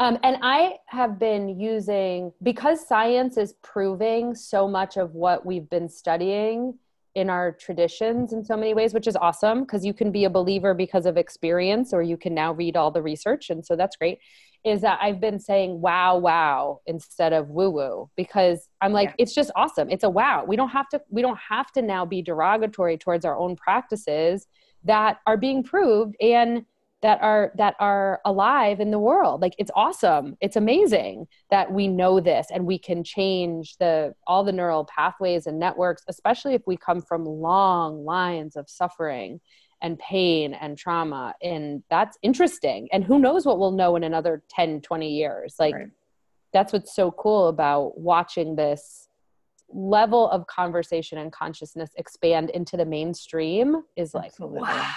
um, 0.00 0.16
and 0.22 0.36
I 0.42 0.76
have 0.86 1.18
been 1.18 1.58
using, 1.58 2.32
because 2.40 2.86
science 2.86 3.36
is 3.36 3.54
proving 3.64 4.32
so 4.32 4.68
much 4.68 4.96
of 4.96 5.16
what 5.16 5.44
we've 5.44 5.68
been 5.68 5.88
studying 5.88 6.78
in 7.18 7.28
our 7.28 7.50
traditions 7.50 8.32
in 8.32 8.44
so 8.44 8.56
many 8.56 8.74
ways, 8.74 8.94
which 8.94 9.08
is 9.08 9.16
awesome 9.16 9.60
because 9.60 9.84
you 9.84 9.92
can 9.92 10.12
be 10.12 10.24
a 10.24 10.30
believer 10.30 10.72
because 10.72 11.04
of 11.04 11.16
experience 11.16 11.92
or 11.92 12.00
you 12.00 12.16
can 12.16 12.32
now 12.32 12.52
read 12.52 12.76
all 12.76 12.92
the 12.92 13.02
research. 13.02 13.50
And 13.50 13.66
so 13.66 13.74
that's 13.74 13.96
great 13.96 14.20
is 14.64 14.80
that 14.80 14.98
I've 15.00 15.20
been 15.20 15.38
saying 15.38 15.80
wow, 15.80 16.16
wow 16.16 16.80
instead 16.86 17.32
of 17.32 17.48
woo 17.48 17.70
woo 17.70 18.10
because 18.16 18.68
I'm 18.80 18.92
like, 18.92 19.10
yeah. 19.10 19.14
it's 19.18 19.34
just 19.34 19.50
awesome. 19.56 19.88
It's 19.90 20.04
a 20.04 20.10
wow. 20.10 20.44
We 20.46 20.56
don't 20.56 20.68
have 20.70 20.88
to, 20.90 21.00
we 21.10 21.22
don't 21.22 21.38
have 21.38 21.70
to 21.72 21.82
now 21.82 22.04
be 22.04 22.22
derogatory 22.22 22.98
towards 22.98 23.24
our 23.24 23.36
own 23.36 23.56
practices 23.56 24.46
that 24.84 25.18
are 25.26 25.36
being 25.36 25.62
proved 25.62 26.16
and 26.20 26.64
that 27.00 27.20
are 27.22 27.52
that 27.56 27.74
are 27.78 28.20
alive 28.24 28.80
in 28.80 28.90
the 28.90 28.98
world. 28.98 29.40
Like 29.40 29.54
it's 29.58 29.70
awesome. 29.74 30.36
It's 30.40 30.56
amazing 30.56 31.26
that 31.50 31.70
we 31.72 31.86
know 31.86 32.20
this 32.20 32.48
and 32.52 32.66
we 32.66 32.78
can 32.78 33.04
change 33.04 33.76
the 33.78 34.14
all 34.26 34.42
the 34.42 34.52
neural 34.52 34.84
pathways 34.84 35.46
and 35.46 35.58
networks 35.58 36.02
especially 36.08 36.54
if 36.54 36.62
we 36.66 36.76
come 36.76 37.00
from 37.00 37.24
long 37.24 38.04
lines 38.04 38.56
of 38.56 38.68
suffering 38.68 39.40
and 39.80 39.96
pain 40.00 40.54
and 40.54 40.76
trauma. 40.76 41.34
And 41.40 41.84
that's 41.88 42.18
interesting. 42.22 42.88
And 42.92 43.04
who 43.04 43.20
knows 43.20 43.46
what 43.46 43.60
we'll 43.60 43.70
know 43.70 43.94
in 43.94 44.02
another 44.02 44.42
10 44.50 44.80
20 44.80 45.08
years. 45.08 45.54
Like 45.60 45.74
right. 45.74 45.88
that's 46.52 46.72
what's 46.72 46.94
so 46.94 47.12
cool 47.12 47.46
about 47.46 47.96
watching 47.96 48.56
this 48.56 49.08
level 49.70 50.28
of 50.30 50.46
conversation 50.48 51.18
and 51.18 51.30
consciousness 51.30 51.90
expand 51.96 52.50
into 52.50 52.76
the 52.76 52.86
mainstream 52.86 53.82
is 53.96 54.14
like 54.14 54.30
Absolutely. 54.30 54.62
wow 54.62 54.94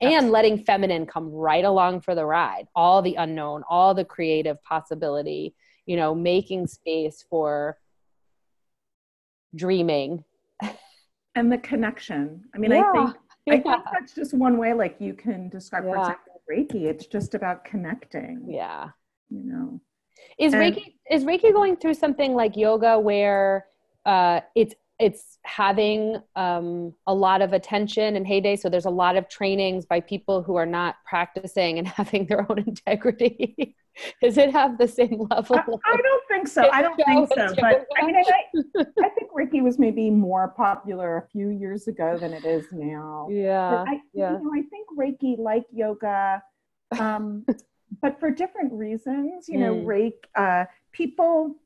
and 0.00 0.12
Absolutely. 0.12 0.30
letting 0.30 0.64
feminine 0.64 1.06
come 1.06 1.30
right 1.30 1.64
along 1.64 2.00
for 2.00 2.14
the 2.14 2.24
ride 2.24 2.66
all 2.74 3.02
the 3.02 3.14
unknown 3.16 3.62
all 3.68 3.94
the 3.94 4.04
creative 4.04 4.62
possibility 4.62 5.54
you 5.86 5.96
know 5.96 6.14
making 6.14 6.66
space 6.66 7.24
for 7.28 7.76
dreaming 9.54 10.24
and 11.34 11.50
the 11.50 11.58
connection 11.58 12.42
i 12.54 12.58
mean 12.58 12.70
yeah. 12.70 12.82
i 12.86 12.92
think 12.92 13.16
I 13.50 13.60
think 13.60 13.84
that's 13.92 14.14
just 14.14 14.34
one 14.34 14.58
way, 14.58 14.72
like 14.72 14.96
you 14.98 15.14
can 15.14 15.48
describe, 15.48 15.84
yeah. 15.84 15.92
for 15.92 16.00
example, 16.00 16.42
Reiki. 16.50 16.86
It's 16.86 17.06
just 17.06 17.34
about 17.34 17.64
connecting. 17.64 18.44
Yeah. 18.48 18.88
You 19.30 19.44
know. 19.44 19.80
Is 20.38 20.52
and, 20.52 20.62
Reiki 20.62 20.94
is 21.10 21.24
Reiki 21.24 21.52
going 21.52 21.76
through 21.76 21.94
something 21.94 22.34
like 22.34 22.56
yoga 22.56 22.98
where 22.98 23.66
uh, 24.04 24.40
it's 24.54 24.74
it's 24.98 25.38
having 25.44 26.16
um, 26.34 26.92
a 27.06 27.14
lot 27.14 27.40
of 27.40 27.52
attention 27.52 28.16
and 28.16 28.26
heyday. 28.26 28.56
So 28.56 28.68
there's 28.68 28.84
a 28.84 28.90
lot 28.90 29.16
of 29.16 29.28
trainings 29.28 29.86
by 29.86 30.00
people 30.00 30.42
who 30.42 30.56
are 30.56 30.66
not 30.66 30.96
practicing 31.06 31.78
and 31.78 31.86
having 31.98 32.26
their 32.26 32.50
own 32.50 32.58
integrity. 32.58 33.76
Does 34.22 34.38
it 34.38 34.52
have 34.52 34.78
the 34.78 34.86
same 34.86 35.26
level 35.28 35.56
i, 35.56 35.92
I 35.92 35.96
don't 35.96 36.28
think 36.28 36.46
so. 36.46 36.70
I 36.70 36.82
don't 36.82 36.94
think 37.04 37.28
so 37.34 37.52
but 37.60 37.84
i 38.00 38.06
mean 38.06 38.14
I, 38.14 38.84
I 39.02 39.08
think 39.08 39.32
reiki 39.36 39.60
was 39.60 39.76
maybe 39.76 40.08
more 40.08 40.54
popular 40.56 41.16
a 41.16 41.26
few 41.32 41.48
years 41.48 41.88
ago 41.88 42.16
than 42.16 42.32
it 42.32 42.44
is 42.44 42.66
now. 42.70 43.26
Yeah 43.32 43.84
I, 43.88 44.00
yeah. 44.14 44.34
You 44.34 44.44
know, 44.44 44.52
I 44.54 44.62
think 44.70 44.86
reiki 44.96 45.36
like 45.36 45.64
yoga 45.72 46.40
um, 46.96 47.44
but 48.00 48.20
for 48.20 48.30
different 48.30 48.72
reasons 48.72 49.48
you 49.48 49.58
know 49.58 49.74
mm. 49.74 49.84
reiki 49.84 50.12
uh, 50.36 50.66
people 50.92 51.56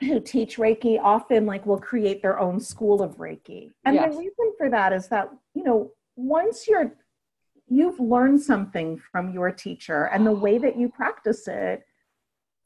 who 0.00 0.20
teach 0.20 0.58
Reiki 0.58 1.00
often 1.02 1.46
like 1.46 1.64
will 1.64 1.78
create 1.78 2.22
their 2.22 2.38
own 2.38 2.60
school 2.60 3.02
of 3.02 3.16
Reiki. 3.16 3.70
And 3.84 3.94
yes. 3.94 4.12
the 4.12 4.18
reason 4.18 4.52
for 4.58 4.70
that 4.70 4.92
is 4.92 5.08
that, 5.08 5.30
you 5.54 5.64
know, 5.64 5.92
once 6.16 6.68
you're 6.68 6.94
you've 7.68 7.98
learned 7.98 8.40
something 8.40 9.00
from 9.10 9.32
your 9.32 9.50
teacher 9.50 10.04
and 10.12 10.24
the 10.24 10.32
way 10.32 10.56
that 10.56 10.78
you 10.78 10.88
practice 10.88 11.48
it 11.48 11.82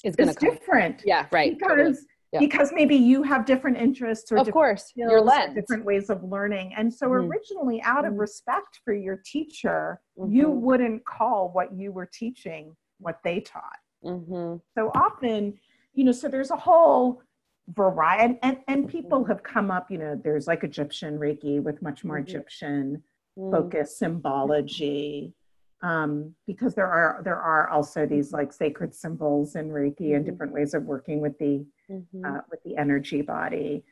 is, 0.04 0.14
is 0.16 0.36
different. 0.36 1.02
Yeah, 1.06 1.26
right. 1.30 1.58
Because 1.58 1.70
totally. 1.70 1.96
yeah. 2.32 2.40
because 2.40 2.72
maybe 2.74 2.96
you 2.96 3.22
have 3.22 3.46
different 3.46 3.78
interests 3.78 4.30
or 4.30 4.38
of 4.38 4.50
course 4.50 4.92
your 4.94 5.20
lens. 5.20 5.54
different 5.54 5.84
ways 5.84 6.10
of 6.10 6.22
learning. 6.22 6.74
And 6.76 6.92
so 6.92 7.06
mm-hmm. 7.06 7.30
originally 7.30 7.80
out 7.82 8.04
of 8.04 8.12
mm-hmm. 8.12 8.20
respect 8.20 8.80
for 8.84 8.92
your 8.92 9.22
teacher, 9.24 10.00
mm-hmm. 10.18 10.32
you 10.32 10.50
wouldn't 10.50 11.04
call 11.04 11.50
what 11.52 11.72
you 11.72 11.92
were 11.92 12.10
teaching 12.12 12.76
what 12.98 13.20
they 13.24 13.40
taught. 13.40 13.78
Mm-hmm. 14.04 14.56
So 14.76 14.90
often 14.94 15.54
you 15.94 16.04
know, 16.04 16.12
so 16.12 16.28
there's 16.28 16.50
a 16.50 16.56
whole 16.56 17.22
variety 17.68 18.38
and, 18.42 18.58
and, 18.68 18.88
people 18.88 19.24
have 19.24 19.42
come 19.42 19.70
up, 19.70 19.90
you 19.90 19.98
know, 19.98 20.20
there's 20.22 20.46
like 20.46 20.64
Egyptian 20.64 21.18
Reiki 21.18 21.62
with 21.62 21.82
much 21.82 22.04
more 22.04 22.16
mm-hmm. 22.16 22.28
Egyptian 22.28 23.02
mm-hmm. 23.38 23.50
focus 23.50 23.96
symbology. 23.96 25.34
Um, 25.82 26.34
because 26.46 26.74
there 26.74 26.90
are 26.90 27.22
there 27.24 27.40
are 27.40 27.70
also 27.70 28.04
these 28.04 28.32
like 28.32 28.52
sacred 28.52 28.94
symbols 28.94 29.56
in 29.56 29.70
Reiki 29.70 30.00
mm-hmm. 30.00 30.16
and 30.16 30.26
different 30.26 30.52
ways 30.52 30.74
of 30.74 30.82
working 30.84 31.20
with 31.20 31.38
the 31.38 31.64
mm-hmm. 31.90 32.24
uh, 32.24 32.40
with 32.50 32.62
the 32.64 32.76
energy 32.76 33.22
body. 33.22 33.82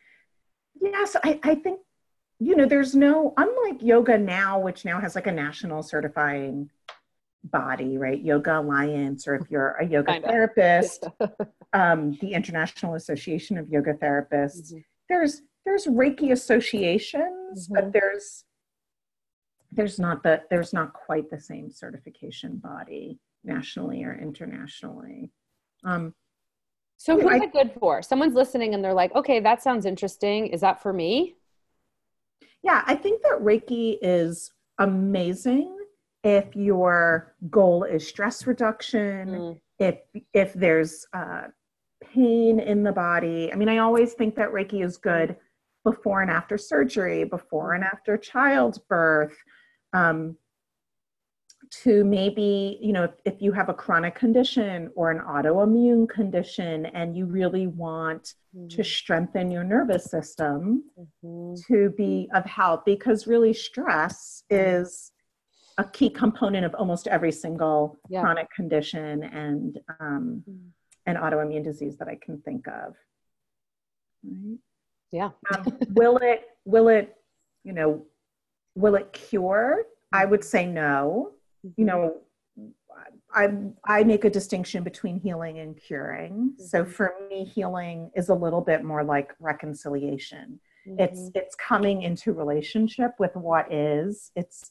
Yes, 0.80 1.16
I, 1.24 1.40
I 1.42 1.54
think 1.54 1.80
you 2.40 2.56
know 2.56 2.66
there's 2.66 2.94
no 2.94 3.32
unlike 3.38 3.82
yoga 3.82 4.18
now, 4.18 4.58
which 4.58 4.84
now 4.84 5.00
has 5.00 5.14
like 5.14 5.28
a 5.28 5.32
national 5.32 5.82
certifying 5.82 6.68
body, 7.44 7.98
right? 7.98 8.20
Yoga 8.20 8.60
Alliance, 8.60 9.26
or 9.26 9.36
if 9.36 9.42
you're 9.50 9.72
a 9.72 9.86
yoga 9.86 10.20
therapist, 10.20 11.06
um, 11.72 12.16
the 12.20 12.32
International 12.32 12.94
Association 12.94 13.58
of 13.58 13.68
Yoga 13.68 13.94
Therapists. 13.94 14.72
Mm-hmm. 14.72 14.78
There's 15.08 15.42
there's 15.64 15.86
Reiki 15.86 16.32
associations, 16.32 17.68
mm-hmm. 17.68 17.74
but 17.74 17.92
there's 17.92 18.44
there's 19.72 19.98
not 19.98 20.22
the 20.22 20.42
there's 20.50 20.72
not 20.72 20.92
quite 20.92 21.30
the 21.30 21.40
same 21.40 21.70
certification 21.70 22.56
body 22.56 23.18
nationally 23.44 24.04
or 24.04 24.18
internationally. 24.20 25.30
Um, 25.84 26.14
so 26.96 27.18
who's 27.18 27.40
I, 27.40 27.44
it 27.44 27.52
good 27.52 27.72
for? 27.78 28.02
Someone's 28.02 28.34
listening 28.34 28.74
and 28.74 28.84
they're 28.84 28.92
like, 28.92 29.14
okay, 29.14 29.38
that 29.40 29.62
sounds 29.62 29.86
interesting. 29.86 30.48
Is 30.48 30.62
that 30.62 30.82
for 30.82 30.92
me? 30.92 31.36
Yeah, 32.62 32.82
I 32.86 32.96
think 32.96 33.22
that 33.22 33.38
Reiki 33.40 33.98
is 34.02 34.50
amazing 34.78 35.77
if 36.24 36.54
your 36.56 37.34
goal 37.50 37.84
is 37.84 38.06
stress 38.06 38.46
reduction, 38.46 39.28
mm. 39.28 39.60
if 39.78 40.00
if 40.34 40.52
there's 40.54 41.06
uh, 41.12 41.44
pain 42.02 42.60
in 42.60 42.82
the 42.82 42.92
body. 42.92 43.52
I 43.52 43.56
mean, 43.56 43.68
I 43.68 43.78
always 43.78 44.14
think 44.14 44.34
that 44.36 44.52
Reiki 44.52 44.84
is 44.84 44.96
good 44.96 45.36
before 45.84 46.22
and 46.22 46.30
after 46.30 46.58
surgery, 46.58 47.24
before 47.24 47.74
and 47.74 47.84
after 47.84 48.16
childbirth. 48.16 49.36
Um, 49.92 50.36
to 51.70 52.02
maybe, 52.04 52.78
you 52.80 52.92
know, 52.92 53.04
if, 53.04 53.10
if 53.26 53.42
you 53.42 53.52
have 53.52 53.68
a 53.68 53.74
chronic 53.74 54.14
condition 54.14 54.90
or 54.94 55.10
an 55.10 55.18
autoimmune 55.18 56.08
condition 56.08 56.86
and 56.86 57.14
you 57.14 57.26
really 57.26 57.66
want 57.66 58.34
mm-hmm. 58.56 58.68
to 58.68 58.82
strengthen 58.82 59.50
your 59.50 59.64
nervous 59.64 60.04
system 60.04 60.84
mm-hmm. 60.98 61.54
to 61.66 61.90
be 61.90 62.28
of 62.34 62.44
help, 62.46 62.86
because 62.86 63.26
really 63.26 63.52
stress 63.52 64.42
is 64.48 65.12
a 65.78 65.84
key 65.84 66.10
component 66.10 66.66
of 66.66 66.74
almost 66.74 67.06
every 67.06 67.32
single 67.32 67.98
yeah. 68.08 68.20
chronic 68.20 68.50
condition 68.50 69.22
and 69.22 69.78
um, 70.00 70.42
mm. 70.48 70.58
and 71.06 71.16
autoimmune 71.16 71.64
disease 71.64 71.96
that 71.98 72.08
I 72.08 72.18
can 72.20 72.40
think 72.42 72.66
of. 72.66 72.94
Right? 74.24 74.58
Yeah. 75.12 75.30
um, 75.54 75.78
will 75.94 76.18
it? 76.18 76.42
Will 76.64 76.88
it? 76.88 77.16
You 77.64 77.72
know, 77.72 78.04
will 78.74 78.96
it 78.96 79.12
cure? 79.12 79.84
I 80.12 80.24
would 80.24 80.44
say 80.44 80.66
no. 80.66 81.32
You 81.76 81.84
know, 81.84 82.16
I 83.32 83.48
I 83.84 84.04
make 84.04 84.24
a 84.24 84.30
distinction 84.30 84.82
between 84.82 85.20
healing 85.20 85.60
and 85.60 85.76
curing. 85.76 86.32
Mm-hmm. 86.32 86.64
So 86.64 86.84
for 86.84 87.14
me, 87.30 87.44
healing 87.44 88.10
is 88.16 88.28
a 88.28 88.34
little 88.34 88.60
bit 88.60 88.82
more 88.82 89.04
like 89.04 89.32
reconciliation. 89.38 90.60
Mm-hmm. 90.88 91.00
It's 91.00 91.30
it's 91.34 91.54
coming 91.54 92.02
into 92.02 92.32
relationship 92.32 93.12
with 93.18 93.34
what 93.36 93.72
is. 93.72 94.32
It's 94.34 94.70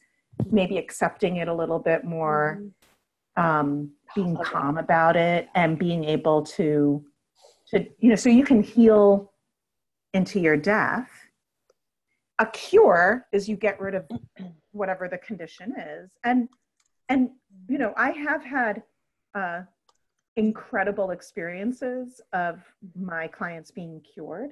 maybe 0.52 0.78
accepting 0.78 1.38
it 1.38 1.48
a 1.48 1.54
little 1.54 1.80
bit 1.80 2.04
more, 2.04 2.60
mm-hmm. 2.62 3.44
um, 3.44 3.92
being 4.16 4.38
okay. 4.38 4.50
calm 4.50 4.78
about 4.78 5.16
it, 5.16 5.50
and 5.56 5.78
being 5.78 6.04
able 6.04 6.44
to 6.44 7.04
to 7.70 7.86
you 8.00 8.10
know 8.10 8.16
so 8.16 8.30
you 8.30 8.44
can 8.44 8.64
heal 8.64 9.32
into 10.14 10.40
your 10.40 10.58
death. 10.58 11.10
A 12.40 12.46
cure 12.46 13.26
is 13.32 13.50
you 13.50 13.56
get 13.56 13.80
rid 13.82 13.96
of 13.96 14.06
whatever 14.72 15.08
the 15.08 15.18
condition 15.18 15.74
is, 15.78 16.12
and 16.24 16.48
and 17.10 17.30
you 17.68 17.78
know 17.78 17.94
i 17.98 18.12
have 18.12 18.44
had 18.44 18.84
uh, 19.36 19.62
incredible 20.36 21.12
experiences 21.12 22.22
of 22.34 22.60
my 23.00 23.28
clients 23.28 23.72
being 23.72 24.02
cured 24.02 24.52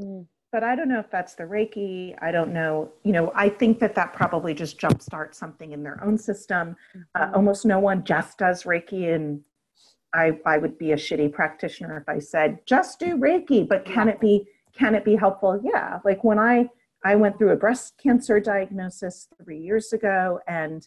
mm. 0.00 0.24
But 0.54 0.62
i 0.62 0.76
don't 0.76 0.88
know 0.88 1.00
if 1.00 1.10
that's 1.10 1.34
the 1.34 1.42
reiki 1.42 2.14
i 2.22 2.30
don't 2.30 2.52
know 2.52 2.88
you 3.02 3.12
know 3.12 3.32
i 3.34 3.48
think 3.48 3.80
that 3.80 3.94
that 3.96 4.12
probably 4.12 4.54
just 4.54 4.78
jumpstarts 4.78 5.34
something 5.34 5.72
in 5.72 5.82
their 5.82 6.02
own 6.04 6.16
system 6.16 6.76
uh, 6.94 6.98
mm-hmm. 6.98 7.34
uh, 7.34 7.36
almost 7.36 7.66
no 7.66 7.80
one 7.80 8.04
just 8.04 8.38
does 8.38 8.62
reiki 8.62 9.12
and 9.12 9.40
I, 10.14 10.38
I 10.46 10.58
would 10.58 10.78
be 10.78 10.92
a 10.92 10.96
shitty 10.96 11.32
practitioner 11.32 11.98
if 11.98 12.08
i 12.08 12.20
said 12.20 12.58
just 12.66 13.00
do 13.00 13.16
reiki 13.16 13.66
but 13.68 13.84
can 13.84 14.08
it 14.08 14.20
be 14.20 14.46
can 14.72 14.94
it 14.94 15.04
be 15.04 15.16
helpful 15.16 15.60
yeah 15.64 15.98
like 16.04 16.22
when 16.22 16.38
i 16.38 16.68
i 17.04 17.16
went 17.16 17.36
through 17.36 17.50
a 17.50 17.56
breast 17.56 17.98
cancer 18.00 18.38
diagnosis 18.38 19.26
three 19.42 19.58
years 19.58 19.92
ago 19.92 20.38
and 20.46 20.86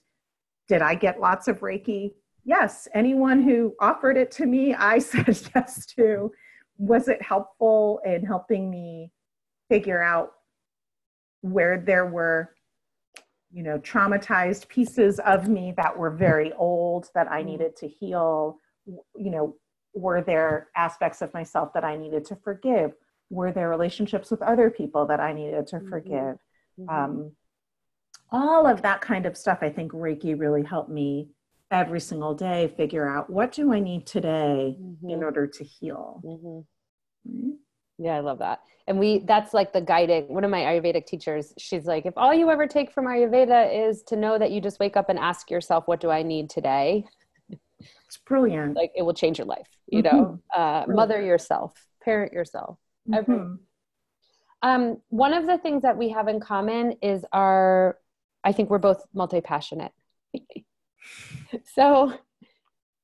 did 0.68 0.82
I 0.82 0.95
get 0.95 1.20
lots 1.20 1.47
of 1.47 1.61
Reiki? 1.61 2.13
Yes. 2.43 2.88
Anyone 2.93 3.41
who 3.41 3.74
offered 3.80 4.18
it 4.18 4.32
to 4.32 4.45
me, 4.45 4.74
I 4.74 4.99
said 5.11 5.39
yes 5.55 5.86
to. 5.97 6.32
Was 6.78 7.07
it 7.07 7.22
helpful 7.22 8.01
in 8.05 8.26
helping 8.26 8.70
me 8.70 9.11
figure 9.70 10.01
out 10.01 10.32
where 11.41 11.80
there 11.80 12.05
were, 12.05 12.53
you 13.51 13.63
know, 13.63 13.78
traumatized 13.80 14.68
pieces 14.68 15.20
of 15.20 15.47
me 15.47 15.74
that 15.78 15.97
were 15.97 16.11
very 16.11 16.51
old 16.53 17.09
that 17.15 17.32
I 17.32 17.39
mm-hmm. 17.39 17.49
needed 17.51 17.76
to 17.78 17.88
heal? 17.88 18.57
You 18.86 19.32
know, 19.32 19.55
were 19.93 20.22
there 20.22 20.68
aspects 20.76 21.22
of 21.22 21.34
myself 21.34 21.74
that 21.74 21.84
I 21.84 21.97
needed 21.97 22.26
to 22.26 22.36
forgive? 22.36 22.93
Were 23.30 23.51
there 23.51 23.70
relationships 23.70 24.32
with 24.32 24.41
other 24.41 24.70
people 24.70 25.05
that 25.07 25.20
I 25.20 25.34
needed 25.34 25.68
to 25.68 25.78
mm-hmm. 25.78 25.89
forgive? 25.89 26.38
Mm-hmm. 26.80 26.89
Um, 26.89 27.32
all 28.32 28.68
of 28.68 28.82
that 28.82 29.01
kind 29.01 29.26
of 29.26 29.38
stuff 29.38 29.59
i 29.61 29.70
think 29.70 29.91
reiki 29.91 30.38
really 30.38 30.63
helped 30.63 30.89
me 30.89 31.30
every 31.72 31.99
single 31.99 32.34
day 32.34 32.74
figure 32.78 33.07
out 33.07 33.30
what 33.30 33.51
do 33.51 33.74
i 33.74 33.80
need 33.80 34.05
today 34.05 34.78
mm-hmm. 34.80 35.09
in 35.09 35.24
order 35.24 35.47
to 35.47 35.63
heal 35.63 36.22
mm-hmm. 36.26 37.51
Yeah 37.97 38.15
i 38.15 38.19
love 38.19 38.39
that 38.39 38.59
and 38.87 38.99
we 38.99 39.19
that's 39.19 39.53
like 39.53 39.73
the 39.73 39.81
guiding 39.81 40.27
one 40.27 40.43
of 40.43 40.51
my 40.51 40.61
ayurvedic 40.61 41.05
teachers 41.05 41.53
she's 41.57 41.85
like 41.85 42.05
if 42.05 42.13
all 42.17 42.33
you 42.33 42.49
ever 42.49 42.67
take 42.67 42.91
from 42.91 43.05
ayurveda 43.05 43.87
is 43.87 44.03
to 44.03 44.15
know 44.15 44.37
that 44.37 44.51
you 44.51 44.61
just 44.61 44.79
wake 44.79 44.97
up 44.97 45.09
and 45.09 45.19
ask 45.19 45.49
yourself 45.49 45.87
what 45.87 45.99
do 45.99 46.09
i 46.09 46.21
need 46.21 46.49
today 46.49 47.03
it's 47.49 48.17
brilliant 48.25 48.75
like 48.75 48.91
it 48.95 49.01
will 49.01 49.13
change 49.13 49.37
your 49.37 49.47
life 49.47 49.67
you 49.87 50.01
mm-hmm. 50.01 50.17
know 50.17 50.39
uh, 50.55 50.85
mother 50.87 51.21
yourself 51.21 51.73
parent 52.03 52.31
yourself 52.31 52.77
mm-hmm. 53.09 53.55
um, 54.61 54.97
one 55.09 55.33
of 55.33 55.45
the 55.45 55.57
things 55.57 55.81
that 55.81 55.97
we 55.97 56.09
have 56.09 56.27
in 56.27 56.39
common 56.39 56.93
is 57.01 57.25
our 57.33 57.97
I 58.47 58.53
think 58.53 58.69
we're 58.69 58.77
both 58.77 59.03
multi 59.13 59.41
passionate. 59.41 59.91
so, 61.75 62.13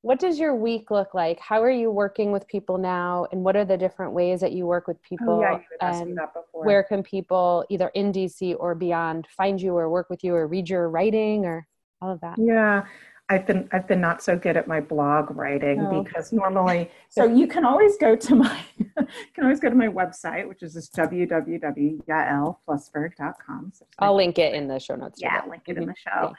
what 0.04 0.18
does 0.18 0.38
your 0.38 0.54
week 0.54 0.90
look 0.90 1.14
like? 1.14 1.40
How 1.40 1.62
are 1.62 1.70
you 1.70 1.90
working 1.90 2.30
with 2.30 2.46
people 2.46 2.76
now? 2.76 3.26
And 3.32 3.42
what 3.42 3.56
are 3.56 3.64
the 3.64 3.78
different 3.78 4.12
ways 4.12 4.38
that 4.42 4.52
you 4.52 4.66
work 4.66 4.86
with 4.86 5.02
people? 5.02 5.42
Oh, 5.42 5.50
yeah, 5.60 5.60
and 5.80 6.20
where 6.52 6.82
can 6.82 7.02
people, 7.02 7.64
either 7.70 7.88
in 7.94 8.12
DC 8.12 8.54
or 8.58 8.74
beyond, 8.74 9.26
find 9.34 9.58
you 9.58 9.74
or 9.74 9.88
work 9.88 10.10
with 10.10 10.22
you 10.22 10.34
or 10.34 10.46
read 10.46 10.68
your 10.68 10.90
writing 10.90 11.46
or 11.46 11.66
all 12.02 12.12
of 12.12 12.20
that? 12.20 12.36
Yeah. 12.38 12.84
I've 13.30 13.46
been 13.46 13.66
I've 13.72 13.88
been 13.88 14.02
not 14.02 14.22
so 14.22 14.36
good 14.36 14.58
at 14.58 14.68
my 14.68 14.82
blog 14.82 15.34
writing 15.34 15.80
oh. 15.80 16.02
because 16.02 16.30
normally 16.30 16.90
so 17.08 17.24
you 17.24 17.46
can 17.46 17.64
always 17.64 17.96
go 17.96 18.14
to 18.14 18.34
my 18.34 18.60
can 19.34 19.44
always 19.44 19.60
go 19.60 19.70
to 19.70 19.74
my 19.74 19.88
website 19.88 20.46
which 20.46 20.62
is 20.62 20.74
just 20.74 20.94
www.yaelflusberg.com. 20.94 23.72
So 23.74 23.86
I'll 23.98 24.14
link 24.14 24.38
it 24.38 24.52
in 24.52 24.68
the 24.68 24.78
show 24.78 24.96
notes. 24.96 25.22
Yeah, 25.22 25.40
link 25.48 25.62
it 25.68 25.78
in 25.78 25.86
the 25.86 25.94
show. 25.96 26.34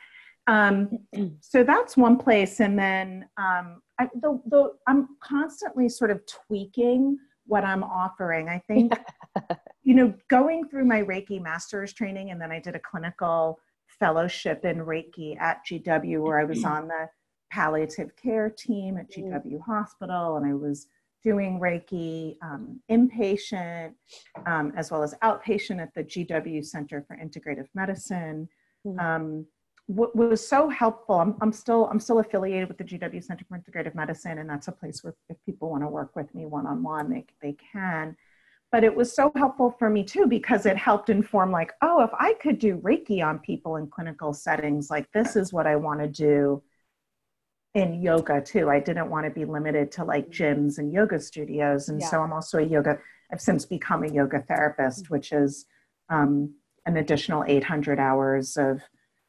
Um, 0.47 0.99
so 1.41 1.63
that's 1.63 1.97
one 1.97 2.17
place, 2.17 2.59
and 2.59 2.77
then 2.77 3.27
um, 3.37 3.81
I, 3.99 4.07
the, 4.21 4.39
the, 4.47 4.73
I'm 4.87 5.09
constantly 5.23 5.89
sort 5.89 6.11
of 6.11 6.21
tweaking 6.25 7.17
what 7.47 7.63
I'm 7.63 7.83
offering. 7.83 8.49
I 8.49 8.61
think 8.67 8.93
you 9.83 9.95
know 9.95 10.13
going 10.29 10.67
through 10.67 10.85
my 10.85 11.01
Reiki 11.01 11.41
master's 11.41 11.93
training, 11.93 12.31
and 12.31 12.39
then 12.39 12.51
I 12.51 12.59
did 12.59 12.75
a 12.75 12.79
clinical 12.79 13.59
fellowship 13.99 14.65
in 14.65 14.77
Reiki 14.77 15.39
at 15.39 15.65
GW, 15.65 16.21
where 16.21 16.39
I 16.39 16.43
was 16.43 16.59
mm-hmm. 16.59 16.73
on 16.73 16.87
the 16.87 17.09
palliative 17.51 18.15
care 18.15 18.49
team 18.49 18.97
at 18.97 19.09
GW 19.11 19.45
mm-hmm. 19.45 19.57
Hospital, 19.59 20.37
and 20.37 20.45
I 20.45 20.53
was 20.53 20.87
doing 21.23 21.59
Reiki 21.59 22.37
um, 22.43 22.79
inpatient 22.91 23.93
um, 24.45 24.71
as 24.77 24.91
well 24.91 25.01
as 25.01 25.15
outpatient 25.23 25.81
at 25.81 25.91
the 25.95 26.03
GW 26.03 26.63
Center 26.63 27.03
for 27.07 27.17
Integrative 27.17 27.67
Medicine. 27.73 28.47
Mm-hmm. 28.85 28.99
Um, 28.99 29.45
what 29.87 30.15
was 30.15 30.45
so 30.45 30.69
helpful. 30.69 31.19
I'm, 31.19 31.35
I'm 31.41 31.51
still 31.51 31.87
I'm 31.87 31.99
still 31.99 32.19
affiliated 32.19 32.67
with 32.67 32.77
the 32.77 32.83
GW 32.83 33.23
Center 33.23 33.45
for 33.47 33.57
Integrative 33.57 33.95
Medicine, 33.95 34.39
and 34.39 34.49
that's 34.49 34.67
a 34.67 34.71
place 34.71 35.03
where 35.03 35.15
if 35.29 35.37
people 35.45 35.69
want 35.69 35.83
to 35.83 35.87
work 35.87 36.15
with 36.15 36.33
me 36.33 36.45
one 36.45 36.65
on 36.65 36.83
one, 36.83 37.09
they 37.09 37.25
they 37.41 37.55
can 37.71 38.15
but 38.71 38.83
it 38.83 38.93
was 38.93 39.15
so 39.15 39.31
helpful 39.37 39.73
for 39.79 39.89
me 39.89 40.03
too 40.03 40.25
because 40.27 40.65
it 40.65 40.75
helped 40.75 41.09
inform 41.09 41.49
like 41.49 41.71
oh 41.81 42.03
if 42.03 42.09
i 42.19 42.33
could 42.41 42.59
do 42.59 42.77
reiki 42.79 43.25
on 43.25 43.39
people 43.39 43.77
in 43.77 43.87
clinical 43.87 44.33
settings 44.33 44.89
like 44.89 45.09
this 45.13 45.37
is 45.37 45.53
what 45.53 45.65
i 45.65 45.77
want 45.77 46.01
to 46.01 46.07
do 46.09 46.61
in 47.73 48.01
yoga 48.01 48.41
too 48.41 48.69
i 48.69 48.79
didn't 48.79 49.09
want 49.09 49.25
to 49.25 49.29
be 49.29 49.45
limited 49.45 49.91
to 49.91 50.03
like 50.03 50.29
gyms 50.29 50.77
and 50.77 50.91
yoga 50.91 51.19
studios 51.19 51.87
and 51.87 52.01
yeah. 52.01 52.07
so 52.07 52.21
i'm 52.21 52.33
also 52.33 52.57
a 52.57 52.63
yoga 52.63 52.97
i've 53.31 53.39
since 53.39 53.65
become 53.65 54.03
a 54.03 54.11
yoga 54.11 54.41
therapist 54.41 55.09
which 55.09 55.31
is 55.31 55.65
um, 56.09 56.53
an 56.85 56.97
additional 56.97 57.43
800 57.47 57.99
hours 57.99 58.57
of, 58.57 58.81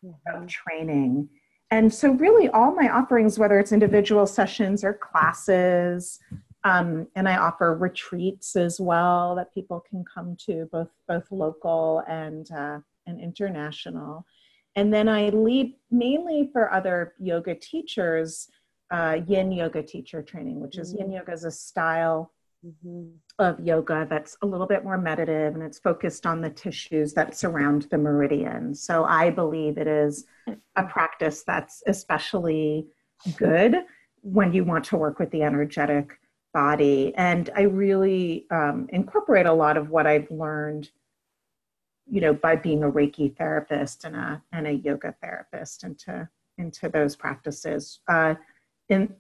mm-hmm. 0.05 0.43
of 0.43 0.49
training 0.49 1.29
and 1.71 1.93
so 1.93 2.13
really 2.13 2.49
all 2.51 2.75
my 2.75 2.89
offerings 2.89 3.39
whether 3.39 3.59
it's 3.59 3.73
individual 3.73 4.27
sessions 4.27 4.85
or 4.85 4.95
classes 4.95 6.19
um, 6.67 7.07
and 7.15 7.29
I 7.29 7.37
offer 7.37 7.77
retreats 7.77 8.57
as 8.57 8.81
well 8.81 9.37
that 9.37 9.55
people 9.55 9.85
can 9.89 10.05
come 10.13 10.37
to, 10.47 10.69
both 10.73 10.89
both 11.07 11.31
local 11.31 12.03
and 12.09 12.51
uh, 12.51 12.81
and 13.07 13.21
international. 13.21 14.27
and 14.75 14.93
then 14.93 15.09
I 15.09 15.29
lead 15.29 15.75
mainly 15.93 16.51
for 16.53 16.73
other 16.73 17.15
yoga 17.21 17.55
teachers, 17.55 18.49
uh, 18.91 19.19
yin 19.29 19.53
yoga 19.53 19.83
teacher 19.83 20.23
training, 20.23 20.59
which 20.61 20.77
is 20.77 20.93
yin 20.93 21.13
yoga 21.13 21.33
is 21.33 21.45
a 21.45 21.53
style 21.53 22.33
mm-hmm. 22.65 23.09
of 23.39 23.61
yoga 23.61 24.07
that's 24.09 24.37
a 24.43 24.47
little 24.47 24.67
bit 24.67 24.85
more 24.85 24.99
meditative 24.99 25.55
and 25.55 25.63
it's 25.63 25.79
focused 25.79 26.27
on 26.27 26.41
the 26.41 26.51
tissues 26.51 27.15
that 27.15 27.37
surround 27.37 27.83
the 27.91 27.99
meridian. 27.99 28.75
So 28.75 29.05
I 29.05 29.31
believe 29.31 29.79
it 29.79 29.87
is 29.87 30.27
a 30.77 30.85
practice 30.85 31.43
that's 31.45 31.83
especially 31.87 32.87
good 33.37 33.77
when 34.23 34.53
you 34.53 34.65
want 34.65 34.85
to 34.87 34.97
work 34.97 35.19
with 35.19 35.31
the 35.31 35.43
energetic 35.43 36.19
body. 36.53 37.15
And 37.17 37.51
I 37.55 37.63
really 37.63 38.47
um, 38.51 38.89
incorporate 38.91 39.47
a 39.47 39.53
lot 39.53 39.77
of 39.77 39.91
what 39.91 40.07
I've 40.07 40.31
learned 40.31 40.91
you 42.09 42.21
know, 42.21 42.33
by 42.33 42.57
being 42.57 42.85
a 42.85 42.91
Reiki 42.91 43.37
therapist 43.37 44.05
and 44.05 44.15
a 44.15 44.43
and 44.53 44.67
a 44.67 44.73
yoga 44.73 45.15
therapist 45.21 45.85
into 45.85 46.29
into 46.59 46.89
those 46.89 47.17
practices. 47.17 48.01
Uh, 48.09 48.35
and 48.89 49.13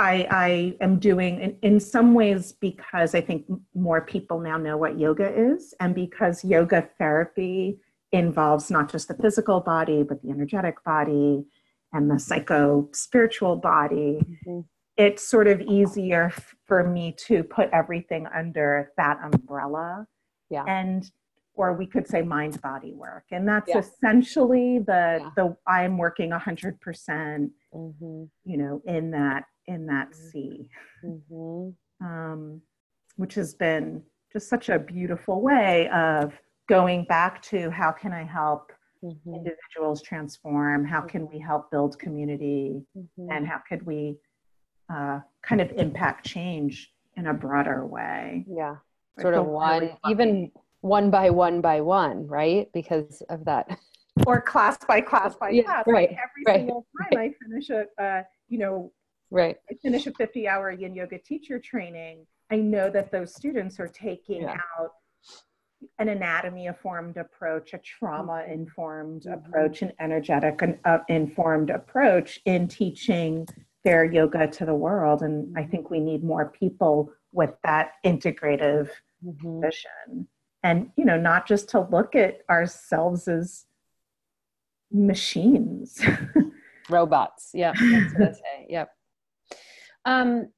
I 0.00 0.26
I 0.30 0.76
am 0.80 0.98
doing 0.98 1.40
in, 1.40 1.56
in 1.62 1.80
some 1.80 2.14
ways 2.14 2.52
because 2.52 3.14
I 3.14 3.20
think 3.20 3.44
more 3.74 4.00
people 4.00 4.40
now 4.40 4.56
know 4.56 4.76
what 4.76 4.98
yoga 4.98 5.30
is, 5.30 5.74
and 5.78 5.94
because 5.94 6.44
yoga 6.44 6.88
therapy 6.98 7.78
involves 8.12 8.70
not 8.70 8.90
just 8.90 9.06
the 9.06 9.14
physical 9.14 9.60
body 9.60 10.02
but 10.02 10.20
the 10.22 10.30
energetic 10.30 10.82
body 10.82 11.44
and 11.92 12.10
the 12.10 12.18
psycho 12.18 12.88
spiritual 12.92 13.56
body. 13.56 14.18
Mm-hmm. 14.24 14.60
It's 14.96 15.22
sort 15.22 15.46
of 15.46 15.60
easier 15.60 16.32
for 16.66 16.82
me 16.88 17.14
to 17.26 17.44
put 17.44 17.68
everything 17.72 18.26
under 18.34 18.92
that 18.96 19.18
umbrella. 19.22 20.06
Yeah. 20.50 20.64
And 20.66 21.08
or 21.54 21.74
we 21.74 21.86
could 21.86 22.06
say 22.06 22.22
mind 22.22 22.60
body 22.62 22.94
work 22.94 23.24
and 23.32 23.46
that's 23.46 23.68
yeah. 23.68 23.78
essentially 23.78 24.78
the 24.78 25.18
yeah. 25.20 25.30
the 25.36 25.56
i'm 25.66 25.98
working 25.98 26.30
100% 26.30 26.78
mm-hmm. 27.74 28.24
you 28.44 28.56
know 28.56 28.80
in 28.86 29.10
that 29.10 29.44
in 29.70 29.86
that 29.86 30.10
mm-hmm. 30.10 30.28
sea 30.30 30.68
mm-hmm. 31.04 32.06
um, 32.06 32.60
which 33.16 33.34
has 33.34 33.54
been 33.54 34.02
just 34.32 34.48
such 34.48 34.68
a 34.68 34.78
beautiful 34.78 35.40
way 35.40 35.88
of 35.88 36.32
going 36.68 37.04
back 37.04 37.42
to 37.42 37.70
how 37.70 37.90
can 37.90 38.12
i 38.12 38.24
help 38.24 38.72
mm-hmm. 39.04 39.34
individuals 39.34 40.02
transform 40.02 40.84
how 40.84 41.00
can 41.00 41.28
we 41.28 41.38
help 41.38 41.70
build 41.70 41.98
community 41.98 42.82
mm-hmm. 42.96 43.30
and 43.30 43.46
how 43.46 43.60
could 43.68 43.84
we 43.86 44.16
uh, 44.92 45.20
kind 45.42 45.60
of 45.60 45.70
impact 45.72 46.26
change 46.26 46.92
in 47.16 47.28
a 47.28 47.34
broader 47.34 47.86
way 47.86 48.44
yeah 48.48 48.76
sort 49.20 49.34
of 49.34 49.46
one 49.46 49.80
really 49.80 49.98
even 50.10 50.50
one 50.80 51.10
by 51.10 51.30
one 51.30 51.60
by 51.60 51.80
one, 51.80 52.26
right? 52.26 52.68
Because 52.72 53.22
of 53.28 53.44
that. 53.44 53.78
Or 54.26 54.40
class 54.40 54.76
by 54.86 55.00
class 55.00 55.36
by 55.36 55.50
yeah, 55.50 55.62
class. 55.62 55.84
Right. 55.86 56.10
Like 56.10 56.18
every 56.18 56.44
right, 56.46 56.60
single 56.60 56.86
time 57.00 57.18
right. 57.18 57.30
I 57.30 57.44
finish 57.44 57.70
a, 57.70 58.02
uh, 58.02 58.22
you 58.48 58.58
know, 58.58 58.92
right. 59.30 59.56
I 59.70 59.74
finish 59.74 60.06
a 60.06 60.12
50 60.12 60.48
hour 60.48 60.70
yin 60.70 60.94
yoga 60.94 61.18
teacher 61.18 61.58
training, 61.58 62.26
I 62.50 62.56
know 62.56 62.90
that 62.90 63.12
those 63.12 63.34
students 63.34 63.78
are 63.78 63.88
taking 63.88 64.42
yeah. 64.42 64.58
out 64.78 64.90
an 65.98 66.08
anatomy 66.08 66.66
informed 66.66 67.16
approach, 67.16 67.72
a 67.72 67.78
trauma 67.78 68.44
informed 68.48 69.22
mm-hmm. 69.22 69.32
approach, 69.32 69.82
an 69.82 69.92
energetic 70.00 70.60
uh, 70.84 70.98
informed 71.08 71.70
approach 71.70 72.40
in 72.44 72.68
teaching 72.68 73.46
their 73.84 74.04
yoga 74.04 74.46
to 74.46 74.66
the 74.66 74.74
world. 74.74 75.22
And 75.22 75.56
I 75.56 75.62
mm-hmm. 75.62 75.70
think 75.70 75.90
we 75.90 76.00
need 76.00 76.22
more 76.22 76.50
people 76.50 77.12
with 77.32 77.54
that 77.64 77.92
integrative 78.04 78.90
mm-hmm. 79.24 79.60
vision 79.60 80.28
and 80.62 80.90
you 80.96 81.04
know 81.04 81.18
not 81.18 81.46
just 81.46 81.68
to 81.70 81.80
look 81.80 82.14
at 82.14 82.40
ourselves 82.48 83.28
as 83.28 83.66
machines 84.92 86.00
robots 86.90 87.50
yeah 87.54 87.72
that's 87.78 88.14
what 88.14 88.28
i 88.28 88.32
say 88.32 88.66
yep 88.68 88.90
um 90.04 90.48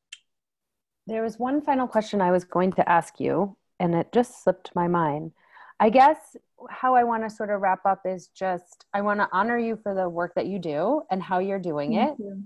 there 1.06 1.22
was 1.22 1.38
one 1.38 1.60
final 1.60 1.86
question 1.86 2.20
i 2.20 2.30
was 2.30 2.44
going 2.44 2.72
to 2.72 2.88
ask 2.88 3.18
you 3.18 3.56
and 3.80 3.94
it 3.94 4.12
just 4.12 4.42
slipped 4.42 4.70
my 4.74 4.86
mind 4.86 5.32
i 5.80 5.88
guess 5.88 6.36
how 6.70 6.94
i 6.94 7.02
want 7.02 7.22
to 7.22 7.30
sort 7.30 7.50
of 7.50 7.60
wrap 7.60 7.84
up 7.84 8.02
is 8.04 8.28
just 8.28 8.86
i 8.94 9.00
want 9.00 9.18
to 9.18 9.28
honor 9.32 9.58
you 9.58 9.78
for 9.82 9.94
the 9.94 10.08
work 10.08 10.32
that 10.34 10.46
you 10.46 10.58
do 10.58 11.02
and 11.10 11.22
how 11.22 11.38
you're 11.38 11.58
doing 11.58 11.94
Thank 11.94 12.18
it 12.18 12.22
you. 12.22 12.42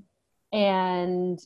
and 0.52 1.38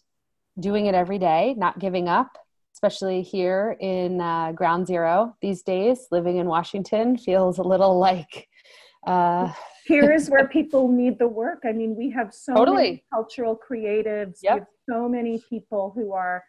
doing 0.58 0.86
it 0.86 0.94
every 0.94 1.18
day 1.18 1.54
not 1.56 1.78
giving 1.78 2.08
up 2.08 2.38
especially 2.72 3.22
here 3.22 3.76
in 3.80 4.20
uh, 4.20 4.52
ground 4.52 4.86
zero 4.86 5.36
these 5.42 5.62
days 5.62 6.06
living 6.10 6.36
in 6.36 6.46
washington 6.46 7.16
feels 7.16 7.58
a 7.58 7.62
little 7.62 7.98
like 8.08 8.48
uh, 9.06 9.52
here 9.84 10.12
is 10.18 10.28
where 10.28 10.48
people 10.48 10.88
need 10.88 11.18
the 11.18 11.28
work. 11.28 11.60
I 11.64 11.72
mean 11.72 11.96
we 11.96 12.10
have 12.10 12.32
so 12.32 12.54
totally. 12.54 12.76
many 12.76 13.04
cultural 13.12 13.58
creatives. 13.58 14.38
Yep. 14.42 14.54
we 14.54 14.58
have 14.60 14.66
so 14.88 15.08
many 15.08 15.42
people 15.48 15.92
who 15.94 16.12
are 16.12 16.42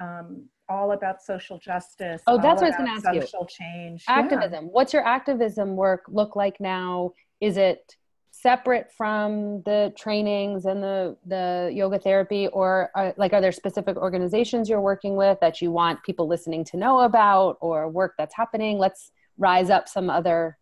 um, 0.00 0.48
all 0.68 0.92
about 0.92 1.22
social 1.22 1.58
justice 1.58 2.22
oh 2.26 2.40
that's 2.40 2.62
what 2.62 2.64
i 2.64 2.68
was 2.68 2.76
going 2.76 2.86
to 2.86 2.92
ask 2.92 3.04
social 3.04 3.46
you 3.48 3.64
change 3.66 4.04
activism. 4.08 4.64
Yeah. 4.64 4.70
what's 4.70 4.94
your 4.94 5.06
activism 5.06 5.76
work 5.76 6.04
look 6.08 6.36
like 6.36 6.58
now? 6.58 7.12
Is 7.40 7.56
it 7.56 7.96
separate 8.30 8.90
from 8.96 9.62
the 9.62 9.92
trainings 9.96 10.64
and 10.64 10.82
the 10.82 11.16
the 11.26 11.70
yoga 11.72 11.98
therapy? 11.98 12.48
Or 12.48 12.90
are, 12.94 13.14
like 13.16 13.32
are 13.32 13.40
there 13.40 13.52
specific 13.52 13.96
organizations 13.96 14.68
you're 14.68 14.80
working 14.80 15.16
with 15.16 15.38
that 15.40 15.62
you 15.62 15.70
want 15.70 16.02
people 16.02 16.26
listening 16.28 16.64
to 16.66 16.76
know 16.76 17.00
about 17.00 17.56
or 17.60 17.88
work 17.88 18.14
that's 18.18 18.34
happening? 18.34 18.78
Let's 18.78 19.12
rise 19.38 19.70
up 19.70 19.88
some 19.88 20.10
other 20.10 20.58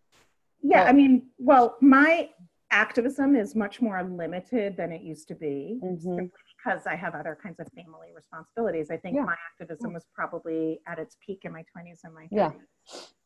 yeah 0.63 0.85
i 0.85 0.93
mean 0.93 1.29
well 1.39 1.77
my 1.81 2.29
activism 2.71 3.37
is 3.37 3.55
much 3.55 3.83
more 3.83 4.03
limited 4.03 4.77
than 4.77 4.93
it 4.93 5.03
used 5.03 5.29
to 5.29 5.35
be 5.35 5.79
mm-hmm 5.83 6.27
because 6.63 6.87
I 6.87 6.95
have 6.95 7.15
other 7.15 7.37
kinds 7.41 7.61
of 7.61 7.69
family 7.75 8.09
responsibilities. 8.15 8.91
I 8.91 8.97
think 8.97 9.17
yeah. 9.17 9.25
my 9.25 9.37
activism 9.53 9.93
was 9.93 10.05
probably 10.15 10.81
at 10.87 10.99
its 10.99 11.17
peak 11.25 11.41
in 11.45 11.53
my 11.53 11.65
20s 11.77 12.01
and 12.05 12.15
my 12.15 12.25
30s. 12.25 12.29
Yeah. 12.31 12.51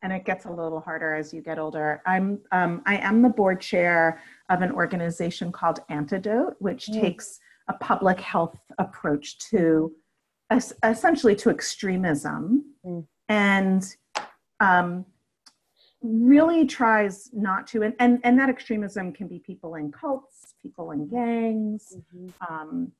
And 0.01 0.13
it 0.13 0.25
gets 0.25 0.45
a 0.45 0.49
little 0.49 0.79
harder 0.79 1.15
as 1.15 1.33
you 1.33 1.41
get 1.41 1.59
older. 1.59 2.01
I'm 2.05 2.39
um, 2.51 2.81
I 2.85 2.97
am 2.97 3.21
the 3.21 3.29
board 3.29 3.59
chair 3.59 4.21
of 4.49 4.61
an 4.61 4.71
organization 4.71 5.51
called 5.51 5.79
Antidote, 5.89 6.55
which 6.59 6.87
mm. 6.87 7.01
takes 7.01 7.39
a 7.67 7.73
public 7.73 8.19
health 8.19 8.57
approach 8.77 9.39
to 9.49 9.91
essentially 10.83 11.35
to 11.35 11.49
extremism 11.49 12.63
mm. 12.85 13.05
and 13.27 13.95
um, 14.59 15.05
really 16.07 16.65
tries 16.65 17.29
not 17.33 17.67
to 17.67 17.83
and, 17.83 17.93
and 17.99 18.19
and 18.23 18.39
that 18.39 18.49
extremism 18.49 19.11
can 19.11 19.27
be 19.27 19.39
people 19.39 19.75
in 19.75 19.91
cults 19.91 20.53
people 20.61 20.91
in 20.91 21.07
gangs 21.07 21.97
mm-hmm. 21.97 22.53
um, 22.53 22.91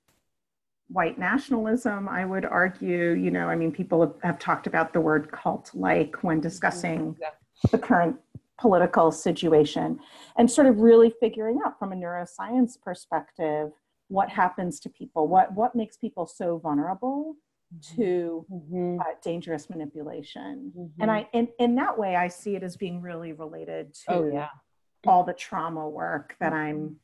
white 0.89 1.19
nationalism, 1.19 2.07
I 2.07 2.25
would 2.25 2.45
argue, 2.45 3.11
you 3.11 3.31
know, 3.31 3.49
I 3.49 3.55
mean, 3.55 3.71
people 3.71 4.01
have, 4.01 4.13
have 4.23 4.39
talked 4.39 4.67
about 4.67 4.93
the 4.93 5.01
word 5.01 5.31
cult 5.31 5.71
like 5.73 6.23
when 6.23 6.39
discussing 6.39 6.99
mm-hmm. 6.99 7.21
yeah. 7.21 7.29
the 7.71 7.77
current 7.77 8.17
political 8.59 9.11
situation 9.11 9.99
and 10.37 10.49
sort 10.49 10.67
of 10.67 10.79
really 10.79 11.13
figuring 11.19 11.59
out 11.65 11.77
from 11.77 11.91
a 11.91 11.95
neuroscience 11.95 12.81
perspective 12.81 13.71
what 14.07 14.29
happens 14.29 14.79
to 14.79 14.89
people, 14.89 15.27
what, 15.27 15.53
what 15.53 15.75
makes 15.75 15.97
people 15.97 16.25
so 16.25 16.57
vulnerable 16.57 17.35
mm-hmm. 17.35 17.46
To 17.95 18.45
mm-hmm. 18.51 18.99
uh, 18.99 19.13
dangerous 19.23 19.69
manipulation. 19.69 20.71
Mm-hmm. 20.77 21.01
And 21.01 21.11
I, 21.11 21.27
in, 21.33 21.47
in 21.59 21.75
that 21.75 21.97
way, 21.97 22.15
I 22.15 22.27
see 22.27 22.55
it 22.55 22.63
as 22.63 22.77
being 22.77 23.01
really 23.01 23.33
related 23.33 23.93
to 24.05 24.13
oh, 24.13 24.29
yeah. 24.31 24.49
all 25.05 25.23
the 25.23 25.33
trauma 25.33 25.87
work 25.87 26.35
that 26.39 26.53
I'm 26.53 26.97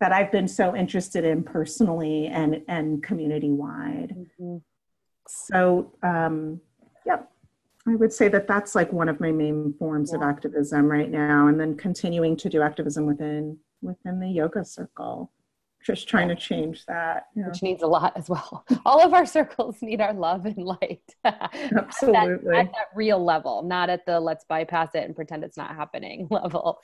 that 0.00 0.12
I've 0.12 0.32
been 0.32 0.48
so 0.48 0.74
interested 0.74 1.24
in 1.24 1.42
personally 1.42 2.26
and 2.26 2.62
and 2.68 3.02
community 3.02 3.50
wide. 3.50 4.16
Mm-hmm. 4.16 4.56
So, 5.28 5.92
um, 6.02 6.60
yep, 7.04 7.30
I 7.86 7.94
would 7.96 8.12
say 8.12 8.28
that 8.28 8.48
that's 8.48 8.74
like 8.74 8.92
one 8.92 9.08
of 9.08 9.20
my 9.20 9.30
main 9.30 9.74
forms 9.78 10.10
yeah. 10.12 10.16
of 10.16 10.22
activism 10.22 10.86
right 10.86 11.10
now, 11.10 11.48
and 11.48 11.60
then 11.60 11.76
continuing 11.76 12.36
to 12.38 12.48
do 12.48 12.62
activism 12.62 13.06
within 13.06 13.58
within 13.82 14.20
the 14.20 14.28
yoga 14.28 14.64
circle 14.64 15.30
just 15.84 16.08
trying 16.08 16.28
to 16.28 16.36
change 16.36 16.84
that 16.86 17.26
yeah. 17.34 17.48
which 17.48 17.62
needs 17.62 17.82
a 17.82 17.86
lot 17.86 18.12
as 18.16 18.28
well. 18.28 18.64
All 18.84 19.02
of 19.02 19.14
our 19.14 19.24
circles 19.24 19.78
need 19.80 20.00
our 20.00 20.12
love 20.12 20.44
and 20.44 20.58
light. 20.58 21.02
Absolutely 21.24 22.18
at, 22.34 22.44
that, 22.44 22.54
at 22.54 22.72
that 22.72 22.86
real 22.94 23.22
level 23.24 23.62
not 23.62 23.88
at 23.88 24.04
the 24.06 24.20
let's 24.20 24.44
bypass 24.44 24.90
it 24.94 25.04
and 25.04 25.16
pretend 25.16 25.42
it's 25.42 25.56
not 25.56 25.74
happening 25.74 26.28
level. 26.30 26.80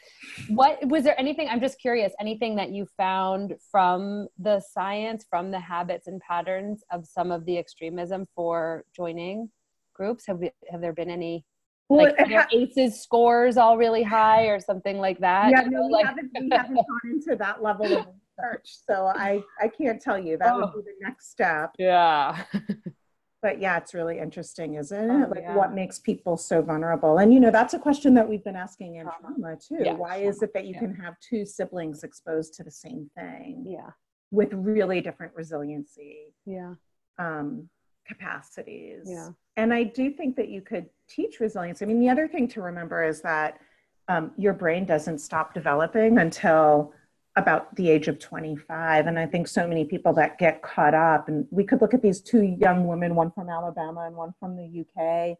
What 0.48 0.78
was 0.88 1.04
there 1.04 1.18
anything 1.18 1.48
i'm 1.48 1.60
just 1.60 1.78
curious 1.78 2.12
anything 2.20 2.56
that 2.56 2.70
you 2.70 2.86
found 2.96 3.54
from 3.70 4.28
the 4.38 4.60
science 4.60 5.26
from 5.28 5.50
the 5.50 5.60
habits 5.60 6.06
and 6.06 6.20
patterns 6.20 6.82
of 6.90 7.06
some 7.06 7.30
of 7.30 7.44
the 7.44 7.58
extremism 7.58 8.26
for 8.34 8.84
joining 8.94 9.50
groups? 9.94 10.26
Have 10.26 10.38
we, 10.38 10.50
have 10.70 10.80
there 10.80 10.92
been 10.92 11.10
any 11.10 11.44
well, 11.88 12.04
like 12.04 12.18
ha- 12.18 12.48
aces 12.52 13.00
scores 13.00 13.56
all 13.56 13.76
really 13.76 14.02
high 14.02 14.46
or 14.46 14.58
something 14.58 14.98
like 14.98 15.18
that? 15.20 15.50
Yeah 15.50 15.62
no, 15.68 15.86
we, 15.86 15.92
like- 15.92 16.06
haven't, 16.06 16.30
we 16.34 16.48
haven't 16.50 16.74
gone 16.74 17.12
into 17.12 17.36
that 17.36 17.62
level 17.62 17.98
of 17.98 18.06
research, 18.38 18.76
so 18.86 19.06
I 19.14 19.42
I 19.60 19.68
can't 19.68 20.00
tell 20.00 20.18
you. 20.18 20.36
That 20.38 20.52
oh. 20.54 20.60
would 20.74 20.84
be 20.84 20.90
the 20.92 21.06
next 21.06 21.30
step. 21.30 21.72
Yeah. 21.78 22.44
but 23.42 23.60
yeah, 23.60 23.76
it's 23.76 23.94
really 23.94 24.18
interesting, 24.18 24.74
isn't 24.74 25.10
Oh, 25.10 25.22
it? 25.24 25.30
Like 25.30 25.40
yeah. 25.42 25.54
what 25.54 25.72
makes 25.74 25.98
people 25.98 26.36
so 26.36 26.62
vulnerable? 26.62 27.18
And 27.18 27.32
you 27.32 27.40
know, 27.40 27.50
that's 27.50 27.74
a 27.74 27.78
question 27.78 28.14
that 28.14 28.28
we've 28.28 28.44
been 28.44 28.56
asking 28.56 28.96
in 28.96 29.06
Uh-huh. 29.06 29.28
trauma 29.28 29.56
too. 29.56 29.78
Yeah, 29.80 29.92
Why 29.94 30.16
is 30.18 30.42
it 30.42 30.52
that 30.54 30.64
you 30.66 30.74
yeah. 30.74 30.80
can 30.80 30.94
have 30.94 31.18
two 31.20 31.44
siblings 31.44 32.02
exposed 32.02 32.54
to 32.54 32.64
the 32.64 32.70
same 32.70 33.10
thing 33.16 33.62
Yeah. 33.66 33.90
with 34.30 34.52
really 34.52 35.00
different 35.00 35.34
resiliency 35.34 36.34
Yeah. 36.44 36.74
um, 37.18 37.68
capacities? 38.06 39.04
Yeah. 39.06 39.30
And 39.56 39.72
I 39.72 39.84
do 39.84 40.10
think 40.10 40.36
that 40.36 40.48
you 40.48 40.60
could 40.60 40.86
teach 41.08 41.38
resilience. 41.40 41.82
I 41.82 41.86
mean, 41.86 42.00
the 42.00 42.08
other 42.08 42.28
thing 42.28 42.48
to 42.48 42.62
remember 42.62 43.04
is 43.04 43.20
that 43.22 43.60
um, 44.08 44.32
your 44.36 44.52
brain 44.52 44.84
doesn't 44.86 45.18
stop 45.18 45.52
developing 45.54 46.18
until 46.18 46.92
about 47.36 47.74
the 47.76 47.90
age 47.90 48.08
of 48.08 48.18
25. 48.18 49.06
And 49.06 49.18
I 49.18 49.26
think 49.26 49.46
so 49.46 49.68
many 49.68 49.84
people 49.84 50.12
that 50.14 50.38
get 50.38 50.62
caught 50.62 50.94
up, 50.94 51.28
and 51.28 51.46
we 51.50 51.64
could 51.64 51.80
look 51.80 51.94
at 51.94 52.02
these 52.02 52.20
two 52.20 52.42
young 52.42 52.86
women, 52.86 53.14
one 53.14 53.30
from 53.30 53.48
Alabama 53.50 54.06
and 54.06 54.16
one 54.16 54.34
from 54.40 54.56
the 54.56 54.80
UK, 54.80 55.36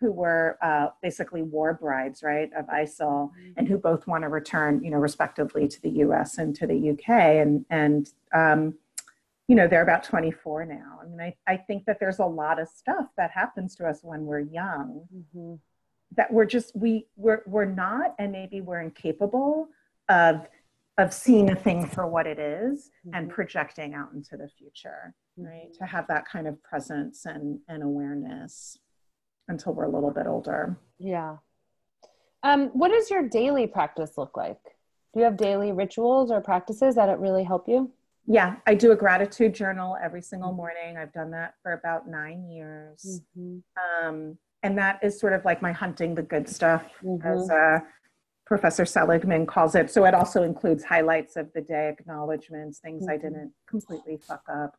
who 0.00 0.12
were 0.12 0.58
uh, 0.62 0.88
basically 1.02 1.42
war 1.42 1.74
brides, 1.74 2.22
right, 2.22 2.50
of 2.56 2.66
ISIL, 2.66 3.30
and 3.56 3.66
who 3.68 3.78
both 3.78 4.06
want 4.06 4.22
to 4.22 4.28
return, 4.28 4.82
you 4.82 4.90
know, 4.90 4.98
respectively 4.98 5.66
to 5.68 5.82
the 5.82 5.90
US 5.90 6.38
and 6.38 6.54
to 6.56 6.66
the 6.66 6.90
UK. 6.90 7.08
And, 7.08 7.64
and 7.70 8.10
um, 8.32 8.74
you 9.48 9.56
know, 9.56 9.66
they're 9.66 9.82
about 9.82 10.04
24 10.04 10.66
now. 10.66 11.00
I 11.02 11.06
mean, 11.06 11.20
I, 11.20 11.34
I 11.46 11.56
think 11.56 11.86
that 11.86 11.98
there's 11.98 12.18
a 12.18 12.24
lot 12.24 12.60
of 12.60 12.68
stuff 12.68 13.06
that 13.16 13.30
happens 13.30 13.74
to 13.76 13.86
us 13.86 14.00
when 14.02 14.26
we're 14.26 14.40
young 14.40 15.06
Mm-hmm. 15.14 15.54
that 16.16 16.32
we're 16.32 16.44
just 16.46 16.74
we 16.74 17.06
we're 17.16 17.42
we're 17.46 17.64
not 17.64 18.14
and 18.18 18.32
maybe 18.32 18.60
we're 18.60 18.80
incapable 18.80 19.68
of 20.08 20.46
of 20.98 21.12
seeing 21.14 21.50
a 21.50 21.56
thing 21.56 21.86
for 21.86 22.06
what 22.06 22.26
it 22.26 22.38
is 22.38 22.90
and 23.14 23.28
Mhm. 23.30 23.32
projecting 23.34 23.94
out 23.94 24.12
into 24.12 24.36
the 24.36 24.48
future 24.48 25.14
right 25.36 25.70
Mhm. 25.70 25.78
to 25.78 25.86
have 25.86 26.06
that 26.08 26.26
kind 26.26 26.46
of 26.48 26.60
presence 26.62 27.24
and 27.24 27.60
and 27.68 27.82
awareness 27.82 28.76
until 29.46 29.72
we're 29.72 29.84
a 29.84 29.88
little 29.88 30.10
bit 30.10 30.26
older 30.26 30.76
Yeah. 30.98 31.38
Um, 32.42 32.68
what 32.70 32.88
does 32.90 33.10
your 33.10 33.28
daily 33.28 33.66
practice 33.66 34.16
look 34.18 34.36
like? 34.36 34.62
Do 35.12 35.20
you 35.20 35.24
have 35.24 35.36
daily 35.36 35.72
rituals 35.72 36.30
or 36.30 36.40
practices 36.40 36.94
that 36.96 37.08
it 37.08 37.18
really 37.18 37.44
help 37.44 37.68
you? 37.68 37.92
yeah 38.30 38.56
i 38.66 38.74
do 38.74 38.92
a 38.92 38.96
gratitude 38.96 39.54
journal 39.54 39.96
every 40.02 40.20
single 40.20 40.52
morning 40.52 40.98
i've 40.98 41.12
done 41.14 41.30
that 41.30 41.54
for 41.62 41.72
about 41.72 42.06
nine 42.06 42.44
years 42.50 43.22
um, 44.02 44.36
and 44.62 44.76
that 44.76 45.02
is 45.02 45.18
sort 45.18 45.32
of 45.32 45.42
like 45.46 45.62
my 45.62 45.72
hunting 45.72 46.14
the 46.14 46.22
good 46.22 46.46
stuff 46.46 46.84
as 47.24 47.48
uh, 47.48 47.78
Professor 48.48 48.86
Seligman 48.86 49.44
calls 49.44 49.74
it. 49.74 49.90
So 49.90 50.06
it 50.06 50.14
also 50.14 50.42
includes 50.42 50.82
highlights 50.82 51.36
of 51.36 51.52
the 51.52 51.60
day, 51.60 51.90
acknowledgments, 51.90 52.78
things 52.78 53.06
I 53.06 53.18
Mhm. 53.18 53.20
didn't 53.20 53.52
completely 53.68 54.16
fuck 54.16 54.42
up. 54.50 54.74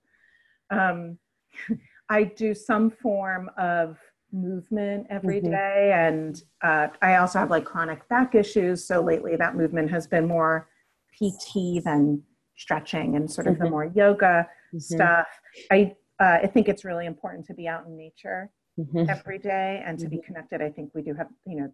Um, 0.71 1.19
I 2.09 2.23
do 2.23 2.55
some 2.55 2.89
form 2.89 3.51
of 3.57 3.99
movement 4.31 5.05
every 5.11 5.39
Mhm. 5.39 5.51
day, 5.51 5.91
and 5.93 6.41
uh, 6.63 6.87
I 7.03 7.17
also 7.17 7.37
have 7.37 7.51
like 7.51 7.63
chronic 7.63 8.07
back 8.09 8.33
issues. 8.33 8.87
So 8.87 9.01
lately, 9.01 9.35
that 9.35 9.55
movement 9.55 9.91
has 9.91 10.07
been 10.07 10.27
more 10.27 10.67
PT 11.15 11.83
than 11.83 12.23
stretching 12.57 13.15
and 13.15 13.29
sort 13.29 13.45
of 13.45 13.59
the 13.59 13.65
Mhm. 13.65 13.69
more 13.69 13.85
yoga 13.85 14.49
Mhm. 14.73 14.81
stuff. 14.81 15.27
I 15.71 15.95
uh, 16.19 16.39
I 16.43 16.47
think 16.47 16.67
it's 16.67 16.83
really 16.83 17.05
important 17.05 17.45
to 17.45 17.53
be 17.53 17.67
out 17.67 17.85
in 17.85 17.95
nature 17.95 18.49
Mhm. 18.79 19.07
every 19.07 19.37
day 19.37 19.81
and 19.85 19.97
to 19.99 20.09
be 20.09 20.17
Mhm. 20.17 20.23
connected. 20.25 20.61
I 20.61 20.69
think 20.71 20.93
we 20.95 21.01
do 21.03 21.13
have, 21.13 21.29
you 21.45 21.57
know, 21.61 21.71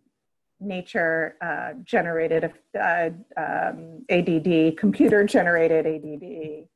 nature 0.59 1.35
uh, 1.41 1.73
generated 1.83 2.51
uh, 2.79 3.09
um, 3.37 4.05
ADD, 4.09 4.77
computer 4.77 5.23
generated 5.23 5.85
ADD. 5.85 6.67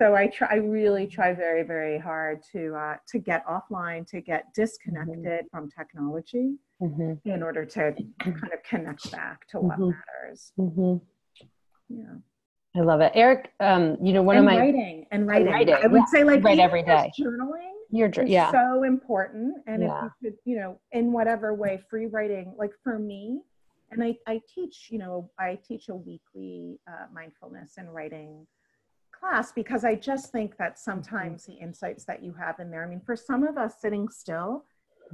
So 0.00 0.14
I 0.14 0.26
try, 0.26 0.48
I 0.50 0.54
really 0.56 1.06
try 1.06 1.32
very, 1.32 1.62
very 1.62 1.98
hard 1.98 2.42
to 2.52 2.74
uh, 2.74 2.96
to 3.08 3.18
get 3.18 3.46
offline, 3.46 4.06
to 4.08 4.20
get 4.20 4.52
disconnected 4.54 5.46
from 5.50 5.70
technology 5.70 6.56
Mhm. 6.82 7.18
in 7.24 7.42
order 7.42 7.64
to 7.64 7.94
kind 8.20 8.36
of 8.52 8.62
connect 8.68 9.10
back 9.10 9.46
to 9.48 9.60
what 9.60 9.78
Mhm. 9.78 9.94
matters. 9.94 10.52
Mhm. 10.58 11.00
Yeah. 11.88 12.16
I 12.76 12.80
love 12.80 13.00
it, 13.00 13.12
Eric. 13.14 13.50
Um, 13.60 13.96
you 14.04 14.12
know, 14.12 14.22
one 14.22 14.36
and 14.36 14.46
of 14.46 14.52
my 14.52 14.58
writing 14.60 15.06
and 15.10 15.26
writing. 15.26 15.50
writing, 15.50 15.74
I 15.74 15.86
would 15.86 16.00
yeah. 16.00 16.04
say 16.12 16.22
like 16.24 16.44
Write 16.44 16.58
every 16.58 16.82
day. 16.82 17.10
journaling 17.18 17.75
your 17.96 18.08
dr- 18.08 18.28
yeah. 18.28 18.50
so 18.52 18.82
important 18.82 19.56
and 19.66 19.82
Yeah. 19.82 19.96
if 19.98 20.02
you 20.22 20.30
could 20.30 20.38
you 20.44 20.56
know 20.58 20.80
in 20.92 21.12
whatever 21.12 21.54
way 21.54 21.80
free 21.90 22.06
writing 22.06 22.54
like 22.56 22.72
for 22.84 22.98
me 22.98 23.40
and 23.90 24.02
i, 24.02 24.16
I 24.26 24.40
teach 24.54 24.88
you 24.90 24.98
know 24.98 25.30
i 25.38 25.58
teach 25.66 25.88
a 25.88 25.94
weekly 25.94 26.78
uh, 26.88 27.06
mindfulness 27.12 27.74
and 27.78 27.92
writing 27.94 28.46
class 29.18 29.52
because 29.52 29.84
i 29.84 29.94
just 29.94 30.30
think 30.30 30.56
that 30.58 30.78
sometimes 30.78 31.46
the 31.46 31.54
insights 31.54 32.04
that 32.04 32.22
you 32.22 32.34
have 32.34 32.60
in 32.60 32.70
there 32.70 32.84
i 32.84 32.88
mean 32.88 33.00
for 33.00 33.16
some 33.16 33.42
of 33.44 33.56
us 33.56 33.80
sitting 33.80 34.08
still 34.08 34.64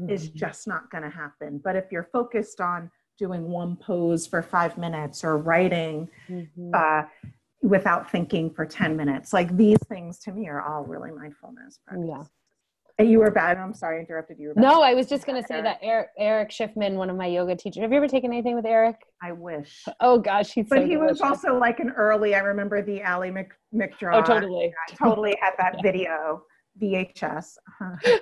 is 0.08 0.30
Mhm. 0.30 0.34
just 0.34 0.66
not 0.66 0.90
going 0.90 1.04
to 1.04 1.10
happen 1.10 1.60
but 1.62 1.76
if 1.76 1.92
you're 1.92 2.08
focused 2.12 2.60
on 2.60 2.90
doing 3.18 3.48
one 3.50 3.76
pose 3.76 4.26
for 4.26 4.42
five 4.42 4.76
minutes 4.78 5.22
or 5.22 5.36
writing 5.36 6.08
Mhm. 6.28 6.74
uh, 6.74 7.06
without 7.62 8.10
thinking 8.10 8.50
for 8.50 8.64
10 8.66 8.96
minutes 8.96 9.32
like 9.32 9.54
these 9.56 9.78
things 9.88 10.18
to 10.18 10.32
me 10.32 10.48
are 10.48 10.62
all 10.62 10.82
really 10.82 11.10
mindfulness 11.12 11.78
practices. 11.86 12.08
Yeah. 12.08 12.24
And 13.02 13.10
you 13.10 13.18
were 13.18 13.32
bad. 13.32 13.58
I'm 13.58 13.74
sorry, 13.74 13.96
I 13.96 14.00
interrupted 14.00 14.38
you. 14.38 14.52
No, 14.54 14.80
I 14.80 14.94
was 14.94 15.08
just 15.08 15.26
gonna 15.26 15.42
say 15.44 15.60
that 15.60 15.80
Eric 15.82 16.10
Erich 16.16 16.50
Schiffmann, 16.50 16.94
one 16.94 17.10
of 17.10 17.16
my 17.16 17.26
yoga 17.26 17.56
teachers. 17.56 17.82
Have 17.82 17.90
you 17.90 17.96
ever 17.96 18.06
taken 18.06 18.32
anything 18.32 18.54
with 18.54 18.64
Eric? 18.64 18.96
I 19.20 19.32
wish. 19.32 19.84
Oh 19.98 20.18
gosh, 20.18 20.52
he's 20.52 20.68
But 20.68 20.78
so 20.78 20.86
he 20.86 20.96
was 20.96 21.20
also 21.20 21.58
like 21.58 21.80
an 21.80 21.90
early, 21.96 22.36
I 22.36 22.38
remember 22.38 22.80
the 22.80 23.02
Ali 23.02 23.32
Mc, 23.32 23.50
MacGraw. 23.74 24.18
Oh, 24.18 24.22
totally. 24.22 24.72
I 24.88 24.94
totally 24.94 25.36
had 25.40 25.54
that 25.58 25.82
video, 25.82 26.44
VHS. 26.80 27.56
Uh-huh. 27.80 28.18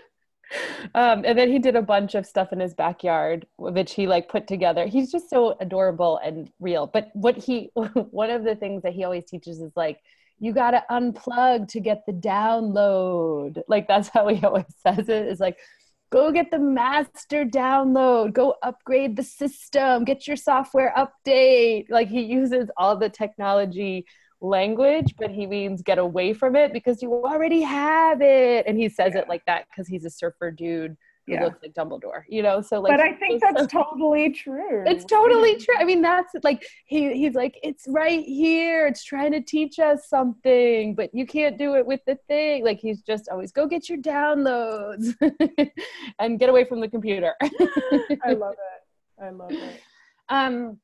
um, 0.96 1.24
and 1.24 1.38
then 1.38 1.48
he 1.48 1.60
did 1.60 1.76
a 1.76 1.82
bunch 1.82 2.16
of 2.16 2.26
stuff 2.26 2.52
in 2.52 2.58
his 2.58 2.74
backyard 2.74 3.46
which 3.56 3.92
he 3.92 4.08
like 4.08 4.28
put 4.28 4.48
together 4.48 4.84
he's 4.84 5.12
just 5.12 5.30
so 5.30 5.56
adorable 5.60 6.18
and 6.24 6.50
real 6.58 6.88
but 6.88 7.08
what 7.12 7.36
he 7.36 7.70
one 7.74 8.30
of 8.30 8.42
the 8.42 8.56
things 8.56 8.82
that 8.82 8.92
he 8.92 9.04
always 9.04 9.24
teaches 9.26 9.60
is 9.60 9.70
like 9.76 10.00
you 10.40 10.52
got 10.52 10.72
to 10.72 10.82
unplug 10.90 11.68
to 11.68 11.80
get 11.80 12.04
the 12.06 12.12
download. 12.12 13.62
Like 13.68 13.86
that's 13.86 14.08
how 14.08 14.26
he 14.28 14.44
always 14.44 14.64
says 14.84 15.08
it. 15.08 15.10
it 15.10 15.28
is 15.28 15.38
like 15.38 15.58
go 16.10 16.32
get 16.32 16.50
the 16.50 16.58
master 16.58 17.44
download. 17.44 18.32
Go 18.32 18.56
upgrade 18.62 19.16
the 19.16 19.22
system. 19.22 20.04
Get 20.04 20.26
your 20.26 20.36
software 20.36 20.92
update. 20.96 21.90
Like 21.90 22.08
he 22.08 22.22
uses 22.22 22.68
all 22.76 22.96
the 22.96 23.10
technology 23.10 24.06
language 24.42 25.14
but 25.18 25.30
he 25.30 25.46
means 25.46 25.82
get 25.82 25.98
away 25.98 26.32
from 26.32 26.56
it 26.56 26.72
because 26.72 27.02
you 27.02 27.12
already 27.12 27.60
have 27.60 28.22
it. 28.22 28.66
And 28.66 28.78
he 28.78 28.88
says 28.88 29.14
it 29.14 29.28
like 29.28 29.44
that 29.44 29.66
because 29.70 29.86
he's 29.86 30.06
a 30.06 30.10
surfer 30.10 30.50
dude 30.50 30.96
who 31.30 31.36
Yeah. 31.36 31.44
looks 31.44 31.60
like 31.62 31.72
dumbledore 31.74 32.22
you 32.28 32.42
know 32.42 32.60
so 32.60 32.80
like 32.80 32.90
but 32.92 33.00
I 33.00 33.12
think 33.14 33.40
that's 33.40 33.66
totally 33.72 34.30
true. 34.30 34.84
it's 34.86 35.04
totally 35.04 35.56
true. 35.56 35.74
I 35.78 35.84
mean, 35.84 36.02
that's 36.02 36.32
like 36.42 36.64
he 36.86 37.12
he's 37.14 37.34
like, 37.34 37.58
it's 37.62 37.84
right 37.88 38.24
here. 38.24 38.86
It's 38.86 39.04
trying 39.04 39.32
to 39.32 39.40
teach 39.40 39.78
us 39.78 40.08
something, 40.08 40.94
but 40.94 41.10
you 41.14 41.26
can't 41.26 41.56
do 41.58 41.74
it 41.76 41.86
with 41.86 42.00
the 42.06 42.16
thing. 42.28 42.64
Like 42.64 42.78
he's 42.80 43.00
just 43.02 43.28
always 43.28 43.52
go 43.52 43.66
get 43.66 43.88
your 43.88 43.98
downloads 43.98 45.14
and 46.18 46.38
get 46.38 46.48
away 46.48 46.64
from 46.64 46.80
the 46.80 46.88
computer. 46.88 47.34
I 48.24 48.32
love 48.32 48.54
it. 48.72 49.22
I 49.24 49.30
love 49.30 49.50
it. 49.52 49.80
um 50.28 50.78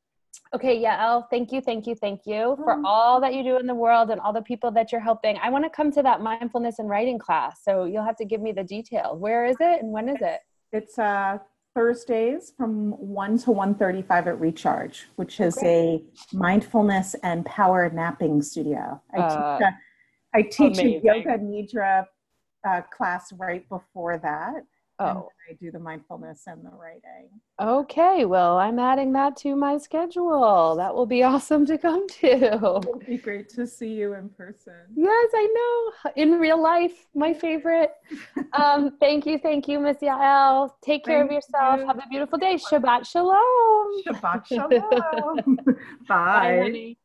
okay, 0.54 0.78
yeah, 0.78 0.98
Yael, 0.98 1.24
thank 1.30 1.52
you, 1.52 1.60
thank 1.60 1.86
you, 1.86 1.94
thank 1.94 2.20
you 2.26 2.56
for 2.64 2.74
Oh. 2.74 2.82
all 2.84 3.20
that 3.20 3.34
you 3.34 3.42
do 3.42 3.56
in 3.58 3.66
the 3.66 3.74
world 3.74 4.10
and 4.10 4.20
all 4.20 4.32
the 4.32 4.42
people 4.42 4.70
that 4.72 4.92
you're 4.92 5.00
helping. 5.00 5.36
I 5.38 5.50
want 5.50 5.64
to 5.64 5.70
come 5.70 5.90
to 5.92 6.02
that 6.02 6.20
mindfulness 6.20 6.78
and 6.78 6.88
writing 6.88 7.18
class. 7.18 7.62
So 7.62 7.84
you'll 7.84 8.04
have 8.04 8.16
to 8.16 8.24
give 8.24 8.40
me 8.40 8.52
the 8.52 8.64
details. 8.64 9.18
Where 9.20 9.44
is 9.46 9.56
it 9.60 9.82
and 9.82 9.92
when 9.92 10.08
is 10.08 10.18
it? 10.20 10.40
It's 10.72 10.98
uh, 10.98 11.38
Thursdays 11.74 12.52
from 12.56 12.90
1 12.92 13.38
to 13.38 13.50
1.35 13.50 14.10
at 14.10 14.40
Recharj, 14.40 15.04
which 15.16 15.40
is 15.40 15.58
a 15.62 16.02
mindfulness 16.32 17.14
and 17.22 17.44
power 17.44 17.90
napping 17.90 18.40
studio. 18.42 19.00
I 19.14 19.18
Uh, 19.20 19.58
teach, 19.58 19.66
a, 19.66 19.78
I 20.38 20.42
teach 20.42 20.78
a 20.78 21.00
yoga 21.02 21.38
nidra 21.38 22.06
uh, 22.68 22.80
class 22.96 23.32
right 23.34 23.68
before 23.68 24.18
that. 24.18 24.64
Oh, 24.98 25.28
I 25.48 25.54
do 25.54 25.70
the 25.70 25.78
mindfulness 25.78 26.46
and 26.46 26.64
the 26.64 26.70
writing. 26.70 27.28
okay. 27.60 28.24
Well, 28.24 28.58
I'm 28.58 28.78
adding 28.78 29.12
that 29.12 29.36
to 29.38 29.54
my 29.56 29.78
schedule. 29.78 30.76
That 30.76 30.94
will 30.94 31.06
be 31.06 31.22
awesome 31.30 31.66
to 31.66 31.78
come 31.78 32.06
to. 32.20 32.80
It'll 32.82 33.02
be 33.06 33.18
great 33.18 33.48
to 33.50 33.66
see 33.66 33.92
you 33.92 34.14
in 34.14 34.28
person. 34.30 34.72
Yes, 34.96 35.30
I 35.34 35.46
know. 36.04 36.12
In 36.16 36.32
real 36.38 36.62
life, 36.62 36.92
my 37.14 37.34
favorite. 37.34 37.90
Um, 38.52 38.96
thank 39.00 39.26
you, 39.26 39.38
thank 39.38 39.68
you, 39.68 39.78
Miss 39.80 39.98
Yael. 39.98 40.70
Take 40.82 41.04
care 41.04 41.24
of 41.24 41.30
yourself. 41.30 41.80
you. 41.80 41.86
Have 41.86 41.98
a 41.98 42.08
beautiful 42.08 42.38
day. 42.38 42.54
Shabbat 42.54 43.06
shalom. 43.06 44.02
Shabbat 44.06 44.46
shalom. 44.46 45.58
Bye, 46.08 46.70
Bye. 46.72 46.96